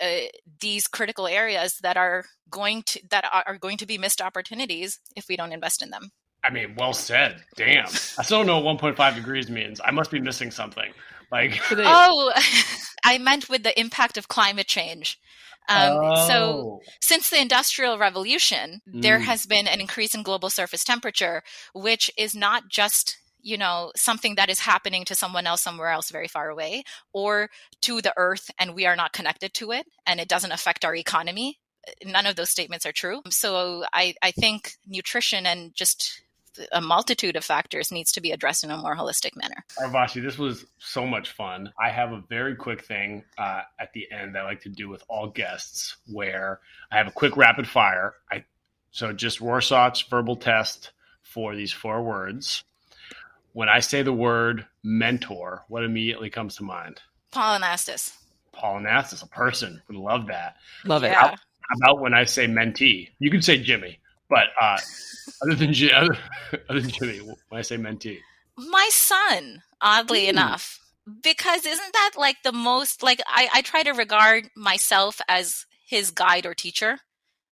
uh, 0.00 0.26
these 0.60 0.86
critical 0.86 1.26
areas 1.26 1.76
that 1.82 1.96
are 1.96 2.24
going 2.48 2.82
to 2.82 3.00
that 3.10 3.24
are 3.32 3.58
going 3.58 3.76
to 3.78 3.86
be 3.86 3.98
missed 3.98 4.20
opportunities 4.20 4.98
if 5.16 5.26
we 5.28 5.36
don't 5.36 5.52
invest 5.52 5.82
in 5.82 5.90
them. 5.90 6.10
I 6.42 6.50
mean, 6.50 6.74
well 6.76 6.94
said. 6.94 7.42
Damn, 7.56 7.86
I 7.86 8.22
still 8.22 8.38
don't 8.38 8.46
know 8.46 8.60
what 8.60 8.78
1.5 8.78 9.14
degrees 9.14 9.50
means. 9.50 9.80
I 9.84 9.90
must 9.90 10.10
be 10.10 10.20
missing 10.20 10.50
something. 10.50 10.92
Like, 11.30 11.60
oh, 11.70 12.32
I 13.04 13.18
meant 13.18 13.48
with 13.48 13.62
the 13.62 13.78
impact 13.78 14.16
of 14.16 14.28
climate 14.28 14.66
change. 14.66 15.18
Um, 15.70 15.98
oh. 16.02 16.28
So, 16.28 16.80
since 17.00 17.30
the 17.30 17.40
Industrial 17.40 17.96
Revolution, 17.96 18.82
mm. 18.88 19.02
there 19.02 19.20
has 19.20 19.46
been 19.46 19.68
an 19.68 19.80
increase 19.80 20.14
in 20.14 20.22
global 20.22 20.50
surface 20.50 20.84
temperature, 20.84 21.42
which 21.72 22.10
is 22.18 22.34
not 22.34 22.68
just 22.68 23.18
you 23.42 23.56
know 23.56 23.90
something 23.96 24.34
that 24.34 24.50
is 24.50 24.60
happening 24.60 25.04
to 25.04 25.14
someone 25.14 25.46
else 25.46 25.62
somewhere 25.62 25.88
else 25.88 26.10
very 26.10 26.28
far 26.28 26.50
away 26.50 26.82
or 27.14 27.48
to 27.80 28.02
the 28.02 28.12
earth 28.18 28.50
and 28.58 28.74
we 28.74 28.84
are 28.84 28.96
not 28.96 29.14
connected 29.14 29.54
to 29.54 29.72
it 29.72 29.86
and 30.06 30.20
it 30.20 30.28
doesn't 30.28 30.52
affect 30.52 30.84
our 30.84 30.94
economy 30.94 31.58
none 32.04 32.26
of 32.26 32.36
those 32.36 32.50
statements 32.50 32.84
are 32.84 32.92
true 32.92 33.22
so 33.30 33.84
i, 33.94 34.14
I 34.22 34.30
think 34.32 34.72
nutrition 34.86 35.46
and 35.46 35.74
just 35.74 36.22
a 36.72 36.80
multitude 36.80 37.36
of 37.36 37.44
factors 37.44 37.90
needs 37.90 38.12
to 38.12 38.20
be 38.20 38.30
addressed 38.30 38.64
in 38.64 38.70
a 38.70 38.76
more 38.76 38.96
holistic 38.96 39.36
manner. 39.36 39.64
Urvashi, 39.78 40.22
this 40.22 40.38
was 40.38 40.66
so 40.78 41.06
much 41.06 41.30
fun. 41.32 41.72
I 41.78 41.90
have 41.90 42.12
a 42.12 42.22
very 42.28 42.54
quick 42.54 42.84
thing 42.84 43.24
uh, 43.38 43.62
at 43.78 43.92
the 43.92 44.10
end 44.10 44.34
that 44.34 44.42
I 44.42 44.44
like 44.44 44.62
to 44.62 44.68
do 44.68 44.88
with 44.88 45.02
all 45.08 45.28
guests 45.28 45.96
where 46.06 46.60
I 46.90 46.98
have 46.98 47.06
a 47.06 47.12
quick 47.12 47.36
rapid 47.36 47.68
fire. 47.68 48.14
I 48.30 48.44
so 48.90 49.12
just 49.12 49.40
Rorschach's 49.40 50.02
verbal 50.02 50.36
test 50.36 50.92
for 51.22 51.54
these 51.54 51.72
four 51.72 52.02
words. 52.02 52.64
When 53.52 53.68
I 53.68 53.80
say 53.80 54.02
the 54.02 54.12
word 54.12 54.66
mentor, 54.82 55.64
what 55.68 55.84
immediately 55.84 56.30
comes 56.30 56.56
to 56.56 56.64
mind? 56.64 57.00
Paul 57.30 57.58
Anastas. 57.58 58.16
Paul 58.52 58.80
Anastas, 58.80 59.22
a 59.22 59.28
person. 59.28 59.80
Would 59.88 59.96
love 59.96 60.26
that. 60.26 60.56
Love 60.84 61.04
it. 61.04 61.12
How, 61.12 61.28
how 61.28 61.36
about 61.76 62.00
when 62.00 62.14
I 62.14 62.24
say 62.24 62.46
mentee? 62.46 63.08
You 63.18 63.30
can 63.30 63.42
say 63.42 63.58
Jimmy, 63.58 64.00
but 64.30 64.46
uh, 64.60 64.78
other 65.42 65.54
than 65.54 65.74
other, 65.94 66.16
other 66.70 66.80
than 66.80 66.90
Jimmy, 66.90 67.18
when 67.18 67.58
I 67.58 67.62
say 67.62 67.76
mentee, 67.76 68.18
my 68.56 68.88
son. 68.92 69.62
Oddly 69.82 70.26
Ooh. 70.26 70.30
enough, 70.30 70.78
because 71.22 71.64
isn't 71.64 71.92
that 71.94 72.10
like 72.16 72.42
the 72.44 72.52
most 72.52 73.02
like 73.02 73.20
I, 73.26 73.48
I 73.54 73.62
try 73.62 73.82
to 73.82 73.92
regard 73.92 74.48
myself 74.54 75.20
as 75.26 75.64
his 75.88 76.10
guide 76.10 76.44
or 76.44 76.54
teacher, 76.54 76.98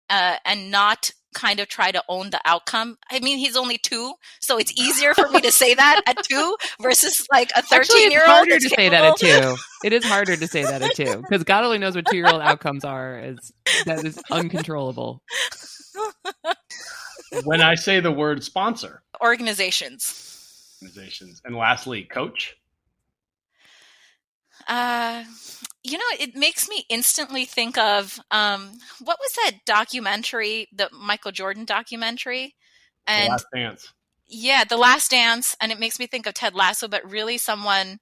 uh, 0.10 0.38
and 0.44 0.72
not 0.72 1.12
kind 1.36 1.60
of 1.60 1.68
try 1.68 1.92
to 1.92 2.02
own 2.10 2.32
the 2.32 2.40
outcome. 2.46 2.98
I 3.12 3.20
mean, 3.20 3.38
he's 3.38 3.56
only 3.56 3.78
two, 3.78 4.14
so 4.42 4.58
it's 4.58 4.72
easier 4.80 5.14
for 5.14 5.30
me 5.30 5.42
to 5.42 5.52
say 5.52 5.76
that 5.76 6.02
at 6.08 6.24
two 6.24 6.56
versus 6.82 7.28
like 7.32 7.52
a 7.56 7.62
thirteen-year-old. 7.62 8.48
It's 8.48 8.56
harder 8.56 8.60
to 8.60 8.70
say 8.70 8.90
that 8.90 9.04
at 9.04 9.18
two. 9.18 9.56
It 9.84 9.94
is 9.94 10.04
harder 10.04 10.36
to 10.36 10.48
say 10.48 10.64
that 10.64 10.82
at 10.82 10.96
two 10.96 11.22
because 11.22 11.44
God 11.44 11.64
only 11.64 11.78
knows 11.78 11.96
what 11.96 12.08
two-year-old 12.08 12.42
outcomes 12.42 12.84
are. 12.84 13.20
Is 13.20 13.52
that 13.86 14.04
is 14.04 14.20
uncontrollable. 14.32 15.22
when 17.44 17.62
I 17.62 17.76
say 17.76 18.00
the 18.00 18.12
word 18.12 18.44
sponsor, 18.44 19.04
organizations. 19.22 20.78
Organizations. 20.82 21.42
And 21.46 21.56
lastly, 21.56 22.04
coach. 22.04 22.56
Uh, 24.68 25.24
you 25.84 25.98
know, 25.98 26.04
it 26.20 26.36
makes 26.36 26.68
me 26.68 26.86
instantly 26.90 27.46
think 27.46 27.78
of 27.78 28.20
um, 28.32 28.72
what 29.00 29.20
was 29.20 29.34
that 29.44 29.60
documentary, 29.66 30.68
the 30.74 30.90
Michael 30.92 31.32
Jordan 31.32 31.66
documentary, 31.66 32.56
and 33.06 33.28
the 33.28 33.32
Last 33.32 33.46
Dance. 33.54 33.94
Yeah, 34.28 34.64
The 34.64 34.78
Last 34.78 35.12
Dance, 35.12 35.56
and 35.62 35.72
it 35.72 35.80
makes 35.80 36.00
me 36.00 36.08
think 36.08 36.26
of 36.26 36.34
Ted 36.34 36.56
Lasso, 36.56 36.88
but 36.88 37.10
really 37.10 37.38
someone 37.38 38.00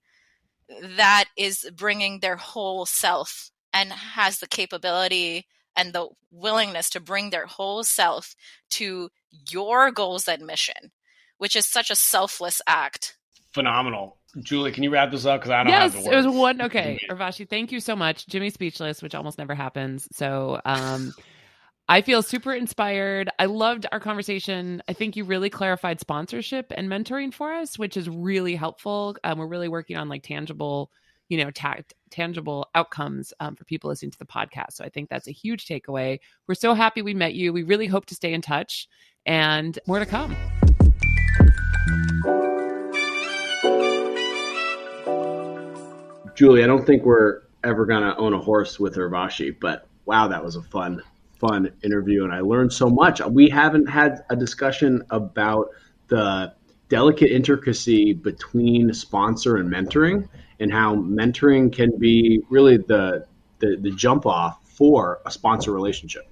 that 0.81 1.25
is 1.37 1.69
bringing 1.75 2.19
their 2.19 2.37
whole 2.37 2.85
self 2.85 3.51
and 3.73 3.91
has 3.91 4.39
the 4.39 4.47
capability 4.47 5.45
and 5.75 5.93
the 5.93 6.07
willingness 6.31 6.89
to 6.91 6.99
bring 6.99 7.29
their 7.29 7.45
whole 7.45 7.83
self 7.83 8.35
to 8.71 9.09
your 9.49 9.91
goals 9.91 10.27
and 10.27 10.45
mission, 10.45 10.91
which 11.37 11.55
is 11.55 11.65
such 11.65 11.89
a 11.89 11.95
selfless 11.95 12.61
act. 12.67 13.17
Phenomenal. 13.51 14.17
Julie, 14.41 14.71
can 14.71 14.83
you 14.83 14.89
wrap 14.89 15.11
this 15.11 15.25
up? 15.25 15.41
Because 15.41 15.51
I 15.51 15.63
don't 15.63 15.71
yes, 15.71 15.93
have 15.93 16.03
the 16.03 16.09
words. 16.09 16.25
it 16.25 16.27
was 16.27 16.35
one. 16.35 16.61
Okay, 16.63 16.99
Urvashi, 17.09 17.47
thank 17.47 17.71
you 17.71 17.79
so 17.79 17.95
much. 17.95 18.25
Jimmy 18.27 18.49
speechless, 18.49 19.03
which 19.03 19.13
almost 19.13 19.37
never 19.37 19.53
happens. 19.53 20.07
So, 20.11 20.59
um, 20.65 21.13
I 21.87 22.01
feel 22.01 22.23
super 22.23 22.53
inspired. 22.53 23.29
I 23.37 23.45
loved 23.45 23.85
our 23.91 23.99
conversation. 23.99 24.81
I 24.87 24.93
think 24.93 25.15
you 25.15 25.25
really 25.25 25.49
clarified 25.49 25.99
sponsorship 25.99 26.71
and 26.75 26.87
mentoring 26.87 27.33
for 27.33 27.51
us, 27.51 27.77
which 27.77 27.97
is 27.97 28.09
really 28.09 28.55
helpful. 28.55 29.17
Um, 29.23 29.37
we're 29.37 29.47
really 29.47 29.67
working 29.67 29.97
on 29.97 30.07
like 30.07 30.23
tangible, 30.23 30.89
you 31.33 31.43
know, 31.43 31.49
ta- 31.49 31.77
tangible 32.11 32.69
outcomes 32.75 33.33
um, 33.39 33.55
for 33.55 33.65
people 33.65 33.89
listening 33.89 34.11
to 34.11 34.19
the 34.19 34.25
podcast. 34.25 34.73
So 34.73 34.85
I 34.85 34.89
think 34.89 35.09
that's 35.09 35.27
a 35.27 35.31
huge 35.31 35.65
takeaway. 35.65 36.19
We're 36.45 36.53
so 36.53 36.75
happy 36.75 37.01
we 37.01 37.15
met 37.15 37.33
you. 37.33 37.51
We 37.51 37.63
really 37.63 37.87
hope 37.87 38.05
to 38.05 38.15
stay 38.15 38.33
in 38.33 38.41
touch 38.41 38.87
and 39.25 39.79
more 39.87 39.97
to 39.97 40.05
come. 40.05 40.35
Julie, 46.35 46.63
I 46.63 46.67
don't 46.67 46.85
think 46.85 47.03
we're 47.03 47.41
ever 47.63 47.87
going 47.87 48.03
to 48.03 48.15
own 48.17 48.33
a 48.35 48.39
horse 48.39 48.79
with 48.79 48.95
Urvashi, 48.95 49.55
but 49.59 49.87
wow, 50.05 50.27
that 50.27 50.43
was 50.43 50.55
a 50.55 50.61
fun, 50.61 51.01
fun 51.39 51.71
interview. 51.83 52.25
And 52.25 52.31
I 52.31 52.41
learned 52.41 52.73
so 52.73 52.91
much. 52.91 53.21
We 53.21 53.49
haven't 53.49 53.87
had 53.87 54.23
a 54.29 54.35
discussion 54.35 55.01
about 55.09 55.69
the 56.09 56.53
delicate 56.93 57.31
intricacy 57.31 58.13
between 58.13 58.93
sponsor 58.93 59.57
and 59.57 59.67
mentoring 59.67 60.29
and 60.59 60.71
how 60.71 60.95
mentoring 60.95 61.73
can 61.73 61.97
be 61.97 62.39
really 62.51 62.77
the, 62.77 63.25
the, 63.57 63.77
the 63.81 63.89
jump 63.93 64.27
off 64.27 64.59
for 64.63 65.19
a 65.25 65.31
sponsor 65.31 65.71
relationship. 65.71 66.29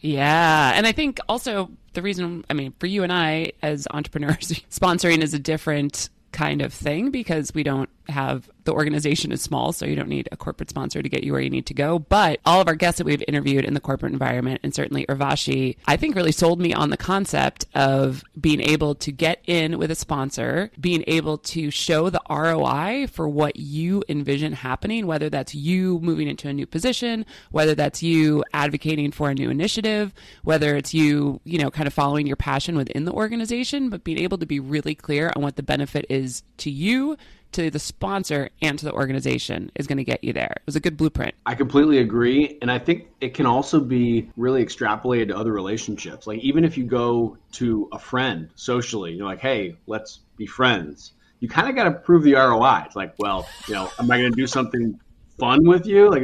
Yeah. 0.00 0.72
And 0.74 0.86
I 0.86 0.92
think 0.92 1.18
also 1.30 1.70
the 1.94 2.02
reason, 2.02 2.44
I 2.50 2.52
mean, 2.52 2.74
for 2.78 2.84
you 2.84 3.04
and 3.04 3.10
I 3.10 3.52
as 3.62 3.88
entrepreneurs, 3.90 4.52
sponsoring 4.70 5.22
is 5.22 5.32
a 5.32 5.38
different 5.38 6.10
kind 6.30 6.60
of 6.60 6.74
thing 6.74 7.10
because 7.10 7.54
we 7.54 7.62
don't 7.62 7.88
have 8.08 8.48
the 8.64 8.72
organization 8.72 9.32
is 9.32 9.40
small, 9.40 9.72
so 9.72 9.86
you 9.86 9.96
don't 9.96 10.08
need 10.08 10.28
a 10.32 10.36
corporate 10.36 10.68
sponsor 10.68 11.00
to 11.00 11.08
get 11.08 11.24
you 11.24 11.32
where 11.32 11.40
you 11.40 11.48
need 11.48 11.66
to 11.66 11.74
go. 11.74 11.98
But 11.98 12.40
all 12.44 12.60
of 12.60 12.68
our 12.68 12.74
guests 12.74 12.98
that 12.98 13.04
we've 13.04 13.22
interviewed 13.26 13.64
in 13.64 13.74
the 13.74 13.80
corporate 13.80 14.12
environment, 14.12 14.60
and 14.62 14.74
certainly 14.74 15.06
Urvashi, 15.06 15.76
I 15.86 15.96
think 15.96 16.16
really 16.16 16.32
sold 16.32 16.60
me 16.60 16.74
on 16.74 16.90
the 16.90 16.96
concept 16.96 17.66
of 17.74 18.24
being 18.38 18.60
able 18.60 18.94
to 18.96 19.12
get 19.12 19.40
in 19.46 19.78
with 19.78 19.90
a 19.90 19.94
sponsor, 19.94 20.70
being 20.78 21.04
able 21.06 21.38
to 21.38 21.70
show 21.70 22.10
the 22.10 22.20
ROI 22.28 23.06
for 23.06 23.28
what 23.28 23.56
you 23.56 24.02
envision 24.08 24.52
happening, 24.52 25.06
whether 25.06 25.30
that's 25.30 25.54
you 25.54 26.00
moving 26.00 26.28
into 26.28 26.48
a 26.48 26.52
new 26.52 26.66
position, 26.66 27.24
whether 27.52 27.74
that's 27.74 28.02
you 28.02 28.42
advocating 28.52 29.12
for 29.12 29.30
a 29.30 29.34
new 29.34 29.48
initiative, 29.48 30.12
whether 30.42 30.76
it's 30.76 30.92
you, 30.92 31.40
you 31.44 31.58
know, 31.58 31.70
kind 31.70 31.86
of 31.86 31.94
following 31.94 32.26
your 32.26 32.36
passion 32.36 32.76
within 32.76 33.04
the 33.04 33.12
organization, 33.12 33.90
but 33.90 34.02
being 34.02 34.18
able 34.18 34.38
to 34.38 34.46
be 34.46 34.58
really 34.58 34.94
clear 34.94 35.32
on 35.36 35.42
what 35.42 35.54
the 35.56 35.62
benefit 35.62 36.04
is 36.08 36.42
to 36.56 36.70
you 36.70 37.16
to 37.52 37.70
the 37.70 37.78
sponsor 37.78 38.50
and 38.62 38.78
to 38.78 38.84
the 38.84 38.92
organization 38.92 39.70
is 39.74 39.86
going 39.86 39.98
to 39.98 40.04
get 40.04 40.22
you 40.22 40.32
there. 40.32 40.54
It 40.56 40.66
was 40.66 40.76
a 40.76 40.80
good 40.80 40.96
blueprint. 40.96 41.34
I 41.46 41.54
completely 41.54 41.98
agree. 41.98 42.58
And 42.60 42.70
I 42.70 42.78
think 42.78 43.08
it 43.20 43.34
can 43.34 43.46
also 43.46 43.80
be 43.80 44.30
really 44.36 44.64
extrapolated 44.64 45.28
to 45.28 45.36
other 45.36 45.52
relationships. 45.52 46.26
Like, 46.26 46.40
even 46.40 46.64
if 46.64 46.76
you 46.76 46.84
go 46.84 47.38
to 47.52 47.88
a 47.92 47.98
friend 47.98 48.50
socially, 48.54 49.12
you're 49.12 49.26
like, 49.26 49.40
hey, 49.40 49.76
let's 49.86 50.20
be 50.36 50.46
friends. 50.46 51.12
You 51.40 51.48
kind 51.48 51.68
of 51.68 51.74
got 51.74 51.84
to 51.84 51.92
prove 51.92 52.22
the 52.22 52.34
ROI. 52.34 52.82
It's 52.86 52.96
like, 52.96 53.14
well, 53.18 53.48
you 53.68 53.74
know, 53.74 53.90
am 53.98 54.10
I 54.10 54.18
going 54.18 54.30
to 54.30 54.36
do 54.36 54.46
something 54.46 54.98
fun 55.38 55.66
with 55.66 55.86
you? 55.86 56.10
Like, 56.10 56.22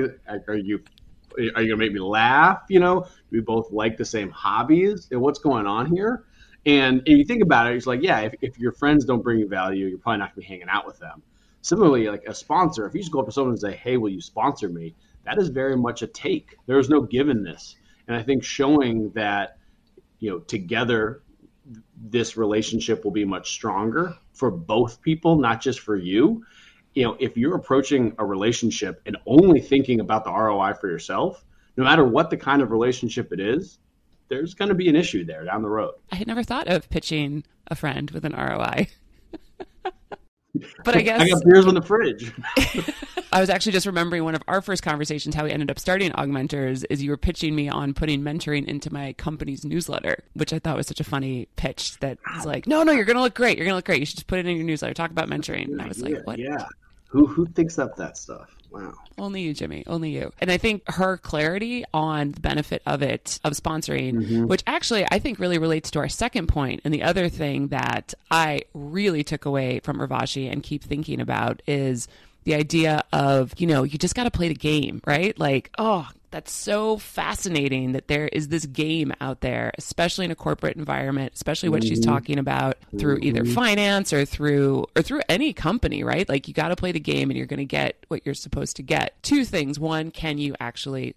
are 0.48 0.56
you 0.56 0.82
are 1.38 1.40
you 1.40 1.52
going 1.52 1.68
to 1.68 1.76
make 1.76 1.92
me 1.92 2.00
laugh? 2.00 2.62
You 2.68 2.80
know, 2.80 3.06
we 3.30 3.40
both 3.40 3.70
like 3.72 3.96
the 3.96 4.04
same 4.04 4.30
hobbies? 4.30 5.08
And 5.10 5.20
what's 5.20 5.38
going 5.38 5.66
on 5.66 5.86
here? 5.86 6.24
And 6.64 7.02
if 7.06 7.18
you 7.18 7.24
think 7.24 7.42
about 7.42 7.70
it, 7.70 7.76
it's 7.76 7.86
like, 7.86 8.02
yeah, 8.02 8.20
if, 8.20 8.34
if 8.40 8.58
your 8.58 8.72
friends 8.72 9.04
don't 9.04 9.22
bring 9.22 9.38
you 9.38 9.48
value, 9.48 9.86
you're 9.86 9.98
probably 9.98 10.18
not 10.18 10.34
going 10.34 10.42
to 10.42 10.48
be 10.48 10.54
hanging 10.54 10.68
out 10.68 10.86
with 10.86 10.98
them. 10.98 11.22
Similarly, 11.60 12.08
like 12.08 12.24
a 12.26 12.34
sponsor, 12.34 12.86
if 12.86 12.94
you 12.94 13.00
just 13.00 13.12
go 13.12 13.20
up 13.20 13.26
to 13.26 13.32
someone 13.32 13.52
and 13.52 13.60
say, 13.60 13.74
hey, 13.76 13.96
will 13.96 14.10
you 14.10 14.20
sponsor 14.20 14.68
me? 14.68 14.94
That 15.24 15.38
is 15.38 15.48
very 15.48 15.76
much 15.76 16.02
a 16.02 16.06
take. 16.06 16.56
There's 16.66 16.88
no 16.88 17.02
givenness. 17.02 17.76
And 18.06 18.16
I 18.16 18.22
think 18.22 18.44
showing 18.44 19.10
that, 19.10 19.58
you 20.18 20.30
know, 20.30 20.38
together 20.40 21.22
this 21.96 22.36
relationship 22.36 23.04
will 23.04 23.12
be 23.12 23.24
much 23.24 23.50
stronger 23.50 24.16
for 24.32 24.50
both 24.50 25.00
people, 25.00 25.36
not 25.36 25.60
just 25.60 25.80
for 25.80 25.96
you. 25.96 26.44
You 26.94 27.04
know, 27.04 27.16
if 27.20 27.36
you're 27.36 27.54
approaching 27.54 28.14
a 28.18 28.24
relationship 28.24 29.00
and 29.06 29.16
only 29.26 29.60
thinking 29.60 30.00
about 30.00 30.24
the 30.24 30.32
ROI 30.32 30.74
for 30.74 30.90
yourself, 30.90 31.44
no 31.76 31.84
matter 31.84 32.04
what 32.04 32.30
the 32.30 32.36
kind 32.36 32.60
of 32.60 32.70
relationship 32.70 33.32
it 33.32 33.40
is, 33.40 33.78
there's 34.32 34.54
going 34.54 34.70
to 34.70 34.74
be 34.74 34.88
an 34.88 34.96
issue 34.96 35.24
there 35.26 35.44
down 35.44 35.60
the 35.60 35.68
road. 35.68 35.92
I 36.10 36.16
had 36.16 36.26
never 36.26 36.42
thought 36.42 36.66
of 36.66 36.88
pitching 36.88 37.44
a 37.66 37.74
friend 37.74 38.10
with 38.12 38.24
an 38.24 38.32
ROI. 38.32 38.88
but 40.84 40.96
I 40.96 41.02
guess 41.02 41.20
I 41.20 41.28
got 41.28 41.44
beers 41.44 41.66
in 41.66 41.74
the 41.74 41.82
fridge. 41.82 42.32
I 43.32 43.40
was 43.40 43.50
actually 43.50 43.72
just 43.72 43.86
remembering 43.86 44.24
one 44.24 44.34
of 44.34 44.42
our 44.48 44.62
first 44.62 44.82
conversations 44.82 45.34
how 45.34 45.44
we 45.44 45.50
ended 45.50 45.70
up 45.70 45.78
starting 45.78 46.12
AugMentors 46.12 46.84
is 46.88 47.02
you 47.02 47.10
were 47.10 47.18
pitching 47.18 47.54
me 47.54 47.68
on 47.68 47.92
putting 47.92 48.22
mentoring 48.22 48.66
into 48.66 48.90
my 48.90 49.12
company's 49.14 49.66
newsletter, 49.66 50.24
which 50.32 50.54
I 50.54 50.58
thought 50.58 50.76
was 50.76 50.86
such 50.86 51.00
a 51.00 51.04
funny 51.04 51.46
pitch 51.56 51.98
that 52.00 52.18
was 52.34 52.46
ah. 52.46 52.48
like, 52.48 52.66
no, 52.66 52.82
no, 52.82 52.92
you're 52.92 53.04
going 53.04 53.16
to 53.16 53.22
look 53.22 53.34
great. 53.34 53.58
You're 53.58 53.66
going 53.66 53.72
to 53.72 53.76
look 53.76 53.84
great. 53.84 54.00
You 54.00 54.06
should 54.06 54.16
just 54.16 54.28
put 54.28 54.38
it 54.38 54.46
in 54.46 54.56
your 54.56 54.64
newsletter. 54.64 54.94
Talk 54.94 55.10
about 55.10 55.28
mentoring. 55.28 55.64
And 55.64 55.82
I 55.82 55.88
was 55.88 56.00
like, 56.00 56.26
what? 56.26 56.38
Yeah. 56.38 56.66
Who 57.08 57.26
who 57.26 57.44
thinks 57.48 57.78
up 57.78 57.96
that 57.96 58.16
stuff? 58.16 58.56
Wow. 58.72 58.94
Only 59.18 59.42
you, 59.42 59.54
Jimmy. 59.54 59.84
Only 59.86 60.10
you. 60.10 60.32
And 60.40 60.50
I 60.50 60.56
think 60.56 60.82
her 60.90 61.18
clarity 61.18 61.84
on 61.92 62.32
the 62.32 62.40
benefit 62.40 62.82
of 62.86 63.02
it, 63.02 63.38
of 63.44 63.52
sponsoring, 63.52 64.14
mm-hmm. 64.14 64.46
which 64.46 64.62
actually 64.66 65.06
I 65.10 65.18
think 65.18 65.38
really 65.38 65.58
relates 65.58 65.90
to 65.92 65.98
our 65.98 66.08
second 66.08 66.48
point. 66.48 66.80
And 66.84 66.92
the 66.92 67.02
other 67.02 67.28
thing 67.28 67.68
that 67.68 68.14
I 68.30 68.62
really 68.74 69.22
took 69.22 69.44
away 69.44 69.80
from 69.80 69.98
Urvashi 69.98 70.50
and 70.50 70.62
keep 70.62 70.82
thinking 70.82 71.20
about 71.20 71.62
is 71.66 72.08
the 72.44 72.54
idea 72.54 73.02
of, 73.12 73.52
you 73.58 73.66
know, 73.66 73.82
you 73.82 73.98
just 73.98 74.14
got 74.14 74.24
to 74.24 74.30
play 74.30 74.48
the 74.48 74.54
game, 74.54 75.00
right? 75.06 75.38
Like, 75.38 75.70
oh, 75.78 76.08
that's 76.32 76.50
so 76.50 76.96
fascinating 76.96 77.92
that 77.92 78.08
there 78.08 78.26
is 78.26 78.48
this 78.48 78.64
game 78.64 79.12
out 79.20 79.42
there, 79.42 79.70
especially 79.76 80.24
in 80.24 80.30
a 80.30 80.34
corporate 80.34 80.76
environment, 80.76 81.34
especially 81.34 81.68
what 81.68 81.82
mm-hmm. 81.82 81.90
she's 81.90 82.04
talking 82.04 82.38
about 82.38 82.78
through 82.98 83.18
either 83.20 83.42
mm-hmm. 83.42 83.52
finance 83.52 84.14
or 84.14 84.24
through 84.24 84.86
or 84.96 85.02
through 85.02 85.20
any 85.28 85.52
company, 85.52 86.02
right? 86.02 86.26
Like 86.26 86.48
you 86.48 86.54
got 86.54 86.68
to 86.68 86.76
play 86.76 86.90
the 86.90 86.98
game 86.98 87.30
and 87.30 87.36
you're 87.36 87.46
going 87.46 87.58
to 87.58 87.64
get 87.66 88.04
what 88.08 88.22
you're 88.24 88.34
supposed 88.34 88.76
to 88.76 88.82
get. 88.82 89.22
Two 89.22 89.44
things. 89.44 89.78
One, 89.78 90.10
can 90.10 90.38
you 90.38 90.54
actually 90.58 91.14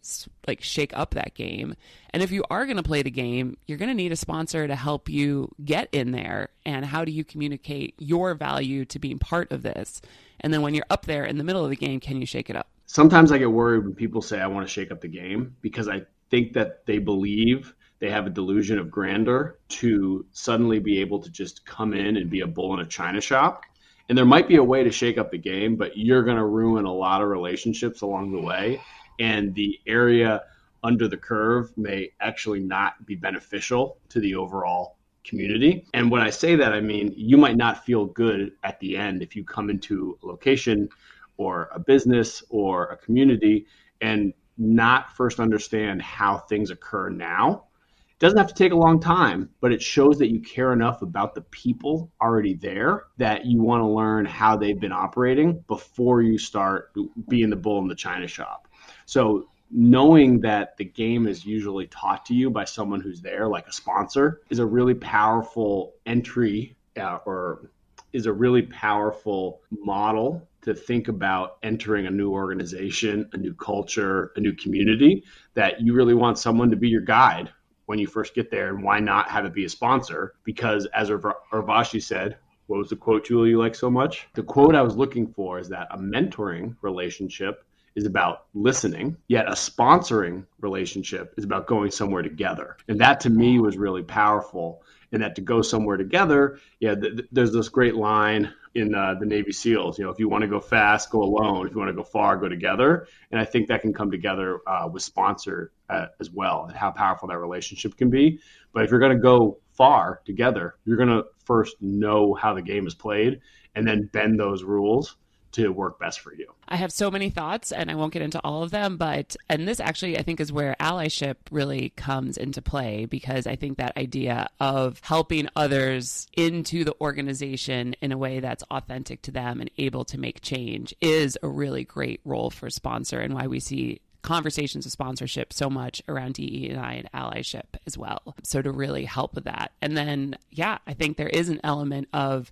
like 0.47 0.61
shake 0.61 0.95
up 0.95 1.11
that 1.11 1.33
game? 1.33 1.75
And 2.09 2.21
if 2.21 2.31
you 2.31 2.43
are 2.49 2.65
going 2.65 2.77
to 2.77 2.83
play 2.83 3.01
the 3.01 3.09
game, 3.09 3.57
you're 3.67 3.77
going 3.77 3.89
to 3.89 3.95
need 3.95 4.11
a 4.11 4.17
sponsor 4.17 4.67
to 4.67 4.75
help 4.75 5.07
you 5.09 5.49
get 5.63 5.87
in 5.93 6.11
there. 6.11 6.49
And 6.65 6.85
how 6.85 7.05
do 7.05 7.11
you 7.11 7.23
communicate 7.23 7.95
your 7.97 8.33
value 8.33 8.83
to 8.85 8.99
being 8.99 9.19
part 9.19 9.51
of 9.53 9.63
this? 9.63 10.01
And 10.41 10.53
then 10.53 10.61
when 10.61 10.73
you're 10.73 10.85
up 10.89 11.05
there 11.05 11.25
in 11.25 11.37
the 11.37 11.43
middle 11.43 11.63
of 11.63 11.69
the 11.69 11.75
game, 11.75 11.99
can 11.99 12.19
you 12.19 12.25
shake 12.25 12.49
it 12.49 12.55
up? 12.55 12.67
sometimes 12.85 13.31
I 13.31 13.37
get 13.37 13.51
worried 13.51 13.83
when 13.83 13.93
people 13.93 14.21
say 14.21 14.39
I 14.39 14.47
want 14.47 14.67
to 14.67 14.71
shake 14.71 14.91
up 14.91 15.01
the 15.01 15.07
game 15.07 15.55
because 15.61 15.87
I 15.87 16.03
think 16.29 16.53
that 16.53 16.85
they 16.85 16.97
believe 16.97 17.73
they 17.99 18.09
have 18.09 18.27
a 18.27 18.29
delusion 18.29 18.77
of 18.77 18.91
grandeur 18.91 19.57
to 19.69 20.25
suddenly 20.31 20.79
be 20.79 20.99
able 21.01 21.19
to 21.19 21.29
just 21.29 21.65
come 21.65 21.93
in 21.93 22.17
and 22.17 22.29
be 22.29 22.41
a 22.41 22.47
bull 22.47 22.73
in 22.73 22.79
a 22.79 22.85
china 22.85 23.21
shop. 23.21 23.63
And 24.07 24.17
there 24.17 24.25
might 24.25 24.47
be 24.47 24.57
a 24.57 24.63
way 24.63 24.83
to 24.83 24.91
shake 24.91 25.17
up 25.17 25.31
the 25.31 25.37
game, 25.37 25.75
but 25.75 25.97
you're 25.97 26.23
going 26.23 26.37
to 26.37 26.45
ruin 26.45 26.85
a 26.85 26.93
lot 26.93 27.21
of 27.21 27.29
relationships 27.29 28.01
along 28.01 28.31
the 28.31 28.41
way. 28.41 28.81
And 29.19 29.55
the 29.55 29.79
area 29.87 30.43
under 30.83 31.07
the 31.07 31.17
curve 31.17 31.75
may 31.77 32.11
actually 32.19 32.59
not 32.59 33.05
be 33.05 33.15
beneficial 33.15 33.97
to 34.09 34.19
the 34.19 34.35
overall 34.35 34.97
community. 35.25 35.85
And 35.93 36.09
when 36.11 36.21
I 36.21 36.29
say 36.29 36.55
that, 36.55 36.73
I 36.73 36.81
mean 36.81 37.13
you 37.15 37.37
might 37.37 37.57
not 37.57 37.85
feel 37.85 38.05
good 38.05 38.51
at 38.63 38.79
the 38.79 38.97
end 38.97 39.21
if 39.21 39.35
you 39.35 39.43
come 39.43 39.69
into 39.69 40.17
a 40.23 40.27
location 40.27 40.89
or 41.37 41.69
a 41.73 41.79
business 41.79 42.43
or 42.49 42.85
a 42.85 42.97
community 42.97 43.65
and 44.01 44.33
not 44.57 45.11
first 45.15 45.39
understand 45.39 46.01
how 46.01 46.37
things 46.37 46.69
occur 46.69 47.09
now. 47.09 47.65
It 48.11 48.19
doesn't 48.19 48.37
have 48.37 48.47
to 48.47 48.53
take 48.53 48.71
a 48.71 48.77
long 48.77 49.01
time, 49.01 49.49
but 49.59 49.73
it 49.73 49.81
shows 49.81 50.17
that 50.19 50.31
you 50.31 50.39
care 50.39 50.71
enough 50.71 51.01
about 51.01 51.35
the 51.35 51.41
people 51.41 52.09
already 52.21 52.53
there 52.53 53.03
that 53.17 53.45
you 53.45 53.61
want 53.61 53.81
to 53.81 53.87
learn 53.87 54.23
how 54.23 54.55
they've 54.55 54.79
been 54.79 54.93
operating 54.93 55.63
before 55.67 56.21
you 56.21 56.37
start 56.37 56.93
being 57.27 57.49
the 57.49 57.57
bull 57.57 57.79
in 57.79 57.89
the 57.89 57.95
china 57.95 58.27
shop. 58.27 58.69
So 59.05 59.49
knowing 59.71 60.39
that 60.41 60.77
the 60.77 60.85
game 60.85 61.27
is 61.27 61.45
usually 61.45 61.87
taught 61.87 62.25
to 62.25 62.33
you 62.33 62.49
by 62.49 62.63
someone 62.63 63.01
who's 63.01 63.21
there, 63.21 63.47
like 63.47 63.67
a 63.67 63.71
sponsor, 63.71 64.41
is 64.49 64.59
a 64.59 64.65
really 64.65 64.93
powerful 64.93 65.93
entry 66.05 66.75
uh, 66.97 67.19
or 67.25 67.71
is 68.13 68.25
a 68.25 68.33
really 68.33 68.61
powerful 68.61 69.61
model 69.71 70.47
to 70.61 70.73
think 70.73 71.07
about 71.07 71.57
entering 71.63 72.07
a 72.07 72.11
new 72.11 72.31
organization, 72.31 73.29
a 73.33 73.37
new 73.37 73.53
culture, 73.53 74.31
a 74.35 74.39
new 74.39 74.53
community 74.53 75.23
that 75.53 75.81
you 75.81 75.93
really 75.93 76.13
want 76.13 76.39
someone 76.39 76.69
to 76.69 76.75
be 76.75 76.87
your 76.87 77.01
guide 77.01 77.51
when 77.87 77.99
you 77.99 78.07
first 78.07 78.33
get 78.33 78.49
there 78.49 78.69
and 78.69 78.83
why 78.83 78.99
not 78.99 79.29
have 79.29 79.45
it 79.45 79.53
be 79.53 79.65
a 79.65 79.69
sponsor? 79.69 80.35
Because 80.43 80.87
as 80.87 81.09
Urvashi 81.09 82.01
said 82.01 82.37
what 82.67 82.77
was 82.77 82.89
the 82.89 82.95
quote 82.95 83.25
julie 83.25 83.49
you 83.49 83.59
like 83.59 83.75
so 83.75 83.91
much? 83.91 84.27
The 84.33 84.43
quote 84.43 84.75
i 84.75 84.81
was 84.81 84.95
looking 84.95 85.27
for 85.27 85.59
is 85.59 85.69
that 85.69 85.87
a 85.91 85.97
mentoring 85.97 86.75
relationship 86.81 87.63
is 87.95 88.05
about 88.05 88.45
listening, 88.53 89.15
yet 89.27 89.47
a 89.47 89.51
sponsoring 89.51 90.45
relationship 90.59 91.33
is 91.37 91.45
about 91.45 91.67
going 91.67 91.91
somewhere 91.91 92.23
together. 92.23 92.75
And 92.87 92.99
that 92.99 93.21
to 93.21 93.29
me 93.29 93.59
was 93.59 93.77
really 93.77 94.03
powerful. 94.03 94.83
And 95.11 95.21
that 95.21 95.35
to 95.35 95.41
go 95.41 95.61
somewhere 95.61 95.95
together, 95.95 96.59
yeah, 96.81 96.95
th- 96.95 97.15
th- 97.15 97.29
there's 97.31 97.53
this 97.53 97.69
great 97.69 97.95
line 97.95 98.51
in 98.73 98.93
uh, 98.93 99.15
the 99.17 99.25
Navy 99.25 99.53
SEALs. 99.53 99.97
You 99.97 100.03
know, 100.03 100.11
if 100.11 100.19
you 100.19 100.27
want 100.27 100.41
to 100.41 100.47
go 100.47 100.59
fast, 100.59 101.09
go 101.09 101.23
alone. 101.23 101.67
If 101.67 101.71
you 101.71 101.79
want 101.79 101.89
to 101.89 101.95
go 101.95 102.03
far, 102.03 102.35
go 102.35 102.49
together. 102.49 103.07
And 103.31 103.39
I 103.39 103.45
think 103.45 103.69
that 103.69 103.81
can 103.81 103.93
come 103.93 104.11
together 104.11 104.59
uh, 104.67 104.89
with 104.91 105.03
sponsor 105.03 105.71
uh, 105.89 106.07
as 106.19 106.31
well, 106.31 106.65
and 106.67 106.75
how 106.75 106.91
powerful 106.91 107.29
that 107.29 107.37
relationship 107.37 107.95
can 107.95 108.09
be. 108.09 108.39
But 108.73 108.83
if 108.83 108.91
you're 108.91 108.99
going 108.99 109.15
to 109.15 109.21
go 109.21 109.59
far 109.71 110.21
together, 110.25 110.75
you're 110.83 110.97
going 110.97 111.09
to 111.09 111.23
first 111.45 111.81
know 111.81 112.33
how 112.33 112.53
the 112.53 112.61
game 112.61 112.85
is 112.85 112.95
played, 112.95 113.39
and 113.75 113.87
then 113.87 114.09
bend 114.11 114.37
those 114.37 114.63
rules 114.63 115.15
to 115.55 115.69
work 115.69 115.99
best 115.99 116.19
for 116.19 116.33
you. 116.33 116.47
I 116.67 116.75
have 116.75 116.91
so 116.91 117.09
many 117.09 117.29
thoughts 117.29 117.71
and 117.71 117.89
I 117.89 117.95
won't 117.95 118.13
get 118.13 118.21
into 118.21 118.39
all 118.43 118.63
of 118.63 118.71
them, 118.71 118.97
but 118.97 119.35
and 119.49 119.67
this 119.67 119.79
actually 119.79 120.17
I 120.17 120.23
think 120.23 120.39
is 120.39 120.51
where 120.51 120.75
allyship 120.79 121.35
really 121.51 121.89
comes 121.95 122.37
into 122.37 122.61
play 122.61 123.05
because 123.05 123.47
I 123.47 123.55
think 123.55 123.77
that 123.77 123.95
idea 123.97 124.49
of 124.59 124.99
helping 125.03 125.47
others 125.55 126.27
into 126.35 126.83
the 126.83 126.95
organization 126.99 127.95
in 128.01 128.11
a 128.11 128.17
way 128.17 128.39
that's 128.39 128.63
authentic 128.69 129.21
to 129.23 129.31
them 129.31 129.61
and 129.61 129.69
able 129.77 130.03
to 130.05 130.19
make 130.19 130.41
change 130.41 130.93
is 131.01 131.37
a 131.41 131.47
really 131.47 131.83
great 131.83 132.19
role 132.25 132.49
for 132.49 132.69
sponsor 132.69 133.19
and 133.19 133.33
why 133.33 133.47
we 133.47 133.59
see 133.59 134.01
conversations 134.25 134.85
of 134.87 134.91
sponsorship 134.91 135.53
so 135.53 135.69
much 135.69 136.01
around 136.09 136.33
DE 136.33 136.69
and 136.69 136.79
and 136.83 137.11
allyship 137.13 137.77
as 137.85 137.97
well. 137.97 138.35
So 138.43 138.61
to 138.61 138.71
really 138.71 139.05
help 139.05 139.35
with 139.35 139.45
that. 139.45 139.71
And 139.81 139.95
then 139.95 140.35
yeah, 140.49 140.79
I 140.87 140.93
think 140.93 141.15
there 141.15 141.29
is 141.29 141.47
an 141.47 141.61
element 141.63 142.09
of 142.11 142.51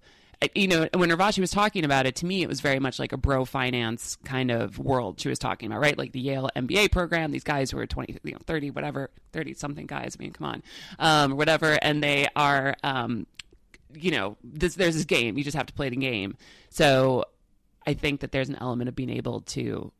you 0.55 0.67
know, 0.67 0.87
when 0.93 1.09
Urvashi 1.09 1.39
was 1.39 1.51
talking 1.51 1.85
about 1.85 2.05
it, 2.05 2.15
to 2.17 2.25
me, 2.25 2.41
it 2.41 2.49
was 2.49 2.61
very 2.61 2.79
much 2.79 2.99
like 2.99 3.11
a 3.11 3.17
bro 3.17 3.45
finance 3.45 4.17
kind 4.23 4.51
of 4.51 4.79
world 4.79 5.19
she 5.19 5.29
was 5.29 5.39
talking 5.39 5.67
about, 5.67 5.81
right? 5.81 5.97
Like 5.97 6.11
the 6.11 6.19
Yale 6.19 6.49
MBA 6.55 6.91
program, 6.91 7.31
these 7.31 7.43
guys 7.43 7.71
who 7.71 7.77
are 7.77 7.85
20, 7.85 8.19
you 8.23 8.31
know, 8.31 8.39
30, 8.45 8.71
whatever, 8.71 9.09
30 9.31 9.53
something 9.53 9.85
guys. 9.85 10.17
I 10.19 10.23
mean, 10.23 10.33
come 10.33 10.47
on, 10.47 10.63
um, 10.99 11.37
whatever. 11.37 11.77
And 11.81 12.03
they 12.03 12.27
are, 12.35 12.75
um, 12.83 13.27
you 13.93 14.11
know, 14.11 14.37
this, 14.43 14.75
there's 14.75 14.95
this 14.95 15.05
game. 15.05 15.37
You 15.37 15.43
just 15.43 15.57
have 15.57 15.67
to 15.67 15.73
play 15.73 15.89
the 15.89 15.95
game. 15.95 16.37
So 16.69 17.25
I 17.85 17.93
think 17.93 18.21
that 18.21 18.31
there's 18.31 18.49
an 18.49 18.57
element 18.59 18.89
of 18.89 18.95
being 18.95 19.09
able 19.09 19.41
to 19.41 19.91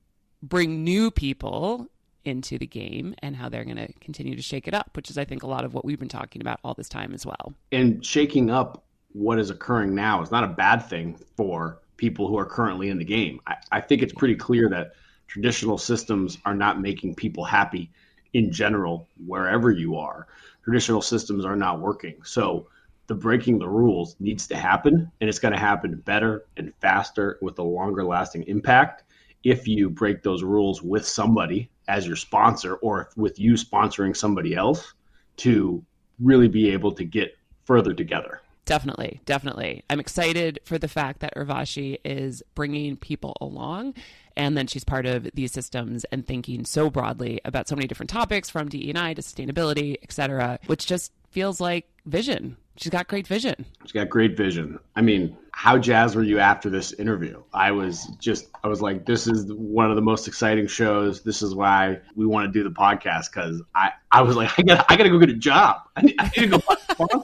bring 0.42 0.84
new 0.84 1.12
people 1.12 1.88
into 2.26 2.58
the 2.58 2.68
game 2.68 3.16
and 3.20 3.36
how 3.36 3.50
they're 3.50 3.66
going 3.66 3.78
to 3.78 3.92
continue 4.00 4.36
to 4.36 4.42
shake 4.42 4.68
it 4.68 4.74
up, 4.74 4.96
which 4.96 5.10
is, 5.10 5.18
I 5.18 5.26
think, 5.26 5.44
a 5.44 5.48
lot 5.48 5.66
of 5.66 5.74
what 5.74 5.84
we've 5.84 6.00
been 6.00 6.10
talking 6.10 6.42
about 6.42 6.60
all 6.64 6.74
this 6.74 6.90
time 6.90 7.14
as 7.14 7.26
well. 7.26 7.54
And 7.72 8.06
shaking 8.06 8.50
up 8.50 8.84
what 9.14 9.40
is 9.40 9.50
occurring 9.50 9.96
now 9.96 10.22
is 10.22 10.32
not 10.32 10.44
a 10.44 10.48
bad 10.48 10.80
thing 10.80 11.18
for 11.38 11.80
people 11.98 12.28
who 12.28 12.38
are 12.38 12.46
currently 12.46 12.90
in 12.90 12.98
the 12.98 13.06
game. 13.06 13.40
I, 13.48 13.56
I 13.72 13.82
think 13.82 14.02
it's 14.02 14.14
pretty 14.14 14.36
clear 14.36 14.70
that 14.70 14.94
traditional 15.28 15.78
systems 15.78 16.38
are 16.46 16.56
not 16.56 16.82
making 16.82 17.16
people 17.16 17.44
happy 17.44 17.92
in 18.34 18.52
general, 18.52 19.08
wherever 19.26 19.72
you 19.72 19.96
are. 19.96 20.28
Traditional 20.64 21.02
systems 21.02 21.46
are 21.46 21.56
not 21.56 21.80
working. 21.80 22.16
So 22.24 22.68
the 23.08 23.16
breaking 23.16 23.60
the 23.60 23.70
rules 23.70 24.16
needs 24.20 24.48
to 24.48 24.56
happen, 24.56 25.12
and 25.22 25.30
it's 25.30 25.40
going 25.40 25.54
to 25.54 25.60
happen 25.60 26.02
better 26.06 26.46
and 26.58 26.74
faster 26.82 27.38
with 27.42 27.60
a 27.60 27.64
longer 27.64 28.04
lasting 28.04 28.44
impact 28.44 29.04
if 29.44 29.68
you 29.68 29.90
break 29.90 30.24
those 30.24 30.42
rules 30.42 30.82
with 30.82 31.06
somebody 31.06 31.70
as 31.88 32.08
your 32.08 32.16
sponsor 32.16 32.76
or 32.76 33.10
with 33.16 33.40
you 33.40 33.54
sponsoring 33.54 34.16
somebody 34.16 34.56
else 34.56 34.94
to 35.36 35.84
really 36.20 36.48
be 36.48 36.70
able 36.70 36.92
to 36.94 37.04
get 37.04 37.38
further 37.66 37.94
together. 37.94 38.42
Definitely, 38.66 39.20
definitely. 39.26 39.84
I'm 39.90 40.00
excited 40.00 40.60
for 40.64 40.78
the 40.78 40.88
fact 40.88 41.20
that 41.20 41.36
Urvashi 41.36 41.98
is 42.06 42.42
bringing 42.56 42.96
people 42.96 43.36
along 43.42 43.96
and 44.36 44.58
then 44.58 44.68
she's 44.68 44.84
part 44.84 45.06
of 45.06 45.30
these 45.34 45.52
systems 45.52 46.06
and 46.06 46.26
thinking 46.26 46.66
so 46.66 46.90
broadly 46.90 47.42
about 47.46 47.68
so 47.68 47.76
many 47.76 47.88
different 47.88 48.10
topics 48.10 48.50
from 48.50 48.70
DE&I 48.70 49.14
to 49.14 49.22
sustainability, 49.22 49.98
et 50.02 50.12
cetera, 50.12 50.60
which 50.66 50.86
just 50.86 51.12
feels 51.30 51.60
like 51.60 51.88
vision. 52.06 52.58
She's 52.78 52.90
got 52.90 53.08
great 53.08 53.28
vision. 53.28 53.66
She's 53.84 53.92
got 53.92 54.10
great 54.10 54.36
vision. 54.36 54.80
I 54.96 55.02
mean, 55.02 55.38
how 55.52 55.78
jazzed 55.78 56.16
were 56.16 56.24
you 56.24 56.40
after 56.40 56.70
this 56.72 56.92
interview? 56.94 57.44
I 57.54 57.72
was 57.72 58.08
just, 58.20 58.48
I 58.64 58.68
was 58.68 58.82
like, 58.82 59.06
this 59.06 59.28
is 59.28 59.52
one 59.54 59.92
of 59.92 59.96
the 59.96 60.02
most 60.02 60.28
exciting 60.28 60.66
shows. 60.66 61.22
This 61.22 61.44
is 61.44 61.54
why 61.54 62.00
we 62.16 62.26
want 62.26 62.52
to 62.52 62.52
do 62.52 62.64
the 62.64 62.74
podcast 62.74 63.32
because 63.32 63.62
I, 63.76 63.92
I 64.12 64.24
was 64.24 64.36
like, 64.36 64.58
I 64.58 64.64
got, 64.64 64.86
I 64.90 64.96
got 64.96 65.04
to 65.04 65.10
go 65.10 65.20
get 65.20 65.30
a 65.30 65.36
job. 65.36 65.82
I 65.96 66.02
need, 66.02 66.16
I 66.18 66.32
need 66.36 66.52
to 66.52 66.60
go 66.60 67.24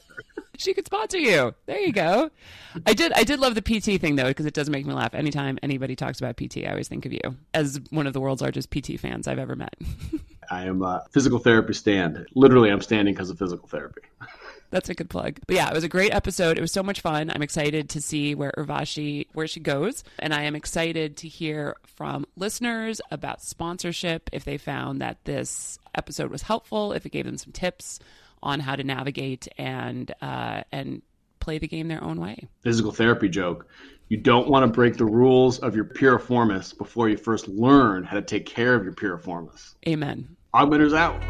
she 0.59 0.73
could 0.73 0.85
sponsor 0.85 1.17
you. 1.17 1.55
There 1.65 1.79
you 1.79 1.93
go. 1.93 2.29
I 2.85 2.93
did 2.93 3.13
I 3.13 3.23
did 3.23 3.39
love 3.39 3.55
the 3.55 3.61
PT 3.61 3.99
thing 3.99 4.15
though 4.15 4.27
because 4.27 4.45
it 4.45 4.53
does 4.53 4.69
make 4.69 4.85
me 4.85 4.93
laugh. 4.93 5.15
Anytime 5.15 5.57
anybody 5.63 5.95
talks 5.95 6.19
about 6.19 6.37
PT, 6.37 6.65
I 6.65 6.71
always 6.71 6.87
think 6.87 7.05
of 7.05 7.13
you 7.13 7.21
as 7.53 7.79
one 7.89 8.07
of 8.07 8.13
the 8.13 8.19
world's 8.19 8.41
largest 8.41 8.69
PT 8.69 8.99
fans 8.99 9.27
I've 9.27 9.39
ever 9.39 9.55
met. 9.55 9.75
I 10.51 10.65
am 10.65 10.81
a 10.81 11.05
physical 11.11 11.39
therapy 11.39 11.73
stand. 11.73 12.25
Literally, 12.35 12.71
I'm 12.71 12.81
standing 12.81 13.13
because 13.13 13.29
of 13.29 13.39
physical 13.39 13.67
therapy. 13.67 14.01
That's 14.71 14.89
a 14.89 14.93
good 14.93 15.09
plug. 15.09 15.39
But 15.47 15.55
yeah, 15.55 15.67
it 15.69 15.73
was 15.73 15.83
a 15.83 15.89
great 15.89 16.13
episode. 16.13 16.57
It 16.57 16.61
was 16.61 16.71
so 16.71 16.83
much 16.83 17.01
fun. 17.01 17.31
I'm 17.31 17.41
excited 17.41 17.89
to 17.89 18.01
see 18.01 18.35
where 18.35 18.51
Urvashi 18.57 19.27
where 19.33 19.47
she 19.47 19.59
goes, 19.59 20.03
and 20.19 20.33
I 20.33 20.43
am 20.43 20.55
excited 20.55 21.17
to 21.17 21.27
hear 21.27 21.75
from 21.85 22.25
listeners 22.35 23.01
about 23.09 23.41
sponsorship 23.41 24.29
if 24.33 24.43
they 24.43 24.57
found 24.57 25.01
that 25.01 25.23
this 25.25 25.79
episode 25.95 26.29
was 26.29 26.43
helpful, 26.43 26.91
if 26.93 27.05
it 27.05 27.11
gave 27.11 27.25
them 27.25 27.37
some 27.37 27.53
tips 27.53 27.99
on 28.41 28.59
how 28.59 28.75
to 28.75 28.83
navigate 28.83 29.47
and 29.57 30.13
uh, 30.21 30.63
and 30.71 31.01
play 31.39 31.57
the 31.57 31.67
game 31.67 31.87
their 31.87 32.03
own 32.03 32.19
way. 32.19 32.47
Physical 32.61 32.91
therapy 32.91 33.29
joke. 33.29 33.67
You 34.09 34.17
don't 34.17 34.49
want 34.49 34.63
to 34.63 34.71
break 34.71 34.97
the 34.97 35.05
rules 35.05 35.59
of 35.59 35.75
your 35.75 35.85
piriformis 35.85 36.77
before 36.77 37.09
you 37.09 37.17
first 37.17 37.47
learn 37.47 38.03
how 38.03 38.15
to 38.15 38.21
take 38.21 38.45
care 38.45 38.73
of 38.73 38.83
your 38.83 38.93
piriformis. 38.93 39.75
Amen. 39.87 40.35
AugMentors 40.53 40.95
out. 40.95 41.21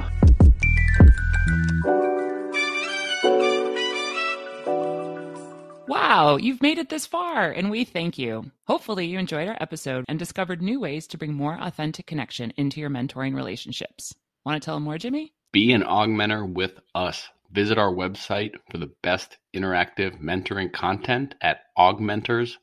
Wow, 5.87 6.37
you've 6.37 6.61
made 6.61 6.77
it 6.77 6.89
this 6.89 7.05
far, 7.05 7.51
and 7.51 7.69
we 7.69 7.83
thank 7.83 8.17
you. 8.17 8.51
Hopefully, 8.67 9.07
you 9.07 9.19
enjoyed 9.19 9.47
our 9.47 9.57
episode 9.59 10.05
and 10.07 10.17
discovered 10.19 10.61
new 10.61 10.79
ways 10.79 11.07
to 11.07 11.17
bring 11.17 11.33
more 11.33 11.57
authentic 11.59 12.05
connection 12.05 12.53
into 12.57 12.79
your 12.79 12.89
mentoring 12.89 13.35
relationships. 13.35 14.15
Want 14.45 14.61
to 14.61 14.65
tell 14.65 14.75
them 14.75 14.83
more, 14.83 14.97
Jimmy? 14.97 15.33
Be 15.51 15.71
an 15.73 15.81
augmenter 15.81 16.47
with 16.47 16.79
us. 16.93 17.27
Visit 17.51 17.79
our 17.79 17.91
website 17.91 18.51
for 18.69 18.77
the 18.77 18.93
best 19.01 19.39
interactive 19.55 20.21
mentoring 20.21 20.71
content 20.71 21.33
at 21.41 21.61
augmenters.us. 21.75 22.57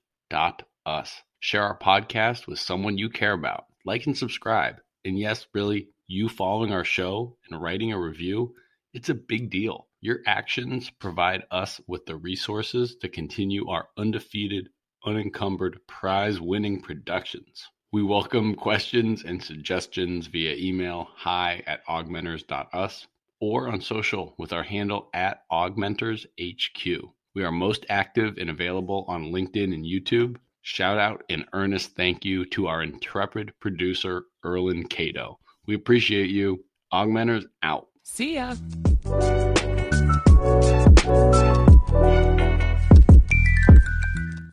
Share 1.41 1.62
our 1.64 1.76
podcast 1.76 2.47
with 2.47 2.61
someone 2.61 2.97
you 2.97 3.11
care 3.11 3.32
about. 3.32 3.64
Like 3.84 4.07
and 4.07 4.16
subscribe. 4.16 4.76
And 5.05 5.18
yes, 5.18 5.49
really, 5.53 5.89
you 6.07 6.28
following 6.28 6.72
our 6.72 6.84
show 6.84 7.37
and 7.51 7.61
writing 7.61 7.93
a 7.93 8.01
review, 8.01 8.55
it's 8.95 9.09
a 9.09 9.14
big 9.14 9.51
deal. 9.51 9.89
Your 10.01 10.20
actions 10.24 10.89
provide 10.89 11.43
us 11.51 11.80
with 11.89 12.07
the 12.07 12.14
resources 12.14 12.95
to 13.01 13.09
continue 13.09 13.68
our 13.68 13.89
undefeated, 13.97 14.68
unencumbered, 15.05 15.80
prize 15.89 16.41
winning 16.41 16.82
productions. 16.82 17.66
We 17.93 18.03
welcome 18.03 18.57
questions 18.57 19.22
and 19.22 19.41
suggestions 19.41 20.26
via 20.26 20.57
email 20.57 21.09
hi 21.14 21.62
at 21.68 21.87
augmenters.us 21.87 23.07
or 23.41 23.68
on 23.68 23.80
social 23.80 24.34
with 24.39 24.53
our 24.53 24.64
handle 24.64 25.09
at 25.14 25.43
augmentershq. 25.53 27.01
We 27.34 27.45
are 27.45 27.53
most 27.53 27.87
active 27.89 28.39
and 28.39 28.51
available 28.51 29.05
on 29.07 29.26
LinkedIn 29.26 29.72
and 29.72 29.84
YouTube. 29.84 30.37
Shout 30.62 30.99
out 30.99 31.22
and 31.30 31.45
earnest 31.53 31.95
thank 31.95 32.24
you 32.24 32.45
to 32.47 32.66
our 32.66 32.82
intrepid 32.82 33.53
producer, 33.61 34.24
Erlin 34.45 34.89
Cato. 34.89 35.39
We 35.66 35.76
appreciate 35.76 36.30
you. 36.30 36.64
AugMentors 36.93 37.45
out. 37.62 37.87
See 38.03 38.34
ya. 38.34 38.57